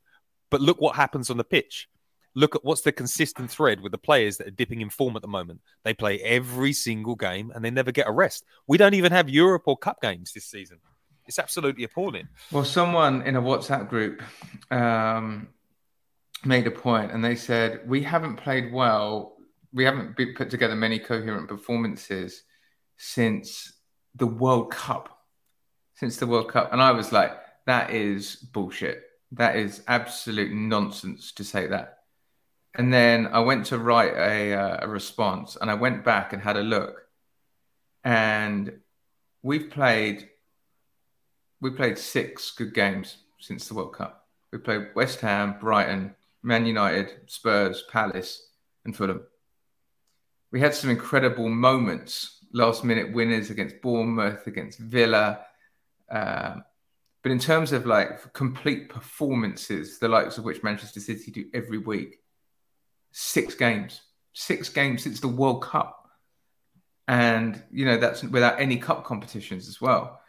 but 0.49 0.61
look 0.61 0.79
what 0.79 0.95
happens 0.95 1.29
on 1.29 1.37
the 1.37 1.43
pitch. 1.43 1.89
Look 2.37 2.55
at 2.55 2.65
what's 2.65 2.81
the 2.81 2.91
consistent 2.91 3.49
thread 3.49 3.79
with 3.79 3.93
the 3.93 3.97
players 3.97 4.37
that 4.37 4.47
are 4.47 4.51
dipping 4.51 4.81
in 4.81 4.89
form 4.89 5.15
at 5.15 5.21
the 5.21 5.27
moment. 5.27 5.61
They 5.83 5.93
play 5.93 6.19
every 6.19 6.73
single 6.73 7.15
game 7.15 7.51
and 7.55 7.63
they 7.63 7.71
never 7.71 7.93
get 7.93 8.07
a 8.07 8.11
rest. 8.11 8.43
We 8.67 8.77
don't 8.77 8.93
even 8.93 9.13
have 9.13 9.29
Europe 9.29 9.63
or 9.67 9.77
Cup 9.77 10.01
games 10.01 10.33
this 10.33 10.45
season. 10.45 10.79
It's 11.27 11.39
absolutely 11.39 11.83
appalling. 11.83 12.27
Well, 12.51 12.65
someone 12.65 13.23
in 13.23 13.35
a 13.35 13.41
WhatsApp 13.41 13.89
group 13.89 14.21
um, 14.71 15.47
made 16.43 16.67
a 16.67 16.71
point, 16.71 17.11
and 17.11 17.23
they 17.23 17.35
said 17.35 17.81
we 17.87 18.03
haven't 18.03 18.37
played 18.37 18.71
well. 18.71 19.37
We 19.73 19.83
haven't 19.83 20.15
put 20.35 20.49
together 20.49 20.75
many 20.75 20.99
coherent 20.99 21.49
performances 21.49 22.43
since 22.97 23.73
the 24.13 24.27
World 24.27 24.71
Cup. 24.71 25.09
Since 25.95 26.17
the 26.17 26.27
World 26.27 26.49
Cup, 26.49 26.73
and 26.73 26.81
I 26.81 26.91
was 26.91 27.13
like, 27.13 27.31
that 27.65 27.91
is 27.91 28.35
bullshit. 28.35 29.01
That 29.31 29.55
is 29.55 29.81
absolute 29.87 30.51
nonsense 30.51 31.31
to 31.33 31.43
say 31.43 31.67
that. 31.67 31.99
And 32.75 32.93
then 32.93 33.27
I 33.27 33.39
went 33.39 33.67
to 33.67 33.79
write 33.79 34.13
a, 34.13 34.53
uh, 34.53 34.77
a 34.81 34.87
response, 34.89 35.57
and 35.59 35.71
I 35.71 35.73
went 35.75 36.03
back 36.03 36.33
and 36.33 36.41
had 36.41 36.57
a 36.57 36.61
look, 36.61 37.07
and 38.03 38.81
we've 39.41 39.69
played 39.69 40.27
we 41.65 41.71
played 41.71 41.97
six 41.97 42.51
good 42.51 42.75
games 42.75 43.17
since 43.39 43.67
the 43.67 43.73
World 43.73 43.93
Cup. 43.93 44.27
We 44.53 44.59
played 44.59 44.89
West 44.93 45.19
Ham, 45.21 45.55
Brighton, 45.59 46.13
Man 46.43 46.63
United, 46.63 47.21
Spurs, 47.25 47.83
Palace, 47.91 48.49
and 48.85 48.95
Fulham. 48.95 49.23
We 50.51 50.59
had 50.59 50.75
some 50.75 50.91
incredible 50.91 51.49
moments, 51.49 52.37
last 52.53 52.83
minute 52.83 53.11
winners 53.13 53.49
against 53.49 53.81
Bournemouth, 53.81 54.45
against 54.45 54.77
Villa. 54.77 55.39
Um, 56.11 56.63
but 57.23 57.31
in 57.31 57.39
terms 57.39 57.71
of 57.71 57.87
like 57.87 58.31
complete 58.33 58.87
performances, 58.87 59.97
the 59.97 60.07
likes 60.07 60.37
of 60.37 60.43
which 60.43 60.61
Manchester 60.61 60.99
City 60.99 61.31
do 61.31 61.45
every 61.51 61.79
week, 61.79 62.19
six 63.11 63.55
games, 63.55 64.01
six 64.33 64.69
games 64.69 65.01
since 65.01 65.19
the 65.19 65.27
World 65.27 65.63
Cup. 65.63 66.11
And, 67.07 67.59
you 67.71 67.85
know, 67.85 67.97
that's 67.97 68.21
without 68.23 68.61
any 68.61 68.77
cup 68.77 69.03
competitions 69.03 69.67
as 69.67 69.81
well. 69.81 70.21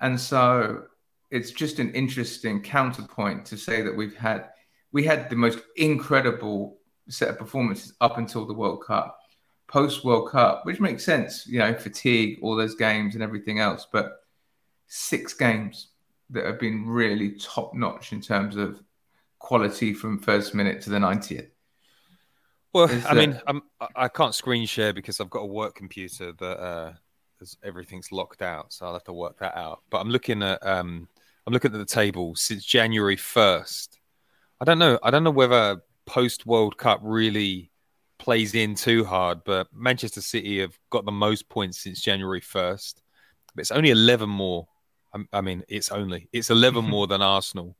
And 0.00 0.18
so 0.18 0.84
it's 1.30 1.50
just 1.50 1.78
an 1.78 1.92
interesting 1.92 2.62
counterpoint 2.62 3.44
to 3.46 3.56
say 3.56 3.82
that 3.82 3.94
we've 3.96 4.16
had 4.16 4.48
we 4.92 5.04
had 5.04 5.30
the 5.30 5.36
most 5.36 5.60
incredible 5.76 6.78
set 7.08 7.28
of 7.28 7.38
performances 7.38 7.92
up 8.00 8.18
until 8.18 8.46
the 8.46 8.54
World 8.54 8.82
Cup. 8.84 9.16
Post 9.68 10.04
World 10.04 10.28
Cup, 10.30 10.66
which 10.66 10.80
makes 10.80 11.04
sense, 11.04 11.46
you 11.46 11.60
know, 11.60 11.72
fatigue, 11.74 12.38
all 12.42 12.56
those 12.56 12.74
games 12.74 13.14
and 13.14 13.22
everything 13.22 13.60
else, 13.60 13.86
but 13.92 14.24
six 14.88 15.32
games 15.32 15.88
that 16.30 16.44
have 16.44 16.58
been 16.58 16.84
really 16.86 17.32
top 17.38 17.72
notch 17.74 18.12
in 18.12 18.20
terms 18.20 18.56
of 18.56 18.82
quality 19.38 19.92
from 19.94 20.18
first 20.18 20.56
minute 20.56 20.80
to 20.82 20.90
the 20.90 20.98
90th. 20.98 21.50
Well, 22.72 22.84
Is 22.90 23.04
I 23.06 23.14
that- 23.14 23.28
mean, 23.28 23.40
I'm, 23.46 23.62
I- 23.80 23.88
I 24.04 24.08
can't 24.08 24.34
screen 24.34 24.66
share 24.66 24.92
because 24.92 25.20
I've 25.20 25.30
got 25.30 25.40
a 25.40 25.46
work 25.46 25.76
computer 25.76 26.32
that 26.32 26.58
uh, 26.60 26.92
everything's 27.64 28.12
locked 28.12 28.42
out, 28.42 28.72
so 28.72 28.86
I'll 28.86 28.92
have 28.92 29.04
to 29.04 29.12
work 29.12 29.38
that 29.38 29.56
out. 29.56 29.82
But 29.90 29.98
I'm 29.98 30.10
looking 30.10 30.42
at 30.42 30.64
um, 30.66 31.08
I'm 31.46 31.52
looking 31.52 31.72
at 31.72 31.78
the 31.78 31.84
table 31.84 32.34
since 32.34 32.64
January 32.64 33.16
first. 33.16 33.98
I 34.60 34.64
don't 34.64 34.78
know. 34.78 34.98
I 35.02 35.10
don't 35.10 35.24
know 35.24 35.30
whether 35.30 35.82
post 36.06 36.46
World 36.46 36.76
Cup 36.76 37.00
really 37.02 37.70
plays 38.18 38.54
in 38.54 38.74
too 38.74 39.04
hard, 39.04 39.42
but 39.44 39.68
Manchester 39.74 40.20
City 40.20 40.60
have 40.60 40.78
got 40.90 41.04
the 41.04 41.12
most 41.12 41.48
points 41.48 41.80
since 41.80 42.00
January 42.00 42.40
first. 42.40 43.02
But 43.54 43.62
it's 43.62 43.70
only 43.70 43.90
11 43.90 44.28
more. 44.28 44.68
I, 45.32 45.40
mean, 45.40 45.64
it's 45.68 45.90
only 45.90 46.28
it's 46.32 46.50
11 46.50 46.84
more 46.88 47.06
than 47.06 47.22
Arsenal. 47.22 47.76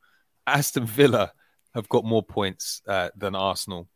Aston 0.47 0.87
Villa 0.87 1.33
have 1.75 1.89
got 1.89 2.05
more 2.05 2.23
points 2.23 2.83
uh, 2.89 3.11
than 3.17 3.35
Arsenal 3.37 3.89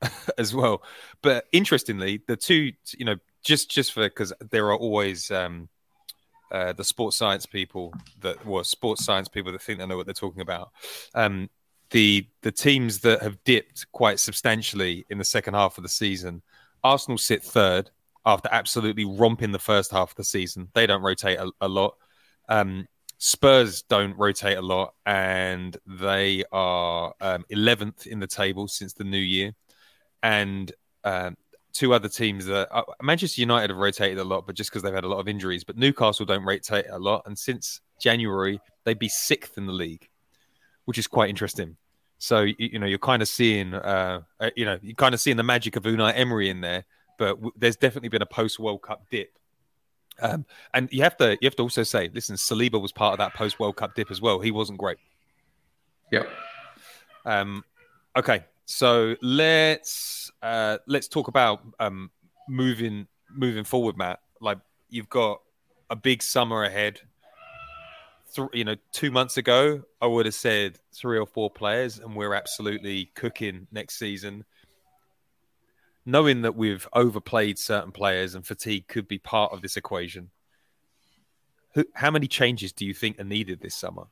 as 0.38 0.54
well. 0.54 0.82
But 1.22 1.44
interestingly, 1.52 2.22
the 2.26 2.36
two, 2.36 2.72
you 2.96 3.04
know, 3.04 3.16
just 3.48 3.70
just 3.70 3.92
for 3.94 4.02
because 4.02 4.30
there 4.50 4.66
are 4.66 4.76
always 4.76 5.30
um, 5.30 5.70
uh, 6.52 6.74
the 6.74 6.84
sports 6.84 7.16
science 7.16 7.46
people 7.46 7.94
that 8.20 8.44
well, 8.44 8.62
sports 8.62 9.06
science 9.06 9.26
people 9.26 9.50
that 9.50 9.62
think 9.62 9.78
they 9.78 9.86
know 9.86 9.96
what 9.96 10.04
they're 10.04 10.12
talking 10.12 10.42
about. 10.42 10.70
Um, 11.14 11.48
the 11.90 12.28
the 12.42 12.52
teams 12.52 13.00
that 13.00 13.22
have 13.22 13.42
dipped 13.44 13.90
quite 13.90 14.20
substantially 14.20 15.06
in 15.08 15.16
the 15.16 15.24
second 15.24 15.54
half 15.54 15.78
of 15.78 15.82
the 15.82 15.88
season, 15.88 16.42
Arsenal 16.84 17.16
sit 17.16 17.42
third 17.42 17.90
after 18.26 18.50
absolutely 18.52 19.06
romping 19.06 19.52
the 19.52 19.58
first 19.58 19.92
half 19.92 20.10
of 20.10 20.16
the 20.16 20.24
season. 20.24 20.68
They 20.74 20.86
don't 20.86 21.00
rotate 21.02 21.38
a, 21.38 21.50
a 21.62 21.68
lot. 21.68 21.94
Um, 22.50 22.86
Spurs 23.16 23.80
don't 23.80 24.16
rotate 24.18 24.58
a 24.58 24.62
lot, 24.62 24.92
and 25.06 25.74
they 25.86 26.44
are 26.52 27.14
um, 27.22 27.46
11th 27.50 28.06
in 28.06 28.20
the 28.20 28.26
table 28.26 28.68
since 28.68 28.92
the 28.92 29.04
new 29.04 29.16
year. 29.16 29.54
And 30.22 30.70
um, 31.02 31.36
two 31.72 31.92
other 31.94 32.08
teams 32.08 32.46
that 32.46 32.68
uh, 32.70 32.82
Manchester 33.02 33.40
United 33.40 33.70
have 33.70 33.78
rotated 33.78 34.18
a 34.18 34.24
lot, 34.24 34.46
but 34.46 34.54
just 34.54 34.70
because 34.70 34.82
they've 34.82 34.94
had 34.94 35.04
a 35.04 35.08
lot 35.08 35.20
of 35.20 35.28
injuries. 35.28 35.64
But 35.64 35.76
Newcastle 35.76 36.26
don't 36.26 36.44
rotate 36.44 36.86
a 36.90 36.98
lot, 36.98 37.22
and 37.26 37.38
since 37.38 37.80
January 38.00 38.60
they'd 38.84 38.98
be 38.98 39.08
sixth 39.08 39.58
in 39.58 39.66
the 39.66 39.72
league, 39.72 40.08
which 40.86 40.98
is 40.98 41.06
quite 41.06 41.30
interesting. 41.30 41.76
So 42.18 42.40
you, 42.40 42.54
you 42.58 42.78
know 42.78 42.86
you're 42.86 42.98
kind 42.98 43.22
of 43.22 43.28
seeing, 43.28 43.74
uh, 43.74 44.22
uh, 44.40 44.50
you 44.56 44.64
know, 44.64 44.78
you're 44.82 44.94
kind 44.94 45.14
of 45.14 45.20
seeing 45.20 45.36
the 45.36 45.42
magic 45.42 45.76
of 45.76 45.84
Unai 45.84 46.12
Emery 46.16 46.48
in 46.50 46.60
there. 46.60 46.84
But 47.18 47.34
w- 47.34 47.52
there's 47.56 47.76
definitely 47.76 48.08
been 48.08 48.22
a 48.22 48.26
post 48.26 48.58
World 48.58 48.82
Cup 48.82 49.02
dip. 49.10 49.38
Um, 50.20 50.46
and 50.74 50.88
you 50.90 51.02
have 51.02 51.16
to 51.18 51.38
you 51.40 51.46
have 51.46 51.56
to 51.56 51.62
also 51.62 51.82
say, 51.82 52.10
listen, 52.12 52.36
Saliba 52.36 52.80
was 52.80 52.92
part 52.92 53.12
of 53.12 53.18
that 53.18 53.34
post 53.34 53.60
World 53.60 53.76
Cup 53.76 53.94
dip 53.94 54.10
as 54.10 54.20
well. 54.20 54.40
He 54.40 54.50
wasn't 54.50 54.78
great. 54.78 54.98
Yep. 56.10 56.28
Um, 57.24 57.64
okay, 58.16 58.44
so 58.70 59.16
let's 59.22 60.30
uh, 60.42 60.76
let's 60.86 61.08
talk 61.08 61.28
about 61.28 61.62
um, 61.80 62.10
moving 62.50 63.06
moving 63.34 63.64
forward, 63.64 63.96
Matt. 63.96 64.20
Like 64.42 64.58
you've 64.90 65.08
got 65.08 65.40
a 65.88 65.96
big 65.96 66.22
summer 66.22 66.64
ahead. 66.64 67.00
Th- 68.34 68.50
you 68.52 68.64
know, 68.64 68.76
two 68.92 69.10
months 69.10 69.38
ago, 69.38 69.84
I 70.02 70.06
would 70.06 70.26
have 70.26 70.34
said 70.34 70.78
three 70.92 71.18
or 71.18 71.24
four 71.24 71.50
players, 71.50 71.98
and 71.98 72.14
we're 72.14 72.34
absolutely 72.34 73.06
cooking 73.14 73.68
next 73.72 73.98
season. 73.98 74.44
Knowing 76.04 76.42
that 76.42 76.54
we've 76.54 76.86
overplayed 76.92 77.58
certain 77.58 77.90
players 77.90 78.34
and 78.34 78.46
fatigue 78.46 78.86
could 78.86 79.08
be 79.08 79.18
part 79.18 79.50
of 79.50 79.62
this 79.62 79.78
equation, 79.78 80.28
how 81.94 82.10
many 82.10 82.26
changes 82.26 82.70
do 82.70 82.84
you 82.84 82.92
think 82.92 83.18
are 83.18 83.24
needed 83.24 83.62
this 83.62 83.74
summer? 83.74 84.04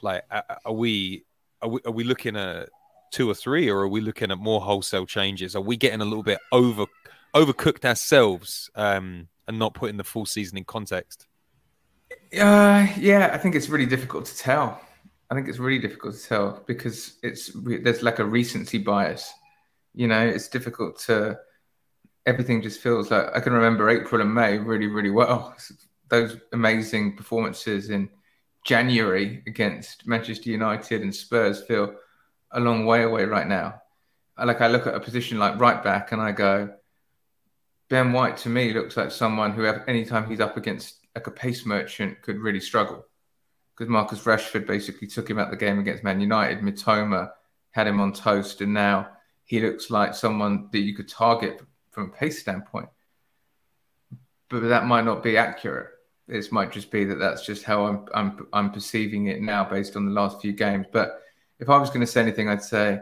Like, 0.00 0.24
are 0.64 0.72
we 0.72 1.24
are 1.60 1.68
we 1.68 1.80
are 1.84 1.92
we 1.92 2.04
looking 2.04 2.36
at 2.36 2.70
two 3.10 3.30
or 3.30 3.34
three, 3.34 3.68
or 3.68 3.80
are 3.80 3.88
we 3.88 4.00
looking 4.00 4.30
at 4.30 4.38
more 4.38 4.60
wholesale 4.60 5.06
changes? 5.06 5.54
Are 5.54 5.62
we 5.62 5.76
getting 5.76 6.00
a 6.00 6.04
little 6.04 6.22
bit 6.22 6.38
over 6.52 6.86
overcooked 7.34 7.84
ourselves 7.84 8.70
um, 8.74 9.28
and 9.46 9.58
not 9.58 9.74
putting 9.74 9.96
the 9.96 10.04
full 10.04 10.26
season 10.26 10.58
in 10.58 10.64
context? 10.64 11.26
Uh, 12.38 12.86
yeah, 12.98 13.30
I 13.32 13.38
think 13.38 13.54
it's 13.54 13.68
really 13.68 13.86
difficult 13.86 14.26
to 14.26 14.36
tell. 14.36 14.80
I 15.30 15.34
think 15.34 15.48
it's 15.48 15.58
really 15.58 15.78
difficult 15.78 16.16
to 16.16 16.26
tell 16.26 16.64
because 16.66 17.18
it's 17.22 17.50
there's 17.54 18.02
like 18.02 18.18
a 18.18 18.24
recency 18.24 18.78
bias. 18.78 19.32
You 19.94 20.08
know, 20.08 20.26
it's 20.26 20.48
difficult 20.48 20.98
to. 21.00 21.38
Everything 22.26 22.60
just 22.60 22.80
feels 22.80 23.10
like 23.10 23.26
I 23.34 23.40
can 23.40 23.54
remember 23.54 23.88
April 23.88 24.20
and 24.20 24.34
May 24.34 24.58
really, 24.58 24.86
really 24.86 25.10
well. 25.10 25.56
Those 26.10 26.36
amazing 26.52 27.16
performances 27.16 27.88
in 27.88 28.10
January 28.64 29.42
against 29.46 30.06
Manchester 30.06 30.50
United 30.50 31.00
and 31.00 31.14
Spurs 31.14 31.62
feel 31.62 31.94
a 32.50 32.60
long 32.60 32.86
way 32.86 33.02
away 33.02 33.24
right 33.24 33.46
now. 33.46 33.82
Uh, 34.36 34.46
like 34.46 34.60
I 34.60 34.68
look 34.68 34.86
at 34.86 34.94
a 34.94 35.00
position 35.00 35.38
like 35.38 35.60
right 35.60 35.82
back 35.82 36.12
and 36.12 36.20
I 36.20 36.32
go, 36.32 36.74
Ben 37.88 38.12
White 38.12 38.36
to 38.38 38.48
me 38.48 38.72
looks 38.72 38.96
like 38.96 39.10
someone 39.10 39.52
who, 39.52 39.64
anytime 39.64 40.28
he's 40.28 40.40
up 40.40 40.56
against 40.56 41.06
like 41.14 41.26
a 41.26 41.30
pace 41.30 41.64
merchant, 41.64 42.20
could 42.22 42.38
really 42.38 42.60
struggle. 42.60 43.04
Because 43.74 43.90
Marcus 43.90 44.20
Rashford 44.20 44.66
basically 44.66 45.08
took 45.08 45.28
him 45.30 45.38
out 45.38 45.50
the 45.50 45.56
game 45.56 45.78
against 45.78 46.04
Man 46.04 46.20
United. 46.20 46.60
Mitoma 46.60 47.30
had 47.70 47.86
him 47.86 48.00
on 48.00 48.12
toast, 48.12 48.60
and 48.60 48.74
now 48.74 49.08
he 49.44 49.60
looks 49.60 49.90
like 49.90 50.14
someone 50.14 50.68
that 50.72 50.80
you 50.80 50.94
could 50.94 51.08
target 51.08 51.62
from 51.90 52.10
a 52.10 52.12
pace 52.12 52.40
standpoint. 52.40 52.88
But 54.50 54.60
that 54.68 54.86
might 54.86 55.04
not 55.04 55.22
be 55.22 55.36
accurate. 55.36 55.88
This 56.26 56.52
might 56.52 56.72
just 56.72 56.90
be 56.90 57.04
that 57.04 57.18
that's 57.18 57.46
just 57.46 57.64
how 57.64 57.86
I'm 57.86 58.06
I'm 58.14 58.46
I'm 58.52 58.70
perceiving 58.70 59.26
it 59.26 59.40
now 59.40 59.64
based 59.64 59.96
on 59.96 60.04
the 60.04 60.12
last 60.12 60.40
few 60.40 60.52
games. 60.52 60.86
But 60.92 61.22
if 61.58 61.68
I 61.68 61.78
was 61.78 61.90
going 61.90 62.00
to 62.00 62.06
say 62.06 62.20
anything, 62.20 62.48
I'd 62.48 62.62
say 62.62 63.00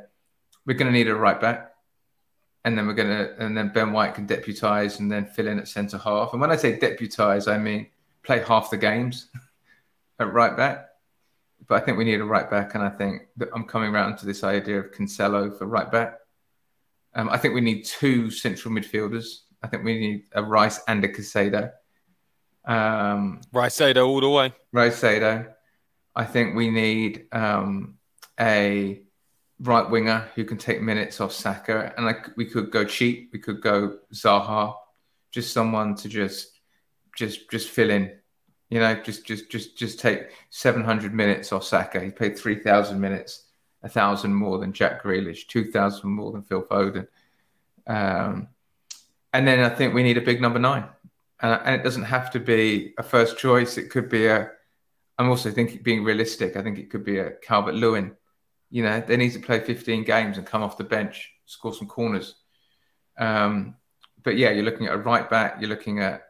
we're 0.64 0.76
going 0.76 0.92
to 0.92 0.96
need 0.96 1.08
a 1.08 1.14
right 1.14 1.40
back, 1.40 1.72
and 2.64 2.76
then 2.76 2.86
we're 2.86 2.94
going 2.94 3.08
to, 3.08 3.36
and 3.38 3.56
then 3.56 3.68
Ben 3.68 3.92
White 3.92 4.14
can 4.14 4.26
deputise 4.26 4.98
and 4.98 5.10
then 5.10 5.26
fill 5.26 5.48
in 5.48 5.58
at 5.58 5.68
centre 5.68 5.98
half. 5.98 6.32
And 6.32 6.40
when 6.40 6.50
I 6.50 6.56
say 6.56 6.78
deputise, 6.78 7.50
I 7.50 7.58
mean 7.58 7.86
play 8.22 8.42
half 8.42 8.70
the 8.70 8.76
games 8.76 9.28
at 10.18 10.32
right 10.32 10.56
back. 10.56 10.88
But 11.68 11.82
I 11.82 11.84
think 11.84 11.96
we 11.98 12.04
need 12.04 12.20
a 12.20 12.24
right 12.24 12.50
back, 12.50 12.74
and 12.74 12.84
I 12.84 12.90
think 12.90 13.28
that 13.38 13.48
I'm 13.54 13.64
coming 13.64 13.94
around 13.94 14.18
to 14.18 14.26
this 14.26 14.44
idea 14.44 14.78
of 14.78 14.92
Cancelo 14.92 15.56
for 15.56 15.66
right 15.66 15.90
back. 15.90 16.14
Um, 17.14 17.30
I 17.30 17.38
think 17.38 17.54
we 17.54 17.62
need 17.62 17.84
two 17.84 18.30
central 18.30 18.74
midfielders. 18.74 19.40
I 19.62 19.68
think 19.68 19.82
we 19.82 19.98
need 19.98 20.24
a 20.32 20.42
Rice 20.42 20.80
and 20.86 21.02
a 21.02 21.08
Caicedo. 21.08 21.72
Um, 22.66 23.40
Ricedo 23.54 24.06
all 24.06 24.20
the 24.20 24.28
way. 24.28 24.52
Ricedo. 24.74 25.52
I 26.14 26.24
think 26.24 26.54
we 26.54 26.70
need 26.70 27.26
um, 27.32 27.95
a 28.38 29.02
right 29.60 29.88
winger 29.88 30.28
who 30.34 30.44
can 30.44 30.58
take 30.58 30.82
minutes 30.82 31.20
off 31.20 31.32
Saka, 31.32 31.92
and 31.96 32.06
like 32.06 32.36
we 32.36 32.44
could 32.44 32.70
go 32.70 32.84
cheap, 32.84 33.30
we 33.32 33.38
could 33.38 33.60
go 33.60 33.98
Zaha, 34.12 34.74
just 35.30 35.52
someone 35.52 35.94
to 35.96 36.08
just 36.08 36.60
just 37.16 37.50
just 37.50 37.70
fill 37.70 37.90
in, 37.90 38.12
you 38.68 38.80
know, 38.80 38.94
just 38.96 39.24
just 39.26 39.50
just 39.50 39.76
just 39.76 39.98
take 39.98 40.28
seven 40.50 40.84
hundred 40.84 41.14
minutes 41.14 41.52
off 41.52 41.64
Saka. 41.64 42.00
He 42.00 42.10
played 42.10 42.38
three 42.38 42.60
thousand 42.62 43.00
minutes, 43.00 43.44
a 43.82 43.88
thousand 43.88 44.34
more 44.34 44.58
than 44.58 44.72
Jack 44.72 45.02
Grealish, 45.02 45.46
two 45.46 45.70
thousand 45.70 46.10
more 46.10 46.32
than 46.32 46.42
Phil 46.42 46.62
Foden, 46.62 47.08
um, 47.86 48.48
and 49.32 49.46
then 49.46 49.60
I 49.60 49.70
think 49.70 49.94
we 49.94 50.02
need 50.02 50.18
a 50.18 50.22
big 50.22 50.42
number 50.42 50.58
nine, 50.58 50.84
and, 51.40 51.60
and 51.64 51.80
it 51.80 51.84
doesn't 51.84 52.04
have 52.04 52.30
to 52.32 52.40
be 52.40 52.94
a 52.98 53.02
first 53.02 53.38
choice. 53.38 53.78
It 53.78 53.90
could 53.90 54.10
be 54.10 54.26
a 54.26 54.50
I'm 55.18 55.30
also 55.30 55.50
thinking 55.50 55.82
being 55.82 56.04
realistic. 56.04 56.56
I 56.56 56.62
think 56.62 56.78
it 56.78 56.90
could 56.90 57.04
be 57.04 57.18
a 57.18 57.30
Calvert 57.30 57.74
Lewin 57.74 58.14
you 58.70 58.82
know, 58.82 59.00
they 59.00 59.16
need 59.16 59.32
to 59.32 59.38
play 59.38 59.60
15 59.60 60.04
games 60.04 60.38
and 60.38 60.46
come 60.46 60.62
off 60.62 60.76
the 60.78 60.84
bench, 60.84 61.32
score 61.46 61.72
some 61.72 61.88
corners. 61.88 62.36
Um, 63.18 63.76
but 64.22 64.36
yeah, 64.36 64.50
you're 64.50 64.64
looking 64.64 64.86
at 64.86 64.94
a 64.94 64.98
right 64.98 65.28
back, 65.28 65.56
you're 65.60 65.70
looking 65.70 66.00
at 66.00 66.24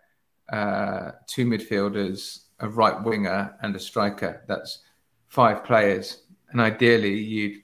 uh, 0.53 1.13
two 1.27 1.47
midfielders, 1.47 2.45
a 2.61 2.69
right 2.69 3.03
winger, 3.03 3.57
and 3.63 3.75
a 3.75 3.79
striker. 3.79 4.43
That's 4.47 4.83
five 5.29 5.65
players, 5.65 6.23
and 6.51 6.61
ideally 6.61 7.15
you 7.19 7.63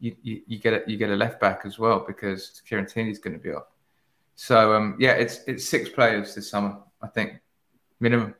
you, 0.00 0.16
you, 0.46 0.58
get 0.58 0.72
a, 0.72 0.90
you 0.90 0.96
get 0.96 1.10
a 1.10 1.16
left 1.16 1.40
back 1.40 1.60
as 1.64 1.78
well 1.78 2.02
because 2.06 2.62
Kieran 2.66 2.86
is 2.86 3.18
going 3.18 3.34
to 3.34 3.38
be 3.38 3.50
off. 3.50 3.66
So 4.34 4.74
um, 4.74 4.96
yeah, 4.98 5.12
it's 5.12 5.40
it's 5.46 5.68
six 5.68 5.90
players 5.90 6.34
this 6.34 6.50
summer, 6.50 6.78
I 7.02 7.08
think, 7.08 7.34
minimum. 8.00 8.34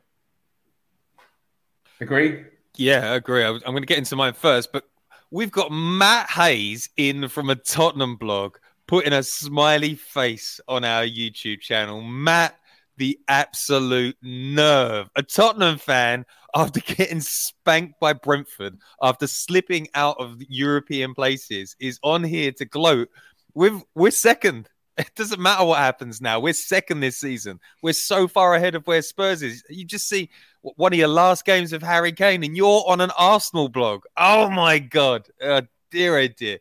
Agree? 1.99 2.45
Yeah, 2.75 3.11
I 3.11 3.15
agree. 3.15 3.43
I'm 3.43 3.59
going 3.59 3.83
to 3.83 3.85
get 3.85 3.99
into 3.99 4.15
mine 4.15 4.33
first, 4.33 4.73
but 4.73 4.89
We've 5.33 5.51
got 5.51 5.71
Matt 5.71 6.29
Hayes 6.31 6.89
in 6.97 7.29
from 7.29 7.49
a 7.49 7.55
Tottenham 7.55 8.17
blog 8.17 8.57
putting 8.85 9.13
a 9.13 9.23
smiley 9.23 9.95
face 9.95 10.59
on 10.67 10.83
our 10.83 11.03
YouTube 11.03 11.61
channel. 11.61 12.01
Matt, 12.01 12.59
the 12.97 13.17
absolute 13.29 14.17
nerve. 14.21 15.09
A 15.15 15.23
Tottenham 15.23 15.77
fan 15.77 16.25
after 16.53 16.79
getting 16.85 17.21
spanked 17.21 17.97
by 18.01 18.11
Brentford, 18.11 18.77
after 19.01 19.25
slipping 19.25 19.87
out 19.93 20.17
of 20.19 20.41
European 20.49 21.13
places, 21.13 21.77
is 21.79 21.97
on 22.03 22.25
here 22.25 22.51
to 22.51 22.65
gloat. 22.65 23.07
We've, 23.53 23.81
we're 23.95 24.11
second. 24.11 24.67
It 24.97 25.15
doesn't 25.15 25.41
matter 25.41 25.63
what 25.63 25.79
happens 25.79 26.19
now. 26.19 26.41
We're 26.41 26.53
second 26.53 26.99
this 26.99 27.17
season. 27.17 27.59
We're 27.81 27.93
so 27.93 28.27
far 28.27 28.53
ahead 28.53 28.75
of 28.75 28.85
where 28.85 29.01
Spurs 29.01 29.41
is. 29.41 29.63
You 29.69 29.85
just 29.85 30.07
see 30.07 30.29
one 30.61 30.93
of 30.93 30.99
your 30.99 31.07
last 31.07 31.45
games 31.45 31.73
of 31.73 31.81
Harry 31.81 32.11
Kane, 32.11 32.43
and 32.43 32.55
you're 32.55 32.83
on 32.87 33.01
an 33.01 33.11
Arsenal 33.17 33.69
blog. 33.69 34.03
Oh 34.17 34.49
my 34.49 34.79
god, 34.79 35.27
uh, 35.41 35.63
dear 35.89 36.17
oh 36.17 36.27
dear, 36.27 36.59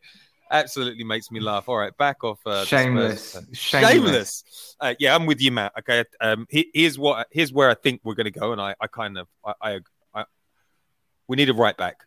absolutely 0.51 1.05
makes 1.05 1.30
me 1.30 1.40
laugh. 1.40 1.68
All 1.68 1.76
right, 1.76 1.96
back 1.96 2.24
off. 2.24 2.40
Uh, 2.46 2.64
shameless, 2.64 3.36
shameless. 3.53 3.92
shameless. 3.92 4.76
Uh, 4.80 4.94
yeah, 4.98 5.14
I'm 5.14 5.26
with 5.26 5.40
you, 5.40 5.53
Matt. 5.53 5.72
Okay, 5.78 6.05
um, 6.20 6.46
here's 6.51 6.98
what 6.98 7.26
here's 7.30 7.53
where 7.53 7.70
I 7.70 7.74
think 7.74 8.01
we're 8.05 8.14
going 8.14 8.30
to 8.32 8.38
go, 8.38 8.53
and 8.53 8.61
I, 8.61 8.74
I 8.80 8.86
kind 8.86 9.18
of, 9.18 9.28
I, 9.44 9.53
I, 9.62 9.80
I, 10.14 10.24
we 11.28 11.36
need 11.36 11.51
a 11.51 11.55
right 11.55 11.76
back. 11.76 12.05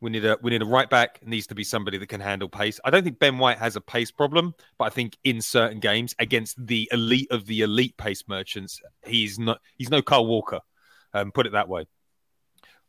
We 0.00 0.10
need 0.10 0.24
a 0.26 0.36
we 0.42 0.50
need 0.50 0.60
a 0.60 0.66
right 0.66 0.90
back. 0.90 1.20
It 1.22 1.28
needs 1.28 1.46
to 1.46 1.54
be 1.54 1.64
somebody 1.64 1.96
that 1.96 2.08
can 2.08 2.20
handle 2.20 2.48
pace. 2.48 2.78
I 2.84 2.90
don't 2.90 3.02
think 3.02 3.18
Ben 3.18 3.38
White 3.38 3.56
has 3.58 3.76
a 3.76 3.80
pace 3.80 4.10
problem, 4.10 4.54
but 4.76 4.84
I 4.84 4.90
think 4.90 5.16
in 5.24 5.40
certain 5.40 5.80
games 5.80 6.14
against 6.18 6.66
the 6.66 6.86
elite 6.92 7.28
of 7.30 7.46
the 7.46 7.62
elite 7.62 7.96
pace 7.96 8.24
merchants, 8.28 8.82
he's 9.06 9.38
not 9.38 9.60
he's 9.78 9.88
no 9.88 10.02
Kyle 10.02 10.26
Walker. 10.26 10.60
Um, 11.14 11.32
put 11.32 11.46
it 11.46 11.52
that 11.52 11.68
way. 11.68 11.86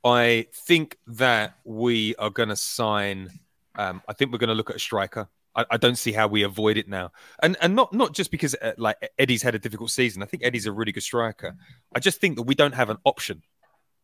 I 0.03 0.47
think 0.53 0.97
that 1.07 1.57
we 1.63 2.15
are 2.17 2.29
going 2.29 2.49
to 2.49 2.55
sign. 2.55 3.29
Um, 3.75 4.01
I 4.07 4.13
think 4.13 4.31
we're 4.31 4.39
going 4.39 4.49
to 4.49 4.55
look 4.55 4.69
at 4.69 4.75
a 4.75 4.79
striker. 4.79 5.29
I, 5.55 5.65
I, 5.71 5.77
don't 5.77 5.97
see 5.97 6.11
how 6.11 6.27
we 6.27 6.43
avoid 6.43 6.77
it 6.77 6.87
now, 6.89 7.11
and 7.41 7.55
and 7.61 7.75
not 7.75 7.93
not 7.93 8.13
just 8.13 8.29
because 8.29 8.55
uh, 8.61 8.73
like 8.77 8.97
Eddie's 9.17 9.41
had 9.41 9.55
a 9.55 9.59
difficult 9.59 9.89
season. 9.89 10.21
I 10.21 10.25
think 10.25 10.43
Eddie's 10.43 10.65
a 10.65 10.71
really 10.71 10.91
good 10.91 11.03
striker. 11.03 11.55
I 11.93 11.99
just 11.99 12.19
think 12.19 12.35
that 12.35 12.43
we 12.43 12.55
don't 12.55 12.73
have 12.73 12.89
an 12.89 12.97
option. 13.05 13.41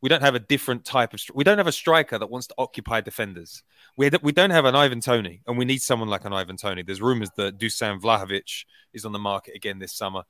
We 0.01 0.09
don't 0.09 0.21
have 0.21 0.33
a 0.33 0.39
different 0.39 0.85
type 0.85 1.13
of. 1.13 1.21
We 1.33 1.43
don't 1.43 1.57
have 1.57 1.67
a 1.67 1.71
striker 1.71 2.17
that 2.17 2.29
wants 2.29 2.47
to 2.47 2.55
occupy 2.57 3.01
defenders. 3.01 3.63
We 3.97 4.09
we 4.23 4.31
don't 4.31 4.49
have 4.49 4.65
an 4.65 4.75
Ivan 4.75 5.01
Toney, 5.01 5.41
and 5.45 5.57
we 5.57 5.65
need 5.65 5.81
someone 5.81 6.09
like 6.09 6.25
an 6.25 6.33
Ivan 6.33 6.57
Toney. 6.57 6.83
There's 6.83 7.01
rumours 7.01 7.29
that 7.37 7.59
Dusan 7.59 8.01
Vlahovic 8.01 8.65
is 8.93 9.05
on 9.05 9.11
the 9.11 9.19
market 9.19 9.55
again 9.55 9.77
this 9.77 9.93
summer. 9.93 10.23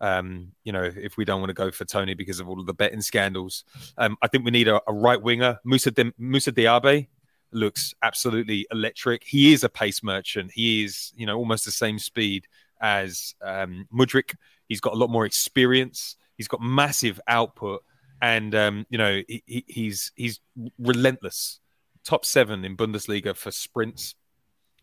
Um, 0.00 0.52
you 0.64 0.72
know, 0.72 0.82
if 0.82 1.16
we 1.16 1.24
don't 1.24 1.40
want 1.40 1.50
to 1.50 1.54
go 1.54 1.70
for 1.70 1.84
Toney 1.84 2.14
because 2.14 2.40
of 2.40 2.48
all 2.48 2.60
of 2.60 2.66
the 2.66 2.74
betting 2.74 3.00
scandals, 3.00 3.64
um, 3.96 4.16
I 4.22 4.28
think 4.28 4.44
we 4.44 4.50
need 4.50 4.68
a, 4.68 4.80
a 4.86 4.92
right 4.92 5.20
winger. 5.20 5.58
Moussa, 5.64 5.90
Di- 5.90 6.12
Moussa 6.18 6.52
Diaby 6.52 7.08
looks 7.52 7.94
absolutely 8.02 8.66
electric. 8.70 9.24
He 9.24 9.52
is 9.52 9.64
a 9.64 9.68
pace 9.68 10.02
merchant. 10.02 10.52
He 10.52 10.84
is, 10.84 11.12
you 11.16 11.26
know, 11.26 11.36
almost 11.36 11.64
the 11.64 11.70
same 11.70 11.98
speed 11.98 12.46
as 12.80 13.34
um, 13.42 13.88
Mudryk. 13.92 14.34
He's 14.68 14.80
got 14.80 14.92
a 14.92 14.96
lot 14.96 15.10
more 15.10 15.26
experience. 15.26 16.16
He's 16.36 16.48
got 16.48 16.60
massive 16.60 17.20
output, 17.28 17.82
and 18.20 18.54
um, 18.54 18.86
you 18.90 18.98
know, 18.98 19.22
he, 19.26 19.64
he's 19.66 20.12
he's 20.16 20.40
relentless. 20.78 21.60
Top 22.04 22.24
seven 22.24 22.64
in 22.64 22.76
Bundesliga 22.76 23.34
for 23.34 23.50
sprints. 23.50 24.14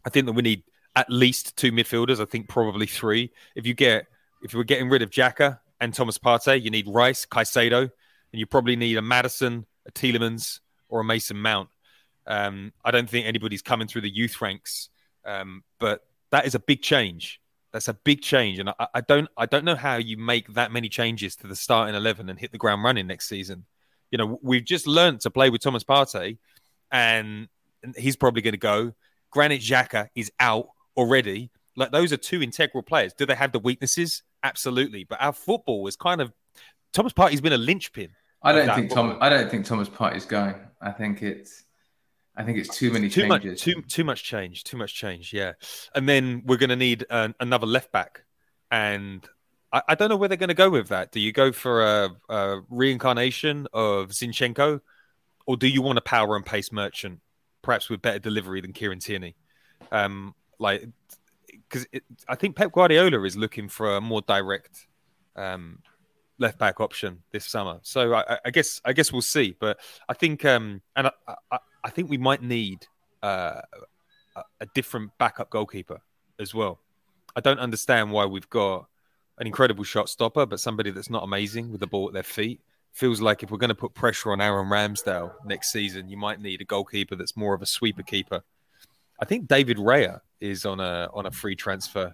I 0.06 0.10
think 0.10 0.26
that 0.26 0.34
we 0.34 0.42
need 0.42 0.64
at 0.96 1.10
least 1.10 1.56
two 1.56 1.72
midfielders. 1.72 2.20
I 2.20 2.26
think 2.26 2.50
probably 2.50 2.86
three. 2.86 3.32
If 3.56 3.66
you 3.66 3.74
get 3.74 4.08
if 4.44 4.54
you 4.54 4.58
were 4.58 4.66
getting 4.66 4.90
rid 4.90 5.02
of 5.02 5.10
Xhaka 5.10 5.60
and 5.80 5.94
Thomas 5.94 6.18
Partey, 6.18 6.62
you 6.62 6.70
need 6.70 6.88
Rice, 6.88 7.26
Caicedo, 7.26 7.82
and 7.82 8.40
you 8.40 8.46
probably 8.46 8.76
need 8.76 8.98
a 8.98 9.02
Maddison, 9.02 9.66
a 9.88 9.92
Tielemans, 9.92 10.60
or 10.90 11.00
a 11.00 11.04
Mason 11.04 11.38
Mount. 11.38 11.70
Um, 12.28 12.74
I 12.86 12.92
don't 12.92 13.10
think 13.10 13.26
anybody's 13.26 13.62
coming 13.62 13.88
through 13.88 14.02
the 14.02 14.14
youth 14.14 14.42
ranks, 14.42 14.90
um, 15.26 15.64
but 15.80 16.02
that 16.32 16.46
is 16.46 16.56
a 16.56 16.60
big 16.60 16.82
change. 16.82 17.40
That's 17.72 17.88
a 17.88 17.94
big 17.94 18.22
change, 18.22 18.60
and 18.60 18.70
I, 18.70 18.88
I 18.94 19.02
don't 19.02 19.28
I 19.36 19.46
don't 19.46 19.66
know 19.66 19.76
how 19.76 19.96
you 19.96 20.18
make 20.18 20.54
that 20.54 20.72
many 20.72 20.90
changes 20.90 21.36
to 21.38 21.48
the 21.48 21.56
starting 21.56 21.96
eleven 21.96 22.30
and 22.30 22.38
hit 22.38 22.52
the 22.52 22.58
ground 22.58 22.84
running 22.84 23.08
next 23.08 23.28
season. 23.28 23.66
You 24.12 24.20
know, 24.20 24.40
we've 24.44 24.64
just 24.64 24.86
learned 24.86 25.22
to 25.22 25.32
play 25.32 25.50
with 25.50 25.62
Thomas 25.62 25.84
Partey, 25.84 26.38
and 26.92 27.48
he's 27.98 28.16
probably 28.16 28.42
going 28.42 28.54
to 28.54 28.60
go. 28.60 28.94
Granit 29.32 29.62
Xhaka 29.62 30.10
is 30.16 30.32
out 30.40 30.68
already. 30.96 31.50
Like 31.76 31.92
those 31.92 32.14
are 32.14 32.18
two 32.18 32.44
integral 32.44 32.84
players. 32.84 33.14
Do 33.14 33.26
they 33.26 33.36
have 33.36 33.52
the 33.52 33.60
weaknesses? 33.60 34.22
Absolutely. 34.44 35.06
But 35.06 35.22
our 35.22 35.34
football 35.34 35.88
is 35.88 35.96
kind 35.96 36.22
of 36.22 36.32
Thomas 36.92 37.14
Partey's 37.14 37.42
been 37.42 37.54
a 37.54 37.58
linchpin. 37.58 38.10
I 38.42 38.52
don't 38.52 38.76
think 38.76 38.92
Thomas. 38.92 39.18
I 39.22 39.30
don't 39.30 39.50
think 39.50 39.66
Thomas 39.66 39.90
Partey's 39.90 40.26
going. 40.26 40.56
I 40.82 40.92
think 40.92 41.22
it's. 41.24 41.64
I 42.36 42.44
think 42.44 42.58
it's 42.58 42.76
too 42.76 42.92
many 42.92 43.10
too 43.10 43.28
changes. 43.28 43.52
Much, 43.52 43.62
too 43.62 43.82
too 43.84 44.04
much 44.04 44.24
change. 44.24 44.64
Too 44.64 44.78
much 44.78 44.94
change. 44.94 45.34
Yeah, 45.34 45.54
and 45.96 46.10
then 46.10 46.44
we're 46.46 46.58
going 46.58 46.72
to 46.72 46.76
need 46.76 47.06
an, 47.10 47.36
another 47.40 47.68
left 47.68 47.92
back, 47.92 48.24
and 48.70 49.26
I, 49.72 49.82
I, 49.90 49.96
don't 49.96 50.10
know 50.10 50.18
where 50.18 50.28
they're 50.28 50.38
going 50.38 50.50
to 50.50 50.56
go 50.56 50.70
with 50.70 50.90
that. 50.90 51.12
Do 51.12 51.20
you 51.20 51.32
go 51.32 51.52
for 51.52 51.84
a, 51.84 52.10
a 52.30 52.62
reincarnation 52.70 53.68
of 53.72 54.10
Zinchenko, 54.10 54.82
or 55.46 55.58
do 55.58 55.68
you 55.68 55.82
want 55.82 55.98
a 56.00 56.02
power 56.02 56.36
and 56.36 56.46
pace 56.46 56.72
merchant, 56.72 57.20
perhaps 57.62 57.90
with 57.90 58.02
better 58.02 58.20
delivery 58.20 58.62
than 58.62 58.74
Kieran 58.74 59.00
Tierney? 59.00 59.36
Um, 59.92 60.36
like, 60.60 60.88
because 61.74 61.88
I 62.28 62.36
think 62.36 62.56
Pep 62.56 62.72
Guardiola 62.72 63.24
is 63.24 63.36
looking 63.36 63.68
for 63.68 63.96
a 63.96 64.02
more 64.02 64.22
direct 64.22 64.88
um, 65.36 65.80
left 66.38 66.60
back 66.60 66.80
option 66.80 67.24
this 67.32 67.46
summer. 67.46 67.80
So 67.82 68.14
I, 68.14 68.38
I, 68.46 68.52
guess 68.52 68.80
I 68.86 68.94
guess 68.94 69.12
we'll 69.12 69.22
see. 69.22 69.56
But 69.60 69.80
I 70.08 70.14
think 70.14 70.46
um, 70.46 70.82
and 70.96 71.08
I, 71.08 71.12
I, 71.52 71.58
I 71.84 71.90
think 71.90 72.10
we 72.10 72.18
might 72.18 72.44
need 72.44 72.86
uh, 73.24 73.62
a 74.60 74.66
different 74.76 75.12
backup 75.18 75.50
goalkeeper 75.50 76.00
as 76.40 76.54
well. 76.54 76.80
I 77.36 77.42
don't 77.42 77.60
understand 77.60 78.12
why 78.12 78.26
we've 78.26 78.50
got 78.50 78.86
an 79.40 79.48
incredible 79.48 79.84
shot 79.84 80.10
stopper, 80.10 80.46
but 80.46 80.60
somebody 80.60 80.92
that's 80.92 81.10
not 81.10 81.24
amazing 81.24 81.72
with 81.72 81.80
the 81.80 81.88
ball 81.88 82.08
at 82.08 82.14
their 82.14 82.24
feet. 82.24 82.62
Feels 82.92 83.22
like 83.22 83.42
if 83.42 83.50
we're 83.50 83.58
going 83.58 83.70
to 83.70 83.76
put 83.76 83.96
pressure 83.96 84.32
on 84.32 84.40
Aaron 84.40 84.68
Ramsdale 84.68 85.32
next 85.46 85.72
season, 85.72 86.10
you 86.10 86.18
might 86.18 86.40
need 86.40 86.62
a 86.62 86.66
goalkeeper 86.66 87.16
that's 87.16 87.36
more 87.36 87.56
of 87.56 87.64
a 87.64 87.66
sweeper 87.66 88.04
keeper. 88.04 88.44
I 89.20 89.26
think 89.26 89.48
David 89.48 89.78
Raya 89.78 90.20
is 90.44 90.66
on 90.66 90.80
a 90.80 91.10
on 91.14 91.26
a 91.26 91.32
free 91.32 91.56
transfer, 91.56 92.14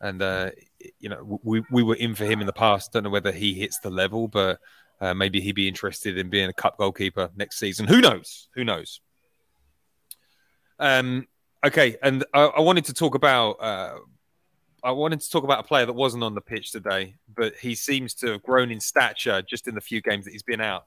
and 0.00 0.22
uh, 0.22 0.50
you 0.98 1.08
know 1.08 1.40
we 1.42 1.62
we 1.70 1.82
were 1.82 1.96
in 1.96 2.14
for 2.14 2.24
him 2.24 2.40
in 2.40 2.46
the 2.46 2.52
past. 2.52 2.92
Don't 2.92 3.02
know 3.02 3.10
whether 3.10 3.32
he 3.32 3.54
hits 3.54 3.80
the 3.80 3.90
level, 3.90 4.28
but 4.28 4.60
uh, 5.00 5.12
maybe 5.12 5.40
he'd 5.40 5.52
be 5.52 5.68
interested 5.68 6.16
in 6.16 6.30
being 6.30 6.48
a 6.48 6.52
cup 6.52 6.78
goalkeeper 6.78 7.30
next 7.36 7.58
season. 7.58 7.86
Who 7.86 8.00
knows? 8.00 8.48
Who 8.54 8.64
knows? 8.64 9.00
Um, 10.78 11.26
okay, 11.66 11.96
and 12.02 12.24
I, 12.32 12.44
I 12.44 12.60
wanted 12.60 12.86
to 12.86 12.94
talk 12.94 13.14
about 13.14 13.52
uh, 13.60 13.98
I 14.84 14.92
wanted 14.92 15.20
to 15.20 15.30
talk 15.30 15.44
about 15.44 15.60
a 15.60 15.64
player 15.64 15.86
that 15.86 15.92
wasn't 15.92 16.22
on 16.22 16.34
the 16.34 16.40
pitch 16.40 16.70
today, 16.70 17.16
but 17.34 17.56
he 17.56 17.74
seems 17.74 18.14
to 18.16 18.32
have 18.32 18.42
grown 18.42 18.70
in 18.70 18.80
stature 18.80 19.42
just 19.42 19.66
in 19.66 19.74
the 19.74 19.80
few 19.80 20.00
games 20.00 20.26
that 20.26 20.32
he's 20.32 20.42
been 20.42 20.60
out. 20.60 20.84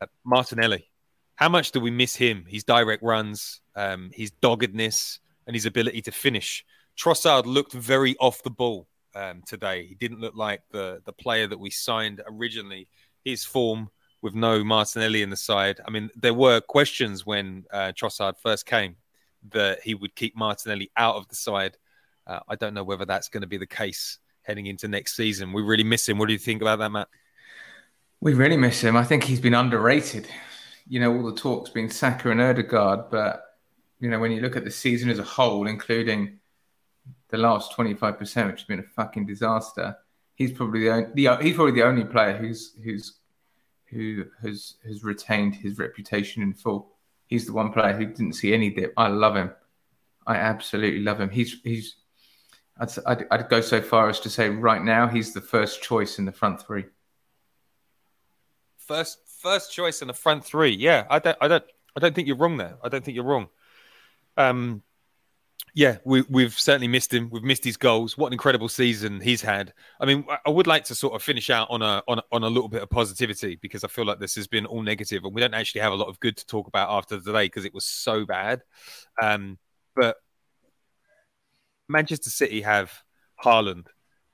Uh, 0.00 0.06
Martinelli, 0.24 0.88
how 1.36 1.48
much 1.48 1.72
do 1.72 1.80
we 1.80 1.90
miss 1.90 2.16
him? 2.16 2.44
His 2.48 2.64
direct 2.64 3.02
runs, 3.02 3.60
um, 3.76 4.10
his 4.14 4.30
doggedness, 4.30 5.20
and 5.46 5.56
his 5.56 5.66
ability 5.66 6.02
to 6.02 6.12
finish. 6.12 6.64
Trossard 6.96 7.46
looked 7.46 7.72
very 7.72 8.16
off 8.18 8.42
the 8.42 8.50
ball 8.50 8.86
um, 9.14 9.42
today. 9.46 9.86
He 9.86 9.94
didn't 9.94 10.20
look 10.20 10.34
like 10.34 10.62
the 10.70 11.02
the 11.04 11.12
player 11.12 11.46
that 11.46 11.58
we 11.58 11.70
signed 11.70 12.22
originally. 12.26 12.88
His 13.24 13.44
form 13.44 13.90
with 14.20 14.34
no 14.34 14.62
Martinelli 14.62 15.22
in 15.22 15.30
the 15.30 15.36
side. 15.36 15.80
I 15.86 15.90
mean, 15.90 16.10
there 16.16 16.34
were 16.34 16.60
questions 16.60 17.26
when 17.26 17.64
uh, 17.72 17.92
Trossard 17.92 18.38
first 18.38 18.66
came 18.66 18.96
that 19.50 19.82
he 19.82 19.94
would 19.94 20.14
keep 20.14 20.36
Martinelli 20.36 20.90
out 20.96 21.16
of 21.16 21.28
the 21.28 21.34
side. 21.34 21.76
Uh, 22.26 22.38
I 22.48 22.54
don't 22.54 22.74
know 22.74 22.84
whether 22.84 23.04
that's 23.04 23.28
going 23.28 23.40
to 23.40 23.48
be 23.48 23.56
the 23.56 23.66
case 23.66 24.18
heading 24.42 24.66
into 24.66 24.86
next 24.86 25.16
season. 25.16 25.52
We 25.52 25.62
really 25.62 25.84
miss 25.84 26.08
him. 26.08 26.18
What 26.18 26.26
do 26.26 26.32
you 26.32 26.38
think 26.38 26.62
about 26.62 26.78
that, 26.78 26.90
Matt? 26.90 27.08
We 28.20 28.34
really 28.34 28.56
miss 28.56 28.80
him. 28.80 28.96
I 28.96 29.04
think 29.04 29.24
he's 29.24 29.40
been 29.40 29.54
underrated. 29.54 30.28
You 30.88 31.00
know, 31.00 31.14
all 31.14 31.24
the 31.24 31.34
talk's 31.34 31.70
been 31.70 31.90
Saka 31.90 32.30
and 32.30 32.40
Ødegaard, 32.40 33.10
but 33.10 33.51
you 34.02 34.10
know, 34.10 34.18
when 34.18 34.32
you 34.32 34.40
look 34.40 34.56
at 34.56 34.64
the 34.64 34.70
season 34.70 35.08
as 35.10 35.20
a 35.20 35.24
whole, 35.24 35.68
including 35.68 36.40
the 37.28 37.38
last 37.38 37.72
twenty 37.72 37.94
five 37.94 38.18
percent, 38.18 38.50
which 38.50 38.60
has 38.62 38.66
been 38.66 38.80
a 38.80 38.82
fucking 38.82 39.26
disaster, 39.26 39.96
he's 40.34 40.50
probably 40.50 40.80
the, 40.80 40.90
only, 40.90 41.08
the 41.14 41.36
he's 41.40 41.54
probably 41.54 41.72
the 41.72 41.86
only 41.86 42.04
player 42.04 42.36
who's 42.36 42.74
who's 42.82 43.20
who 43.86 44.24
has 44.42 44.74
has 44.84 45.04
retained 45.04 45.54
his 45.54 45.78
reputation 45.78 46.42
in 46.42 46.52
full. 46.52 46.90
He's 47.28 47.46
the 47.46 47.52
one 47.52 47.72
player 47.72 47.92
who 47.92 48.06
didn't 48.06 48.32
see 48.32 48.52
any 48.52 48.70
dip. 48.70 48.92
I 48.96 49.06
love 49.06 49.36
him. 49.36 49.52
I 50.26 50.34
absolutely 50.34 51.00
love 51.00 51.20
him. 51.20 51.30
He's 51.30 51.60
he's. 51.62 51.94
I'd, 52.80 52.90
I'd, 53.06 53.26
I'd 53.30 53.48
go 53.48 53.60
so 53.60 53.80
far 53.80 54.08
as 54.08 54.18
to 54.20 54.30
say 54.30 54.48
right 54.48 54.82
now 54.82 55.06
he's 55.06 55.32
the 55.32 55.40
first 55.40 55.80
choice 55.80 56.18
in 56.18 56.24
the 56.24 56.32
front 56.32 56.60
three. 56.60 56.86
First 58.78 59.20
first 59.28 59.72
choice 59.72 60.02
in 60.02 60.08
the 60.08 60.14
front 60.14 60.44
three. 60.44 60.74
Yeah, 60.74 61.06
I 61.08 61.20
don't 61.20 61.38
I 61.40 61.46
don't 61.46 61.64
I 61.96 62.00
don't 62.00 62.16
think 62.16 62.26
you're 62.26 62.36
wrong 62.36 62.56
there. 62.56 62.78
I 62.82 62.88
don't 62.88 63.04
think 63.04 63.14
you're 63.14 63.24
wrong. 63.24 63.48
Um, 64.36 64.82
yeah, 65.74 65.98
we, 66.04 66.22
we've 66.28 66.58
certainly 66.58 66.88
missed 66.88 67.14
him. 67.14 67.30
We've 67.30 67.42
missed 67.42 67.64
his 67.64 67.78
goals. 67.78 68.18
What 68.18 68.26
an 68.26 68.34
incredible 68.34 68.68
season 68.68 69.20
he's 69.20 69.40
had. 69.40 69.72
I 70.00 70.04
mean, 70.04 70.26
I 70.44 70.50
would 70.50 70.66
like 70.66 70.84
to 70.84 70.94
sort 70.94 71.14
of 71.14 71.22
finish 71.22 71.48
out 71.48 71.68
on 71.70 71.80
a 71.80 72.02
on 72.06 72.20
on 72.30 72.42
a 72.44 72.48
little 72.48 72.68
bit 72.68 72.82
of 72.82 72.90
positivity 72.90 73.56
because 73.56 73.82
I 73.82 73.88
feel 73.88 74.04
like 74.04 74.18
this 74.18 74.34
has 74.34 74.46
been 74.46 74.66
all 74.66 74.82
negative, 74.82 75.24
and 75.24 75.34
we 75.34 75.40
don't 75.40 75.54
actually 75.54 75.80
have 75.80 75.92
a 75.92 75.96
lot 75.96 76.08
of 76.08 76.20
good 76.20 76.36
to 76.36 76.46
talk 76.46 76.68
about 76.68 76.90
after 76.90 77.16
the 77.16 77.22
today 77.22 77.46
because 77.46 77.64
it 77.64 77.72
was 77.72 77.86
so 77.86 78.26
bad. 78.26 78.62
Um, 79.22 79.58
but 79.96 80.16
Manchester 81.88 82.30
City 82.30 82.60
have 82.60 82.92
Haaland, 83.42 83.86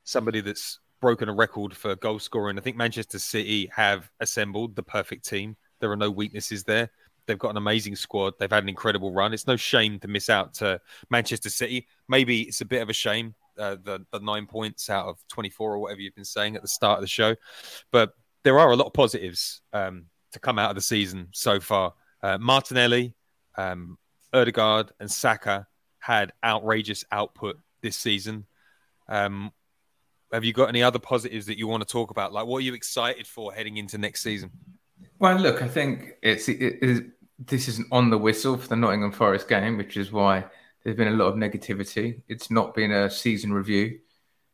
somebody 0.02 0.40
that's 0.40 0.80
broken 1.00 1.28
a 1.28 1.32
record 1.34 1.76
for 1.76 1.94
goal 1.94 2.18
scoring. 2.18 2.58
I 2.58 2.62
think 2.62 2.76
Manchester 2.76 3.20
City 3.20 3.70
have 3.72 4.10
assembled 4.18 4.74
the 4.74 4.82
perfect 4.82 5.28
team. 5.28 5.56
There 5.80 5.92
are 5.92 5.96
no 5.96 6.10
weaknesses 6.10 6.64
there. 6.64 6.90
They've 7.28 7.38
got 7.38 7.50
an 7.50 7.56
amazing 7.58 7.94
squad. 7.94 8.34
They've 8.38 8.50
had 8.50 8.64
an 8.64 8.68
incredible 8.68 9.12
run. 9.12 9.32
It's 9.32 9.46
no 9.46 9.54
shame 9.54 10.00
to 10.00 10.08
miss 10.08 10.28
out 10.28 10.54
to 10.54 10.80
Manchester 11.10 11.50
City. 11.50 11.86
Maybe 12.08 12.42
it's 12.42 12.60
a 12.60 12.64
bit 12.64 12.82
of 12.82 12.88
a 12.88 12.92
shame 12.94 13.36
uh, 13.58 13.76
the 13.82 14.04
the 14.12 14.20
nine 14.20 14.46
points 14.46 14.88
out 14.88 15.06
of 15.06 15.18
twenty 15.28 15.50
four 15.50 15.74
or 15.74 15.78
whatever 15.78 16.00
you've 16.00 16.14
been 16.14 16.24
saying 16.24 16.56
at 16.56 16.62
the 16.62 16.68
start 16.68 16.98
of 16.98 17.02
the 17.02 17.08
show, 17.08 17.34
but 17.90 18.14
there 18.44 18.58
are 18.58 18.70
a 18.70 18.76
lot 18.76 18.86
of 18.86 18.92
positives 18.92 19.60
um, 19.72 20.06
to 20.32 20.38
come 20.38 20.58
out 20.58 20.70
of 20.70 20.76
the 20.76 20.82
season 20.82 21.28
so 21.32 21.60
far. 21.60 21.92
Uh, 22.22 22.38
Martinelli, 22.38 23.14
um, 23.56 23.98
Ødegaard, 24.32 24.90
and 25.00 25.10
Saka 25.10 25.66
had 25.98 26.32
outrageous 26.44 27.04
output 27.10 27.58
this 27.82 27.96
season. 27.96 28.46
Um, 29.08 29.52
have 30.32 30.44
you 30.44 30.52
got 30.52 30.68
any 30.68 30.82
other 30.82 30.98
positives 30.98 31.46
that 31.46 31.58
you 31.58 31.66
want 31.66 31.86
to 31.86 31.90
talk 31.90 32.10
about? 32.10 32.32
Like, 32.32 32.46
what 32.46 32.58
are 32.58 32.62
you 32.62 32.74
excited 32.74 33.26
for 33.26 33.52
heading 33.52 33.76
into 33.78 33.98
next 33.98 34.22
season? 34.22 34.50
Well, 35.18 35.36
look, 35.36 35.62
I 35.62 35.68
think 35.68 36.14
it's 36.22 36.48
it 36.48 36.78
is 36.80 37.02
this 37.38 37.68
isn't 37.68 37.88
on 37.92 38.10
the 38.10 38.18
whistle 38.18 38.56
for 38.56 38.68
the 38.68 38.76
Nottingham 38.76 39.12
Forest 39.12 39.48
game, 39.48 39.76
which 39.76 39.96
is 39.96 40.10
why 40.10 40.44
there's 40.82 40.96
been 40.96 41.08
a 41.08 41.12
lot 41.12 41.26
of 41.26 41.36
negativity. 41.36 42.20
It's 42.28 42.50
not 42.50 42.74
been 42.74 42.90
a 42.90 43.10
season 43.10 43.52
review. 43.52 44.00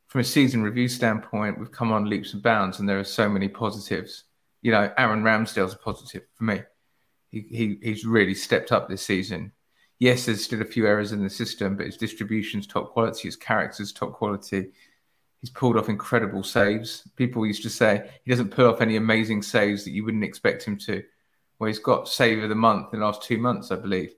From 0.09 0.21
a 0.21 0.25
season 0.25 0.63
review 0.63 0.89
standpoint, 0.89 1.59
we've 1.59 1.73
come 1.73 1.93
on 1.93 2.09
leaps 2.09 2.35
and 2.35 2.43
bounds, 2.43 2.79
and 2.79 2.89
there 2.89 2.99
are 2.99 3.05
so 3.05 3.29
many 3.29 3.49
positives. 3.49 4.25
You 4.63 4.73
know, 4.73 4.93
Aaron 4.99 5.23
Ramsdale's 5.23 5.75
a 5.75 5.79
positive 5.79 6.23
for 6.35 6.45
me. 6.45 6.63
He, 7.31 7.41
he 7.41 7.79
he's 7.83 8.05
really 8.05 8.35
stepped 8.35 8.71
up 8.71 8.89
this 8.89 9.03
season. 9.03 9.53
Yes, 9.99 10.27
there's 10.27 10.45
still 10.45 10.61
a 10.63 10.67
few 10.67 10.87
errors 10.87 11.13
in 11.13 11.23
the 11.23 11.31
system, 11.31 11.77
but 11.77 11.87
his 11.87 11.97
distribution's 11.97 12.67
top 12.67 12.93
quality, 12.93 13.29
his 13.29 13.37
character's 13.37 13.93
top 13.93 14.13
quality. 14.13 14.73
He's 15.41 15.51
pulled 15.51 15.77
off 15.77 15.89
incredible 15.89 16.43
saves. 16.43 17.09
People 17.17 17.47
used 17.47 17.63
to 17.63 17.71
say 17.71 18.11
he 18.25 18.31
doesn't 18.31 18.51
pull 18.51 18.73
off 18.73 18.81
any 18.81 18.97
amazing 18.97 19.43
saves 19.43 19.85
that 19.85 19.91
you 19.91 20.05
wouldn't 20.05 20.25
expect 20.25 20.65
him 20.65 20.79
to 20.79 21.03
where 21.59 21.69
he's 21.69 21.79
got 21.79 22.09
save 22.09 22.43
of 22.43 22.49
the 22.49 22.55
month 22.55 22.93
in 22.93 23.01
the 23.01 23.07
last 23.07 23.23
two 23.23 23.39
months, 23.39 23.71
I 23.71 23.77
believe. 23.77 24.15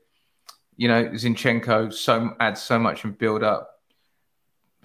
You 0.76 0.88
know, 0.88 1.04
Zinchenko 1.10 1.92
so 1.92 2.34
adds 2.40 2.62
so 2.62 2.78
much 2.78 3.04
and 3.04 3.16
build 3.16 3.42
up. 3.42 3.70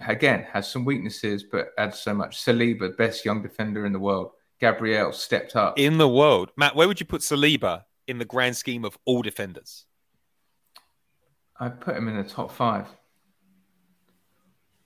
Again, 0.06 0.46
has 0.52 0.70
some 0.70 0.84
weaknesses, 0.84 1.44
but 1.44 1.68
adds 1.78 2.00
so 2.00 2.14
much. 2.14 2.38
Saliba, 2.38 2.96
best 2.96 3.24
young 3.24 3.42
defender 3.42 3.86
in 3.86 3.92
the 3.92 3.98
world. 3.98 4.30
Gabriel 4.60 5.12
stepped 5.12 5.56
up 5.56 5.78
in 5.78 5.98
the 5.98 6.08
world. 6.08 6.50
Matt, 6.56 6.76
where 6.76 6.88
would 6.88 7.00
you 7.00 7.06
put 7.06 7.20
Saliba 7.20 7.84
in 8.06 8.18
the 8.18 8.24
grand 8.24 8.56
scheme 8.56 8.84
of 8.84 8.96
all 9.04 9.22
defenders? 9.22 9.86
I 11.58 11.68
put 11.68 11.96
him 11.96 12.08
in 12.08 12.16
the 12.16 12.24
top 12.24 12.50
five. 12.50 12.86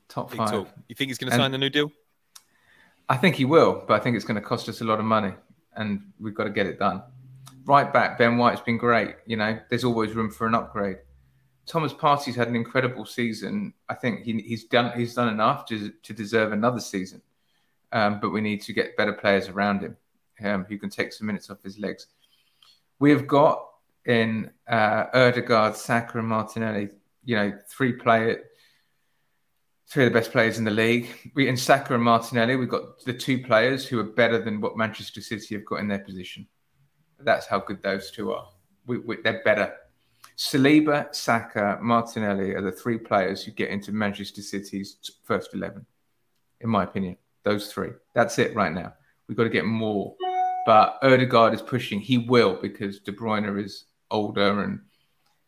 Top 0.08 0.30
Big 0.30 0.38
five. 0.38 0.50
Talk. 0.50 0.68
You 0.88 0.94
think 0.94 1.08
he's 1.08 1.18
going 1.18 1.30
to 1.30 1.36
sign 1.36 1.50
the 1.50 1.58
new 1.58 1.70
deal? 1.70 1.90
I 3.08 3.16
think 3.16 3.36
he 3.36 3.44
will, 3.44 3.84
but 3.86 4.00
I 4.00 4.02
think 4.02 4.16
it's 4.16 4.24
going 4.24 4.40
to 4.40 4.46
cost 4.46 4.68
us 4.68 4.80
a 4.80 4.84
lot 4.84 4.98
of 4.98 5.04
money, 5.04 5.32
and 5.76 6.12
we've 6.18 6.34
got 6.34 6.44
to 6.44 6.50
get 6.50 6.66
it 6.66 6.78
done 6.78 7.02
right 7.66 7.92
back, 7.92 8.16
Ben 8.16 8.38
White's 8.38 8.60
been 8.60 8.78
great. 8.78 9.16
You 9.26 9.36
know, 9.36 9.58
there's 9.68 9.84
always 9.84 10.12
room 10.12 10.30
for 10.30 10.46
an 10.46 10.54
upgrade. 10.54 10.98
Thomas 11.66 11.92
Partey's 11.92 12.36
had 12.36 12.48
an 12.48 12.56
incredible 12.56 13.04
season. 13.04 13.74
I 13.88 13.94
think 13.94 14.22
he, 14.22 14.40
he's 14.40 14.64
done 14.64 14.96
he's 14.96 15.14
done 15.14 15.28
enough 15.28 15.66
to, 15.66 15.90
to 15.90 16.12
deserve 16.12 16.52
another 16.52 16.80
season. 16.80 17.20
Um, 17.92 18.20
but 18.20 18.30
we 18.30 18.40
need 18.40 18.62
to 18.62 18.72
get 18.72 18.96
better 18.96 19.12
players 19.12 19.48
around 19.48 19.82
him 19.82 19.96
um, 20.44 20.64
who 20.64 20.78
can 20.78 20.90
take 20.90 21.12
some 21.12 21.26
minutes 21.26 21.50
off 21.50 21.62
his 21.62 21.78
legs. 21.78 22.06
We 22.98 23.10
have 23.10 23.26
got 23.26 23.64
in 24.04 24.50
uh, 24.68 25.06
Ødegaard, 25.14 25.76
Saka, 25.76 26.18
and 26.18 26.28
Martinelli. 26.28 26.90
You 27.24 27.36
know, 27.36 27.58
three 27.68 27.92
player, 27.92 28.44
three 29.88 30.06
of 30.06 30.12
the 30.12 30.18
best 30.18 30.30
players 30.30 30.58
in 30.58 30.64
the 30.64 30.70
league. 30.70 31.08
We 31.34 31.48
in 31.48 31.56
Saka 31.56 31.94
and 31.94 32.02
Martinelli, 32.02 32.54
we've 32.54 32.68
got 32.68 33.04
the 33.04 33.12
two 33.12 33.42
players 33.42 33.86
who 33.86 33.98
are 33.98 34.04
better 34.04 34.38
than 34.38 34.60
what 34.60 34.76
Manchester 34.76 35.20
City 35.20 35.56
have 35.56 35.64
got 35.64 35.80
in 35.80 35.88
their 35.88 35.98
position. 35.98 36.46
That's 37.20 37.46
how 37.46 37.60
good 37.60 37.82
those 37.82 38.10
two 38.10 38.32
are. 38.32 38.48
We, 38.86 38.98
we, 38.98 39.16
they're 39.22 39.42
better. 39.44 39.74
Saliba, 40.36 41.14
Saka, 41.14 41.78
Martinelli 41.80 42.54
are 42.54 42.60
the 42.60 42.72
three 42.72 42.98
players 42.98 43.42
who 43.42 43.52
get 43.52 43.70
into 43.70 43.92
Manchester 43.92 44.42
City's 44.42 44.98
first 45.24 45.54
eleven, 45.54 45.86
in 46.60 46.68
my 46.68 46.84
opinion. 46.84 47.16
Those 47.42 47.72
three. 47.72 47.90
That's 48.14 48.38
it 48.38 48.54
right 48.54 48.72
now. 48.72 48.92
We've 49.28 49.36
got 49.36 49.44
to 49.44 49.50
get 49.50 49.64
more. 49.64 50.14
But 50.66 51.00
Ødegaard 51.02 51.54
is 51.54 51.62
pushing. 51.62 52.00
He 52.00 52.18
will 52.18 52.58
because 52.60 52.98
De 52.98 53.12
Bruyne 53.12 53.62
is 53.62 53.84
older 54.10 54.62
and 54.62 54.80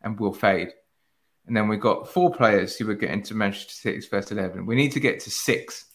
and 0.02 0.18
will 0.18 0.32
fade. 0.32 0.72
And 1.46 1.56
then 1.56 1.66
we've 1.66 1.80
got 1.80 2.08
four 2.08 2.30
players 2.30 2.76
who 2.76 2.88
are 2.90 2.94
getting 2.94 3.22
to 3.24 3.34
Manchester 3.34 3.72
City's 3.72 4.06
first 4.06 4.30
11. 4.30 4.66
We 4.66 4.76
need 4.76 4.92
to 4.92 5.00
get 5.00 5.18
to 5.20 5.30
six 5.30 5.86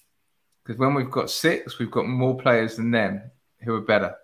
because 0.63 0.80
when 0.80 0.93
we've 0.93 1.11
got 1.11 1.30
six, 1.30 1.80
we've 1.80 1.91
got 1.91 2.07
more 2.07 2.36
players 2.36 2.76
than 2.76 2.91
them 2.91 3.21
who 3.61 3.76
are 3.76 3.82
better. 3.82 4.15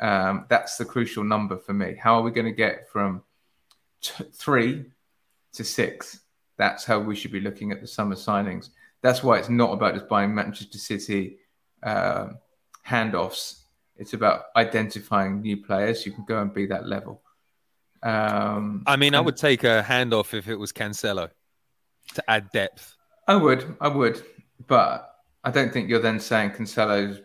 Um, 0.00 0.46
that's 0.48 0.76
the 0.76 0.84
crucial 0.84 1.24
number 1.24 1.56
for 1.58 1.74
me. 1.74 1.94
How 1.94 2.14
are 2.14 2.22
we 2.22 2.30
going 2.30 2.46
to 2.46 2.52
get 2.52 2.88
from 2.88 3.22
t- 4.00 4.24
three 4.32 4.86
to 5.52 5.64
six? 5.64 6.20
That's 6.56 6.84
how 6.84 6.98
we 7.00 7.14
should 7.14 7.32
be 7.32 7.40
looking 7.40 7.70
at 7.72 7.80
the 7.80 7.86
summer 7.86 8.16
signings. 8.16 8.70
That's 9.02 9.22
why 9.22 9.38
it's 9.38 9.48
not 9.48 9.72
about 9.72 9.94
just 9.94 10.08
buying 10.08 10.34
Manchester 10.34 10.78
City 10.78 11.38
uh, 11.82 12.28
handoffs. 12.86 13.60
It's 13.96 14.14
about 14.14 14.44
identifying 14.56 15.42
new 15.42 15.58
players 15.58 16.02
who 16.02 16.10
can 16.10 16.24
go 16.24 16.40
and 16.40 16.52
be 16.52 16.66
that 16.66 16.86
level. 16.86 17.22
Um, 18.02 18.82
I 18.86 18.96
mean, 18.96 19.14
I 19.14 19.20
would 19.20 19.36
take 19.36 19.64
a 19.64 19.84
handoff 19.86 20.32
if 20.32 20.48
it 20.48 20.56
was 20.56 20.72
Cancelo 20.72 21.30
to 22.14 22.30
add 22.30 22.50
depth. 22.50 22.96
I 23.28 23.36
would, 23.36 23.76
I 23.80 23.88
would, 23.88 24.22
but 24.66 25.14
I 25.44 25.50
don't 25.50 25.72
think 25.72 25.88
you're 25.88 26.00
then 26.00 26.18
saying 26.18 26.50
Cancelo's 26.52 27.20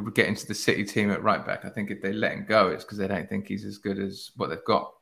would 0.00 0.14
get 0.14 0.26
into 0.26 0.46
the 0.46 0.54
City 0.54 0.84
team 0.84 1.10
at 1.10 1.22
right 1.22 1.44
back. 1.44 1.64
I 1.64 1.68
think 1.68 1.90
if 1.90 2.00
they 2.02 2.12
let 2.12 2.32
him 2.32 2.46
go, 2.48 2.68
it's 2.68 2.84
because 2.84 2.98
they 2.98 3.08
don't 3.08 3.28
think 3.28 3.48
he's 3.48 3.64
as 3.64 3.78
good 3.78 3.98
as 3.98 4.30
what 4.36 4.50
they've 4.50 4.64
got. 4.64 4.92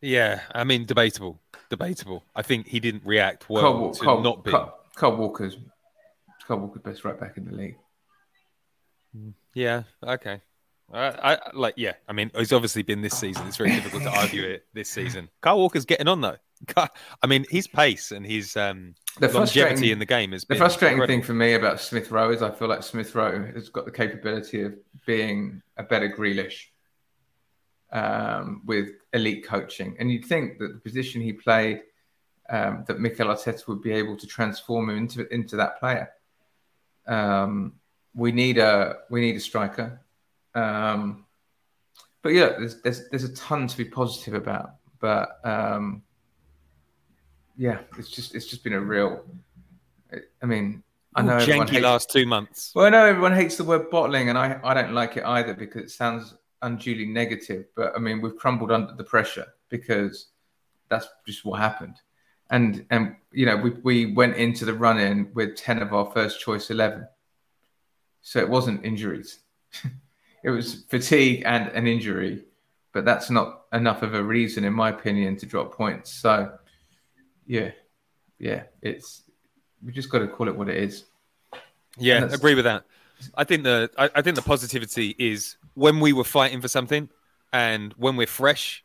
Yeah, 0.00 0.40
I 0.52 0.64
mean, 0.64 0.84
debatable, 0.84 1.40
debatable. 1.70 2.24
I 2.34 2.42
think 2.42 2.66
he 2.66 2.80
didn't 2.80 3.02
react 3.04 3.48
well 3.48 3.62
Cole, 3.62 3.94
to 3.94 4.04
Cole, 4.04 4.20
not 4.20 4.44
being. 4.44 4.56
Cole, 4.56 4.74
Cole 4.96 5.16
Walker's 5.16 5.56
Cole 6.46 6.58
Walker's 6.58 6.82
best 6.82 7.04
right 7.04 7.18
back 7.18 7.36
in 7.36 7.44
the 7.44 7.52
league. 7.52 7.76
Mm, 9.16 9.34
yeah. 9.54 9.84
Okay. 10.02 10.40
I, 10.92 11.34
I 11.34 11.38
like. 11.54 11.74
Yeah. 11.76 11.92
I 12.08 12.12
mean, 12.12 12.30
it's 12.34 12.52
obviously 12.52 12.82
been 12.82 13.00
this 13.00 13.16
season. 13.16 13.46
It's 13.46 13.56
very 13.56 13.70
difficult 13.70 14.02
to 14.02 14.10
argue 14.10 14.42
it 14.42 14.66
this 14.74 14.90
season. 14.90 15.28
Kyle 15.40 15.58
Walker's 15.58 15.86
getting 15.86 16.08
on 16.08 16.20
though. 16.20 16.36
I 16.76 17.26
mean, 17.26 17.44
his 17.50 17.66
pace 17.66 18.12
and 18.12 18.24
his 18.24 18.56
um, 18.56 18.94
The 19.18 19.28
longevity 19.28 19.92
in 19.92 19.98
the 19.98 20.06
game 20.06 20.32
is 20.32 20.44
The 20.44 20.56
frustrating 20.56 21.04
thing 21.06 21.22
for 21.22 21.34
me 21.34 21.54
about 21.54 21.80
Smith 21.80 22.10
Rowe 22.10 22.30
is 22.30 22.42
I 22.42 22.50
feel 22.50 22.68
like 22.68 22.82
Smith 22.82 23.14
Rowe 23.14 23.44
has 23.54 23.68
got 23.68 23.84
the 23.84 23.90
capability 23.90 24.62
of 24.62 24.74
being 25.06 25.62
a 25.76 25.82
better 25.82 26.08
Grealish 26.08 26.66
um, 27.92 28.62
with 28.64 28.88
elite 29.12 29.46
coaching. 29.46 29.96
And 29.98 30.10
you'd 30.10 30.24
think 30.24 30.58
that 30.58 30.72
the 30.72 30.80
position 30.80 31.20
he 31.20 31.32
played, 31.32 31.82
um, 32.50 32.84
that 32.88 33.00
Mikel 33.00 33.28
Arteta 33.28 33.66
would 33.68 33.82
be 33.82 33.92
able 33.92 34.16
to 34.16 34.26
transform 34.26 34.90
him 34.90 34.96
into 34.96 35.32
into 35.32 35.56
that 35.56 35.78
player. 35.78 36.10
Um, 37.06 37.74
we 38.14 38.32
need 38.32 38.58
a 38.58 38.96
we 39.10 39.20
need 39.20 39.36
a 39.36 39.40
striker. 39.40 40.00
Um, 40.54 41.26
but 42.22 42.30
yeah, 42.30 42.50
there's, 42.58 42.80
there's 42.82 43.08
there's 43.10 43.24
a 43.24 43.34
ton 43.34 43.66
to 43.66 43.76
be 43.76 43.84
positive 43.84 44.34
about. 44.34 44.74
But 45.00 45.40
um, 45.44 46.02
yeah, 47.62 47.78
it's 47.96 48.08
just 48.08 48.34
it's 48.34 48.46
just 48.46 48.64
been 48.64 48.72
a 48.72 48.80
real. 48.80 49.24
I 50.42 50.46
mean, 50.46 50.82
I 51.14 51.22
know 51.22 51.36
everyone 51.36 51.68
janky 51.68 51.70
hates- 51.70 51.84
last 51.84 52.10
two 52.10 52.26
months. 52.26 52.72
well, 52.74 52.86
I 52.86 52.88
know 52.90 53.06
everyone 53.06 53.36
hates 53.36 53.56
the 53.56 53.62
word 53.62 53.88
bottling, 53.88 54.30
and 54.30 54.36
I, 54.36 54.58
I 54.64 54.74
don't 54.74 54.92
like 54.92 55.16
it 55.16 55.24
either 55.24 55.54
because 55.54 55.82
it 55.82 55.90
sounds 55.92 56.34
unduly 56.62 57.06
negative. 57.06 57.66
But 57.76 57.92
I 57.94 58.00
mean, 58.00 58.20
we've 58.20 58.36
crumbled 58.36 58.72
under 58.72 58.92
the 58.94 59.04
pressure 59.04 59.46
because 59.68 60.30
that's 60.88 61.06
just 61.24 61.44
what 61.44 61.60
happened. 61.60 61.94
And 62.50 62.84
and 62.90 63.14
you 63.30 63.46
know, 63.46 63.56
we 63.56 63.70
we 63.84 64.12
went 64.12 64.36
into 64.38 64.64
the 64.64 64.74
run 64.74 64.98
in 64.98 65.30
with 65.32 65.54
ten 65.54 65.80
of 65.82 65.94
our 65.94 66.10
first 66.10 66.40
choice 66.40 66.68
eleven, 66.68 67.06
so 68.22 68.40
it 68.40 68.48
wasn't 68.48 68.84
injuries. 68.84 69.38
it 70.42 70.50
was 70.50 70.82
fatigue 70.88 71.44
and 71.46 71.68
an 71.68 71.86
injury, 71.86 72.42
but 72.92 73.04
that's 73.04 73.30
not 73.30 73.66
enough 73.72 74.02
of 74.02 74.14
a 74.14 74.22
reason, 74.22 74.64
in 74.64 74.72
my 74.72 74.88
opinion, 74.88 75.36
to 75.36 75.46
drop 75.46 75.72
points. 75.72 76.12
So, 76.12 76.58
yeah, 77.46 77.70
yeah, 78.38 78.64
it's 78.80 79.22
we 79.84 79.92
just 79.92 80.10
got 80.10 80.20
to 80.20 80.28
call 80.28 80.48
it 80.48 80.56
what 80.56 80.68
it 80.68 80.76
is. 80.76 81.04
Yeah, 81.98 82.24
agree 82.24 82.54
with 82.54 82.64
that. 82.64 82.84
I 83.34 83.44
think 83.44 83.64
the 83.64 83.90
I, 83.96 84.10
I 84.16 84.22
think 84.22 84.36
the 84.36 84.42
positivity 84.42 85.14
is 85.18 85.56
when 85.74 86.00
we 86.00 86.12
were 86.12 86.24
fighting 86.24 86.60
for 86.60 86.68
something, 86.68 87.08
and 87.52 87.92
when 87.94 88.16
we're 88.16 88.26
fresh, 88.26 88.84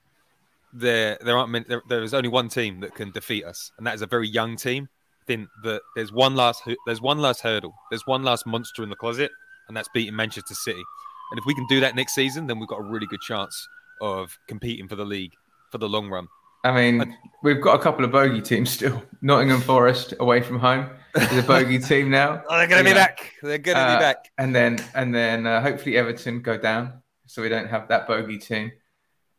there 0.74 1.18
there 1.22 1.38
aren't 1.38 1.51
many, 1.51 1.66
there, 1.68 1.82
there 1.88 2.03
is 2.03 2.14
only 2.14 2.30
one 2.30 2.49
team 2.49 2.82
that 2.82 2.95
can 2.95 3.12
defeat 3.12 3.45
us, 3.45 3.72
and 3.78 3.88
that 3.88 3.95
is 3.95 4.01
a 4.01 4.08
very 4.08 4.28
young 4.28 4.55
team. 4.55 4.89
I 5.22 5.26
think 5.26 5.49
that 5.64 5.82
there's 5.95 6.12
one 6.12 6.36
last 6.36 6.64
there's 6.86 7.01
one 7.01 7.20
last 7.20 7.41
hurdle, 7.41 7.74
there's 7.89 8.05
one 8.05 8.24
last 8.24 8.45
monster 8.45 8.84
in 8.84 8.89
the 8.89 8.95
closet, 8.95 9.32
and 9.68 9.76
that's 9.76 9.89
beating 9.93 10.16
Manchester 10.16 10.53
City. 10.53 10.84
And 11.32 11.39
if 11.39 11.45
we 11.45 11.53
can 11.53 11.68
do 11.68 11.80
that 11.82 11.95
next 11.95 12.16
season, 12.16 12.47
then 12.47 12.60
we've 12.60 12.70
got 12.70 12.80
a 12.80 12.84
really 12.84 13.08
good 13.08 13.22
chance 13.22 13.68
of 13.99 14.38
competing 14.47 14.88
for 14.88 14.95
the 14.95 15.05
league 15.05 15.34
for 15.72 15.78
the 15.78 15.89
long 15.89 16.10
run. 16.10 16.28
I 16.64 16.72
mean, 16.72 17.16
we've 17.43 17.62
got 17.62 17.80
a 17.80 17.84
couple 17.84 18.03
of 18.03 18.12
bogey 18.12 18.41
teams 18.41 18.70
still. 18.70 19.01
Nottingham 19.22 19.62
Forest 19.62 20.14
away 20.20 20.41
from 20.41 20.60
home 20.60 20.89
is 21.16 21.38
a 21.38 21.43
bogey 21.47 21.80
team 21.91 22.10
now. 22.10 22.43
Oh, 22.49 22.58
they're 22.58 22.68
gonna 22.68 22.84
be 22.84 22.89
know. 22.89 22.95
back. 22.95 23.34
They're 23.41 23.58
gonna 23.58 23.80
Uh, 23.80 23.97
be 23.97 24.01
back. 24.03 24.30
And 24.38 24.53
then 24.55 24.80
and 24.95 25.14
then 25.14 25.47
uh, 25.47 25.62
hopefully 25.62 25.97
Everton 25.97 26.41
go 26.41 26.58
down, 26.58 27.01
so 27.26 27.41
we 27.41 27.49
don't 27.49 27.68
have 27.68 27.88
that 27.89 28.08
bogey 28.08 28.38
team. 28.38 28.72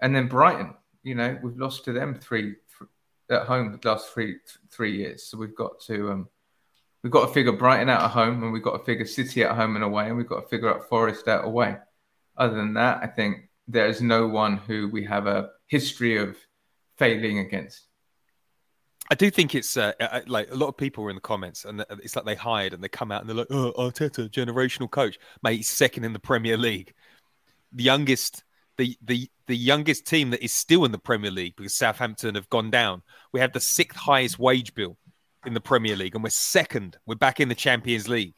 And 0.00 0.14
then 0.14 0.28
Brighton, 0.28 0.74
you 1.02 1.14
know, 1.14 1.38
we've 1.42 1.56
lost 1.58 1.84
to 1.86 1.92
them 1.92 2.14
three 2.14 2.54
th- 2.78 2.88
at 3.30 3.46
home 3.46 3.78
the 3.80 3.88
last 3.88 4.12
three 4.12 4.36
three 4.70 4.96
years. 4.96 5.24
So 5.24 5.36
we've 5.38 5.56
got 5.56 5.80
to 5.86 6.12
um, 6.12 6.28
we've 7.02 7.12
got 7.12 7.26
to 7.26 7.32
figure 7.34 7.52
Brighton 7.52 7.88
out 7.90 8.02
at 8.02 8.10
home, 8.10 8.42
and 8.42 8.52
we've 8.52 8.62
got 8.62 8.78
to 8.78 8.84
figure 8.84 9.04
City 9.06 9.42
at 9.44 9.54
home 9.56 9.74
and 9.74 9.84
away, 9.84 10.06
and 10.08 10.16
we've 10.16 10.28
got 10.28 10.42
to 10.42 10.48
figure 10.48 10.72
out 10.72 10.88
Forest 10.88 11.28
out 11.28 11.44
away. 11.44 11.76
Other 12.36 12.54
than 12.54 12.74
that, 12.74 13.00
I 13.02 13.06
think 13.08 13.48
there 13.66 13.86
is 13.88 14.00
no 14.00 14.26
one 14.28 14.56
who 14.56 14.88
we 14.88 15.04
have 15.04 15.26
a 15.26 15.50
history 15.66 16.16
of 16.16 16.36
failing 16.98 17.38
against. 17.38 17.88
I 19.10 19.14
do 19.14 19.30
think 19.30 19.54
it's 19.54 19.76
uh, 19.76 19.92
uh, 20.00 20.20
like 20.26 20.50
a 20.50 20.54
lot 20.54 20.68
of 20.68 20.76
people 20.76 21.02
were 21.02 21.10
in 21.10 21.16
the 21.16 21.22
comments, 21.22 21.64
and 21.64 21.84
it's 22.02 22.14
like 22.14 22.26
they 22.26 22.34
hide 22.34 22.74
and 22.74 22.84
they 22.84 22.88
come 22.88 23.10
out 23.10 23.22
and 23.22 23.28
they're 23.28 23.36
like, 23.36 23.46
"Oh, 23.50 23.72
Arteta, 23.78 24.28
generational 24.28 24.90
coach, 24.90 25.18
mate, 25.42 25.64
second 25.64 26.04
in 26.04 26.12
the 26.12 26.18
Premier 26.18 26.58
League, 26.58 26.92
the 27.72 27.84
youngest, 27.84 28.44
the 28.76 28.98
the 29.02 29.30
the 29.46 29.56
youngest 29.56 30.06
team 30.06 30.30
that 30.30 30.44
is 30.44 30.52
still 30.52 30.84
in 30.84 30.92
the 30.92 30.98
Premier 30.98 31.30
League 31.30 31.56
because 31.56 31.74
Southampton 31.74 32.34
have 32.34 32.50
gone 32.50 32.70
down. 32.70 33.02
We 33.32 33.40
have 33.40 33.52
the 33.52 33.60
sixth 33.60 33.98
highest 33.98 34.38
wage 34.38 34.74
bill 34.74 34.98
in 35.46 35.54
the 35.54 35.60
Premier 35.60 35.96
League, 35.96 36.14
and 36.14 36.22
we're 36.22 36.30
second. 36.30 36.98
We're 37.06 37.14
back 37.14 37.40
in 37.40 37.48
the 37.48 37.54
Champions 37.54 38.08
League. 38.08 38.34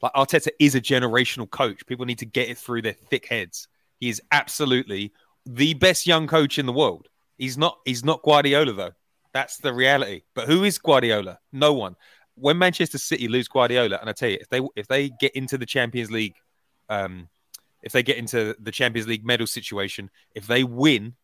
Like 0.00 0.12
Arteta 0.12 0.50
is 0.60 0.76
a 0.76 0.80
generational 0.80 1.50
coach. 1.50 1.84
People 1.86 2.06
need 2.06 2.18
to 2.18 2.26
get 2.26 2.48
it 2.48 2.58
through 2.58 2.82
their 2.82 2.92
thick 2.92 3.26
heads. 3.26 3.66
He 3.98 4.08
is 4.10 4.22
absolutely 4.30 5.12
the 5.44 5.74
best 5.74 6.06
young 6.06 6.28
coach 6.28 6.58
in 6.58 6.66
the 6.66 6.72
world. 6.72 7.08
He's 7.44 7.58
not. 7.58 7.78
He's 7.84 8.02
not 8.02 8.22
Guardiola 8.22 8.72
though. 8.72 8.92
That's 9.34 9.58
the 9.58 9.74
reality. 9.74 10.22
But 10.34 10.48
who 10.48 10.64
is 10.64 10.78
Guardiola? 10.78 11.40
No 11.52 11.74
one. 11.74 11.94
When 12.36 12.56
Manchester 12.56 12.96
City 12.96 13.28
lose 13.28 13.48
Guardiola, 13.48 13.98
and 14.00 14.08
I 14.08 14.14
tell 14.14 14.30
you, 14.30 14.38
if 14.40 14.48
they 14.48 14.62
if 14.74 14.88
they 14.88 15.10
get 15.10 15.32
into 15.32 15.58
the 15.58 15.66
Champions 15.66 16.10
League, 16.10 16.36
um, 16.88 17.28
if 17.82 17.92
they 17.92 18.02
get 18.02 18.16
into 18.16 18.56
the 18.58 18.70
Champions 18.70 19.06
League 19.06 19.26
medal 19.26 19.46
situation, 19.46 20.08
if 20.34 20.46
they 20.46 20.64
win, 20.64 21.16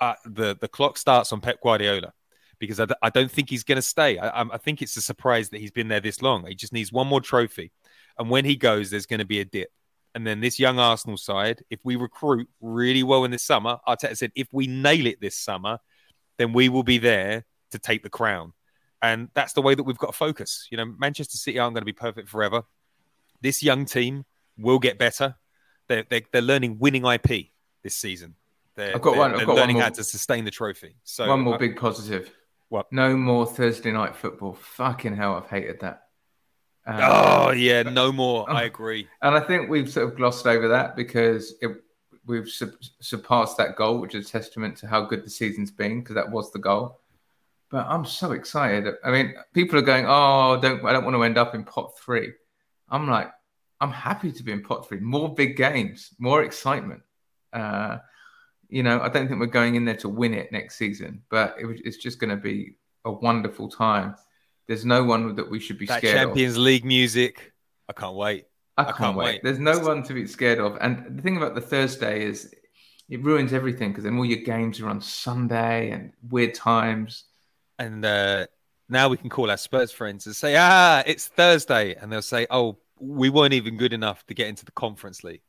uh, 0.00 0.14
the 0.24 0.56
the 0.58 0.68
clock 0.68 0.96
starts 0.96 1.34
on 1.34 1.42
Pep 1.42 1.60
Guardiola 1.62 2.14
because 2.58 2.80
I, 2.80 3.10
don't 3.10 3.30
think 3.30 3.50
he's 3.50 3.64
going 3.64 3.76
to 3.76 3.82
stay. 3.82 4.16
I, 4.16 4.40
I 4.40 4.56
think 4.56 4.80
it's 4.80 4.96
a 4.96 5.02
surprise 5.02 5.50
that 5.50 5.60
he's 5.60 5.72
been 5.72 5.88
there 5.88 6.00
this 6.00 6.22
long. 6.22 6.46
He 6.46 6.54
just 6.54 6.72
needs 6.72 6.90
one 6.90 7.08
more 7.08 7.20
trophy, 7.20 7.72
and 8.18 8.30
when 8.30 8.46
he 8.46 8.56
goes, 8.56 8.88
there's 8.88 9.04
going 9.04 9.20
to 9.20 9.26
be 9.26 9.40
a 9.40 9.44
dip. 9.44 9.70
And 10.14 10.26
then 10.26 10.40
this 10.40 10.58
young 10.60 10.78
Arsenal 10.78 11.16
side, 11.16 11.64
if 11.70 11.80
we 11.82 11.96
recruit 11.96 12.48
really 12.60 13.02
well 13.02 13.24
in 13.24 13.30
this 13.32 13.42
summer, 13.42 13.78
Arteta 13.86 14.16
said, 14.16 14.30
if 14.36 14.46
we 14.52 14.66
nail 14.68 15.06
it 15.06 15.20
this 15.20 15.36
summer, 15.36 15.78
then 16.38 16.52
we 16.52 16.68
will 16.68 16.84
be 16.84 16.98
there 16.98 17.44
to 17.72 17.78
take 17.78 18.02
the 18.02 18.10
crown. 18.10 18.52
And 19.02 19.28
that's 19.34 19.52
the 19.54 19.62
way 19.62 19.74
that 19.74 19.82
we've 19.82 19.98
got 19.98 20.08
to 20.08 20.12
focus. 20.12 20.68
You 20.70 20.76
know, 20.76 20.84
Manchester 20.86 21.36
City 21.36 21.58
aren't 21.58 21.74
going 21.74 21.82
to 21.82 21.86
be 21.86 21.92
perfect 21.92 22.28
forever. 22.28 22.62
This 23.42 23.62
young 23.62 23.84
team 23.86 24.24
will 24.56 24.78
get 24.78 24.98
better. 24.98 25.34
They're, 25.88 26.04
they're, 26.08 26.22
they're 26.32 26.42
learning 26.42 26.78
winning 26.78 27.04
IP 27.04 27.48
this 27.82 27.96
season. 27.96 28.36
They're, 28.76 28.94
I've 28.94 29.02
got 29.02 29.10
they're- 29.10 29.18
one- 29.18 29.30
I've 29.32 29.36
they're 29.38 29.46
got 29.46 29.52
one 29.54 29.60
learning 29.60 29.78
how 29.80 29.88
to 29.90 30.04
sustain 30.04 30.44
the 30.44 30.50
trophy. 30.50 30.96
So 31.02 31.28
One 31.28 31.40
more 31.40 31.56
uh, 31.56 31.58
big 31.58 31.76
positive. 31.76 32.30
What? 32.68 32.90
No 32.92 33.16
more 33.16 33.46
Thursday 33.46 33.92
night 33.92 34.16
football. 34.16 34.54
Fucking 34.54 35.14
hell, 35.16 35.34
I've 35.34 35.50
hated 35.50 35.80
that. 35.80 36.03
Um, 36.86 36.96
Oh 37.00 37.50
yeah, 37.52 37.82
no 37.82 38.12
more. 38.12 38.48
I 38.50 38.64
agree. 38.64 39.08
And 39.22 39.34
I 39.34 39.40
think 39.40 39.70
we've 39.70 39.90
sort 39.90 40.06
of 40.08 40.16
glossed 40.16 40.46
over 40.46 40.68
that 40.68 40.96
because 40.96 41.54
it, 41.62 41.70
we've 42.26 42.48
su- 42.48 42.76
surpassed 43.00 43.56
that 43.58 43.76
goal, 43.76 43.98
which 44.00 44.14
is 44.14 44.28
a 44.28 44.30
testament 44.30 44.76
to 44.78 44.86
how 44.86 45.02
good 45.04 45.24
the 45.24 45.30
season's 45.30 45.70
been, 45.70 46.00
because 46.00 46.14
that 46.16 46.30
was 46.30 46.52
the 46.52 46.58
goal. 46.58 47.00
but 47.70 47.86
I'm 47.88 48.04
so 48.04 48.32
excited. 48.32 48.94
I 49.04 49.10
mean, 49.10 49.34
people 49.54 49.78
are 49.78 49.82
going, 49.82 50.04
"Oh, 50.06 50.58
don't 50.60 50.84
I 50.84 50.92
don't 50.92 51.04
want 51.04 51.16
to 51.16 51.22
end 51.24 51.38
up 51.38 51.54
in 51.54 51.64
pot 51.64 51.98
three. 51.98 52.32
I'm 52.90 53.08
like, 53.08 53.30
I'm 53.80 53.90
happy 53.90 54.30
to 54.32 54.42
be 54.42 54.52
in 54.52 54.62
pot 54.62 54.86
three. 54.86 55.00
More 55.00 55.34
big 55.34 55.56
games, 55.56 56.10
more 56.18 56.42
excitement. 56.44 57.02
Uh, 57.52 57.98
you 58.68 58.82
know, 58.82 59.00
I 59.00 59.08
don't 59.08 59.26
think 59.28 59.40
we're 59.40 59.46
going 59.46 59.74
in 59.76 59.84
there 59.84 59.96
to 59.96 60.08
win 60.08 60.34
it 60.34 60.52
next 60.52 60.76
season, 60.76 61.22
but 61.30 61.56
it, 61.58 61.80
it's 61.84 61.96
just 61.96 62.18
going 62.18 62.30
to 62.30 62.36
be 62.36 62.76
a 63.04 63.12
wonderful 63.12 63.68
time. 63.68 64.16
There's 64.66 64.84
no 64.84 65.04
one 65.04 65.34
that 65.36 65.50
we 65.50 65.60
should 65.60 65.78
be 65.78 65.86
that 65.86 65.98
scared 65.98 66.16
Champions 66.16 66.56
of. 66.56 66.62
League 66.62 66.84
music. 66.84 67.52
I 67.88 67.92
can't 67.92 68.14
wait. 68.14 68.46
I 68.76 68.90
can't, 68.90 69.16
wait. 69.16 69.40
There's 69.44 69.60
no 69.60 69.78
one 69.78 70.02
to 70.04 70.14
be 70.14 70.26
scared 70.26 70.58
of. 70.58 70.76
And 70.80 71.18
the 71.18 71.22
thing 71.22 71.36
about 71.36 71.54
the 71.54 71.60
Thursday 71.60 72.24
is 72.24 72.52
it 73.08 73.22
ruins 73.22 73.52
everything 73.52 73.90
because 73.90 74.04
then 74.04 74.16
all 74.16 74.24
your 74.24 74.40
games 74.40 74.80
are 74.80 74.88
on 74.88 75.00
Sunday 75.00 75.90
and 75.90 76.12
weird 76.28 76.54
times. 76.54 77.24
And 77.78 78.04
uh, 78.04 78.46
now 78.88 79.08
we 79.08 79.16
can 79.16 79.30
call 79.30 79.50
our 79.50 79.56
Spurs 79.56 79.92
friends 79.92 80.26
and 80.26 80.34
say, 80.34 80.56
ah, 80.58 81.04
it's 81.06 81.28
Thursday. 81.28 81.94
And 81.94 82.10
they'll 82.10 82.22
say, 82.22 82.48
oh, 82.50 82.78
we 82.98 83.30
weren't 83.30 83.52
even 83.52 83.76
good 83.76 83.92
enough 83.92 84.26
to 84.26 84.34
get 84.34 84.48
into 84.48 84.64
the 84.64 84.72
Conference 84.72 85.22
League. 85.22 85.42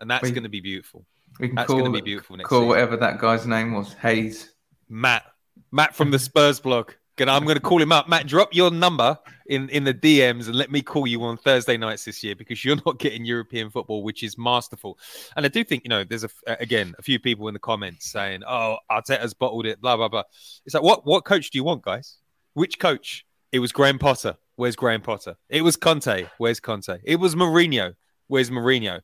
And 0.00 0.10
that's 0.10 0.30
going 0.30 0.42
to 0.42 0.48
be 0.48 0.60
beautiful. 0.60 1.06
We 1.38 1.48
can 1.48 1.56
That's 1.56 1.68
going 1.68 1.84
to 1.84 1.90
be 1.90 2.00
beautiful 2.00 2.36
next 2.36 2.48
call 2.48 2.60
season. 2.60 2.68
whatever 2.68 2.96
that 2.96 3.18
guy's 3.18 3.46
name 3.46 3.72
was, 3.72 3.92
Hayes. 3.94 4.52
Matt. 4.88 5.24
Matt 5.70 5.94
from 5.94 6.10
the 6.10 6.18
Spurs 6.18 6.60
blog. 6.60 6.90
Gonna, 7.16 7.32
I'm 7.32 7.44
going 7.44 7.54
to 7.56 7.60
call 7.60 7.80
him 7.80 7.92
up. 7.92 8.08
Matt, 8.08 8.26
drop 8.26 8.54
your 8.54 8.72
number 8.72 9.16
in, 9.46 9.68
in 9.68 9.84
the 9.84 9.94
DMs 9.94 10.46
and 10.46 10.56
let 10.56 10.72
me 10.72 10.82
call 10.82 11.06
you 11.06 11.22
on 11.22 11.36
Thursday 11.36 11.76
nights 11.76 12.04
this 12.04 12.24
year 12.24 12.34
because 12.34 12.64
you're 12.64 12.78
not 12.86 12.98
getting 12.98 13.24
European 13.24 13.70
football, 13.70 14.02
which 14.02 14.22
is 14.22 14.36
masterful. 14.36 14.98
And 15.36 15.44
I 15.44 15.48
do 15.48 15.62
think, 15.62 15.84
you 15.84 15.90
know, 15.90 16.02
there's 16.02 16.24
a 16.24 16.30
again 16.46 16.94
a 16.98 17.02
few 17.02 17.20
people 17.20 17.46
in 17.48 17.54
the 17.54 17.60
comments 17.60 18.10
saying, 18.10 18.42
"Oh, 18.46 18.78
Arteta's 18.90 19.34
bottled 19.34 19.66
it," 19.66 19.80
blah 19.80 19.96
blah 19.96 20.08
blah. 20.08 20.24
It's 20.66 20.74
like, 20.74 20.82
what 20.82 21.06
what 21.06 21.24
coach 21.24 21.50
do 21.50 21.58
you 21.58 21.64
want, 21.64 21.82
guys? 21.82 22.18
Which 22.54 22.78
coach? 22.78 23.24
It 23.52 23.60
was 23.60 23.70
Graham 23.70 23.98
Potter. 23.98 24.36
Where's 24.56 24.74
Graham 24.74 25.00
Potter? 25.00 25.36
It 25.48 25.62
was 25.62 25.76
Conte. 25.76 26.26
Where's 26.38 26.58
Conte? 26.58 26.98
It 27.04 27.16
was 27.16 27.36
Mourinho. 27.36 27.94
Where's 28.26 28.50
Mourinho? 28.50 29.00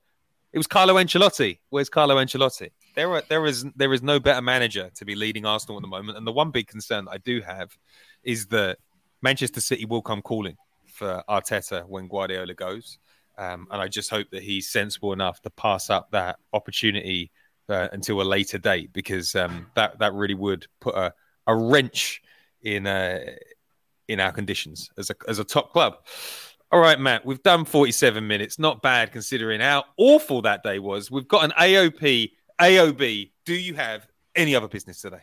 It 0.52 0.58
was 0.58 0.66
Carlo 0.66 0.94
Ancelotti. 0.94 1.61
Where's 1.70 1.88
Carlo 1.88 2.16
Ancelotti? 2.16 2.70
There 2.95 3.22
there 3.28 3.47
is 3.47 3.64
there 3.76 3.93
is 3.93 4.03
no 4.03 4.20
better 4.20 4.43
manager 4.43 4.91
to 4.95 5.05
be 5.05 5.14
leading 5.14 5.47
Arsenal 5.47 5.78
at 5.78 5.82
the 5.82 5.88
moment. 5.88 6.18
And 6.18 6.26
the 6.26 6.32
one 6.32 6.51
big 6.51 6.66
concern 6.66 7.07
I 7.11 7.18
do 7.18 7.41
have 7.41 7.76
is 8.22 8.47
that 8.47 8.78
Manchester 9.22 9.61
City 9.61 9.84
will 9.84 10.03
come 10.03 10.22
calling 10.22 10.57
for 10.86 11.22
Arteta 11.28 11.86
when 11.86 12.09
Guardiola 12.09 12.55
goes. 12.55 12.99
Um, 13.38 13.66
and 13.70 13.80
I 13.80 13.88
just 13.88 14.11
hope 14.11 14.28
that 14.32 14.43
he's 14.43 14.68
sensible 14.68 15.12
enough 15.12 15.41
to 15.43 15.51
pass 15.51 15.88
up 15.88 16.11
that 16.11 16.38
opportunity 16.53 17.30
uh, 17.70 17.88
until 17.93 18.20
a 18.20 18.24
later 18.24 18.59
date 18.59 18.93
because 18.93 19.34
um, 19.34 19.66
that 19.74 19.99
that 19.99 20.12
really 20.12 20.34
would 20.34 20.66
put 20.80 20.95
a, 20.95 21.14
a 21.47 21.57
wrench 21.57 22.22
in 22.62 22.86
uh, 22.86 23.20
in 24.09 24.20
our 24.20 24.32
conditions 24.32 24.91
as 24.99 25.11
a 25.11 25.14
as 25.28 25.38
a 25.38 25.45
top 25.45 25.72
club. 25.72 25.95
All 26.72 26.80
right, 26.80 27.01
Matt, 27.01 27.26
we've 27.26 27.43
done 27.43 27.64
47 27.64 28.24
minutes. 28.24 28.59
Not 28.59 28.80
bad 28.80 29.11
considering 29.11 29.61
how 29.61 29.84
awful 29.97 30.43
that 30.43 30.62
day 30.62 30.78
was. 30.78 31.11
We've 31.11 31.26
got 31.26 31.45
an 31.45 31.51
AOP, 31.59 32.30
AOB. 32.61 33.30
Do 33.46 33.54
you 33.54 33.74
have 33.74 34.06
any 34.36 34.54
other 34.54 34.68
business 34.68 35.00
today? 35.00 35.22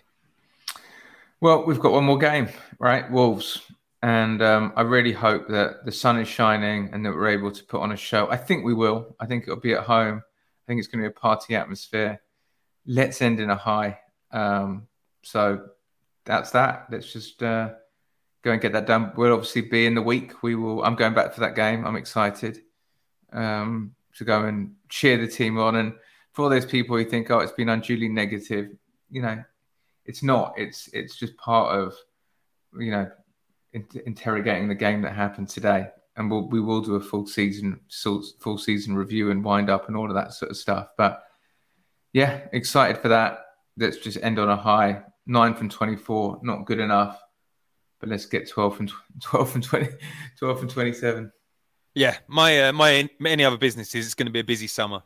Well, 1.40 1.66
we've 1.66 1.80
got 1.80 1.92
one 1.92 2.04
more 2.04 2.18
game, 2.18 2.50
right? 2.80 3.10
Wolves. 3.12 3.62
And 4.02 4.42
um, 4.42 4.74
I 4.76 4.82
really 4.82 5.12
hope 5.12 5.48
that 5.50 5.86
the 5.86 5.92
sun 5.92 6.20
is 6.20 6.28
shining 6.28 6.90
and 6.94 7.06
that 7.06 7.14
we're 7.14 7.30
able 7.30 7.52
to 7.52 7.64
put 7.64 7.82
on 7.82 7.92
a 7.92 7.98
show. 7.98 8.30
I 8.32 8.38
think 8.38 8.66
we 8.66 8.74
will. 8.74 9.16
I 9.20 9.28
think 9.28 9.44
it'll 9.44 9.60
be 9.60 9.74
at 9.74 9.84
home. 9.84 10.24
I 10.26 10.64
think 10.68 10.80
it's 10.80 10.88
going 10.88 11.04
to 11.04 11.10
be 11.10 11.16
a 11.16 11.20
party 11.20 11.56
atmosphere. 11.56 12.22
Let's 12.88 13.22
end 13.22 13.40
in 13.40 13.52
a 13.52 13.56
high. 13.56 14.00
Um, 14.32 14.88
so 15.22 15.68
that's 16.26 16.52
that. 16.52 16.88
Let's 16.92 17.14
just 17.14 17.44
uh, 17.44 17.70
go 18.42 18.52
and 18.52 18.62
get 18.62 18.74
that 18.74 18.88
done. 18.88 19.12
We'll 19.16 19.34
obviously 19.34 19.62
be 19.62 19.86
in 19.86 19.94
the 19.94 20.02
week. 20.02 20.42
We 20.42 20.56
will. 20.56 20.84
I'm 20.84 20.96
going 20.96 21.14
back 21.14 21.34
for 21.34 21.42
that 21.42 21.56
game. 21.56 21.86
I'm 21.86 21.96
excited 21.98 22.62
um, 23.32 23.94
to 24.16 24.24
go 24.24 24.46
and 24.46 24.74
cheer 24.90 25.18
the 25.18 25.28
team 25.28 25.60
on. 25.60 25.76
And 25.76 25.94
for 26.38 26.44
all 26.44 26.50
those 26.50 26.68
people 26.68 26.96
who 26.96 27.04
think, 27.04 27.32
oh, 27.32 27.40
it's 27.40 27.52
been 27.52 27.70
unduly 27.70 28.08
negative, 28.08 28.70
you 29.10 29.24
know, 29.24 29.44
it's 30.06 30.22
not. 30.22 30.54
It's 30.56 30.88
it's 30.94 31.16
just 31.16 31.36
part 31.36 31.76
of, 31.76 31.96
you 32.80 32.92
know, 32.92 33.10
in- 33.74 33.88
interrogating 34.06 34.68
the 34.68 34.76
game 34.76 35.02
that 35.02 35.16
happened 35.16 35.50
today. 35.50 35.88
And 36.16 36.30
we'll, 36.30 36.48
we 36.48 36.62
will 36.62 36.82
do 36.82 36.94
a 36.94 37.02
full 37.02 37.26
season, 37.26 37.80
full 37.90 38.60
season 38.60 38.96
review 38.96 39.32
and 39.32 39.44
wind 39.44 39.72
up 39.72 39.88
and 39.88 39.98
all 39.98 40.10
of 40.10 40.14
that 40.14 40.32
sort 40.32 40.52
of 40.52 40.58
stuff. 40.58 40.90
But 40.96 41.24
yeah, 42.14 42.42
excited 42.54 43.00
for 43.02 43.08
that. 43.08 43.40
Let's 43.76 43.98
just 43.98 44.20
end 44.22 44.38
on 44.38 44.48
a 44.48 44.56
high. 44.56 45.02
Nine 45.26 45.56
from 45.56 45.70
24, 45.70 46.42
not 46.44 46.66
good 46.66 46.80
enough. 46.80 47.20
But 48.00 48.10
let's 48.10 48.28
get 48.28 48.48
12 48.48 48.78
from, 48.78 48.86
tw- 48.86 48.94
12 49.24 49.52
from 49.52 49.62
20, 49.62 49.90
12 50.38 50.60
from 50.60 50.70
27. 50.70 51.32
Yeah, 51.96 52.16
my 52.28 52.68
uh, 52.68 52.74
my 52.74 53.10
any 53.26 53.44
other 53.44 53.58
businesses, 53.58 54.06
it's 54.06 54.14
going 54.14 54.28
to 54.28 54.32
be 54.32 54.42
a 54.42 54.44
busy 54.44 54.68
summer. 54.68 55.02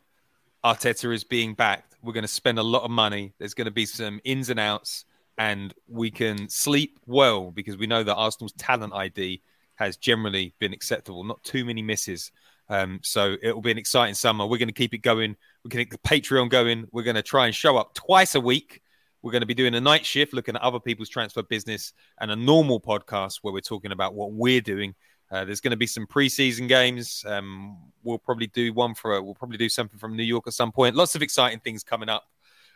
Arteta 0.64 1.12
is 1.12 1.24
being 1.24 1.54
backed. 1.54 1.96
We're 2.02 2.12
going 2.12 2.22
to 2.22 2.28
spend 2.28 2.58
a 2.58 2.62
lot 2.62 2.82
of 2.82 2.90
money. 2.90 3.32
There's 3.38 3.54
going 3.54 3.66
to 3.66 3.72
be 3.72 3.86
some 3.86 4.20
ins 4.24 4.48
and 4.48 4.60
outs, 4.60 5.04
and 5.38 5.74
we 5.88 6.10
can 6.10 6.48
sleep 6.48 6.98
well 7.06 7.50
because 7.50 7.76
we 7.76 7.86
know 7.86 8.02
that 8.04 8.14
Arsenal's 8.14 8.52
talent 8.52 8.92
ID 8.94 9.42
has 9.76 9.96
generally 9.96 10.54
been 10.60 10.72
acceptable. 10.72 11.24
Not 11.24 11.42
too 11.42 11.64
many 11.64 11.82
misses. 11.82 12.30
Um, 12.68 13.00
so 13.02 13.36
it 13.42 13.52
will 13.52 13.62
be 13.62 13.72
an 13.72 13.78
exciting 13.78 14.14
summer. 14.14 14.46
We're 14.46 14.58
going 14.58 14.68
to 14.68 14.74
keep 14.74 14.94
it 14.94 14.98
going. 14.98 15.36
We're 15.64 15.68
going 15.68 15.84
to 15.84 15.90
keep 15.90 16.02
the 16.02 16.08
Patreon 16.08 16.48
going. 16.48 16.86
We're 16.92 17.02
going 17.02 17.16
to 17.16 17.22
try 17.22 17.46
and 17.46 17.54
show 17.54 17.76
up 17.76 17.94
twice 17.94 18.34
a 18.34 18.40
week. 18.40 18.82
We're 19.20 19.32
going 19.32 19.42
to 19.42 19.46
be 19.46 19.54
doing 19.54 19.74
a 19.74 19.80
night 19.80 20.06
shift, 20.06 20.32
looking 20.32 20.56
at 20.56 20.62
other 20.62 20.80
people's 20.80 21.08
transfer 21.08 21.42
business, 21.42 21.92
and 22.20 22.30
a 22.30 22.36
normal 22.36 22.80
podcast 22.80 23.38
where 23.42 23.52
we're 23.52 23.60
talking 23.60 23.92
about 23.92 24.14
what 24.14 24.32
we're 24.32 24.60
doing. 24.60 24.94
Uh, 25.32 25.46
there's 25.46 25.62
going 25.62 25.70
to 25.70 25.78
be 25.78 25.86
some 25.86 26.06
preseason 26.06 26.68
games. 26.68 27.24
Um, 27.26 27.78
we'll 28.02 28.18
probably 28.18 28.48
do 28.48 28.74
one 28.74 28.94
for. 28.94 29.20
We'll 29.22 29.34
probably 29.34 29.56
do 29.56 29.70
something 29.70 29.98
from 29.98 30.14
New 30.14 30.22
York 30.22 30.46
at 30.46 30.52
some 30.52 30.70
point. 30.70 30.94
Lots 30.94 31.14
of 31.14 31.22
exciting 31.22 31.60
things 31.60 31.82
coming 31.82 32.10
up. 32.10 32.24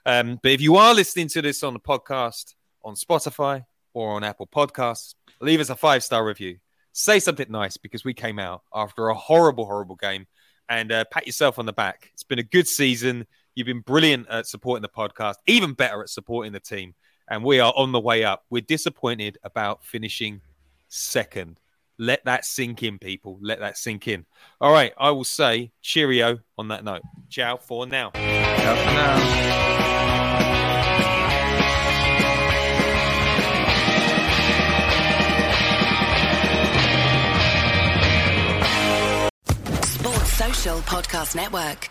Um, 0.06 0.40
but 0.42 0.52
if 0.52 0.62
you 0.62 0.76
are 0.76 0.94
listening 0.94 1.28
to 1.28 1.42
this 1.42 1.62
on 1.62 1.74
the 1.74 1.80
podcast 1.80 2.54
on 2.82 2.94
Spotify 2.94 3.66
or 3.92 4.14
on 4.14 4.24
Apple 4.24 4.46
Podcasts, 4.46 5.14
leave 5.40 5.60
us 5.60 5.68
a 5.68 5.76
five 5.76 6.02
star 6.02 6.24
review. 6.24 6.56
Say 6.92 7.18
something 7.18 7.46
nice 7.50 7.76
because 7.76 8.04
we 8.04 8.14
came 8.14 8.38
out 8.38 8.62
after 8.74 9.08
a 9.08 9.14
horrible, 9.14 9.66
horrible 9.66 9.96
game, 9.96 10.26
and 10.66 10.90
uh, 10.90 11.04
pat 11.10 11.26
yourself 11.26 11.58
on 11.58 11.66
the 11.66 11.74
back. 11.74 12.08
It's 12.14 12.24
been 12.24 12.38
a 12.38 12.42
good 12.44 12.66
season. 12.66 13.26
You've 13.54 13.66
been 13.66 13.80
brilliant 13.80 14.28
at 14.30 14.46
supporting 14.46 14.82
the 14.82 14.88
podcast, 14.88 15.34
even 15.46 15.74
better 15.74 16.00
at 16.00 16.08
supporting 16.08 16.52
the 16.52 16.60
team, 16.60 16.94
and 17.28 17.44
we 17.44 17.60
are 17.60 17.74
on 17.76 17.92
the 17.92 18.00
way 18.00 18.24
up. 18.24 18.44
We're 18.48 18.62
disappointed 18.62 19.36
about 19.42 19.84
finishing 19.84 20.40
second. 20.88 21.60
Let 21.98 22.24
that 22.26 22.44
sink 22.44 22.82
in, 22.82 22.98
people. 22.98 23.38
Let 23.40 23.60
that 23.60 23.78
sink 23.78 24.08
in. 24.08 24.26
All 24.60 24.72
right, 24.72 24.92
I 24.98 25.10
will 25.10 25.24
say 25.24 25.72
cheerio 25.80 26.38
on 26.58 26.68
that 26.68 26.84
note. 26.84 27.02
Ciao 27.28 27.56
for 27.56 27.86
now. 27.86 28.10
Ciao 28.10 28.76
for 28.76 28.92
now. 28.92 29.56
Sports 39.82 40.32
Social 40.32 40.78
Podcast 40.80 41.34
Network. 41.34 41.90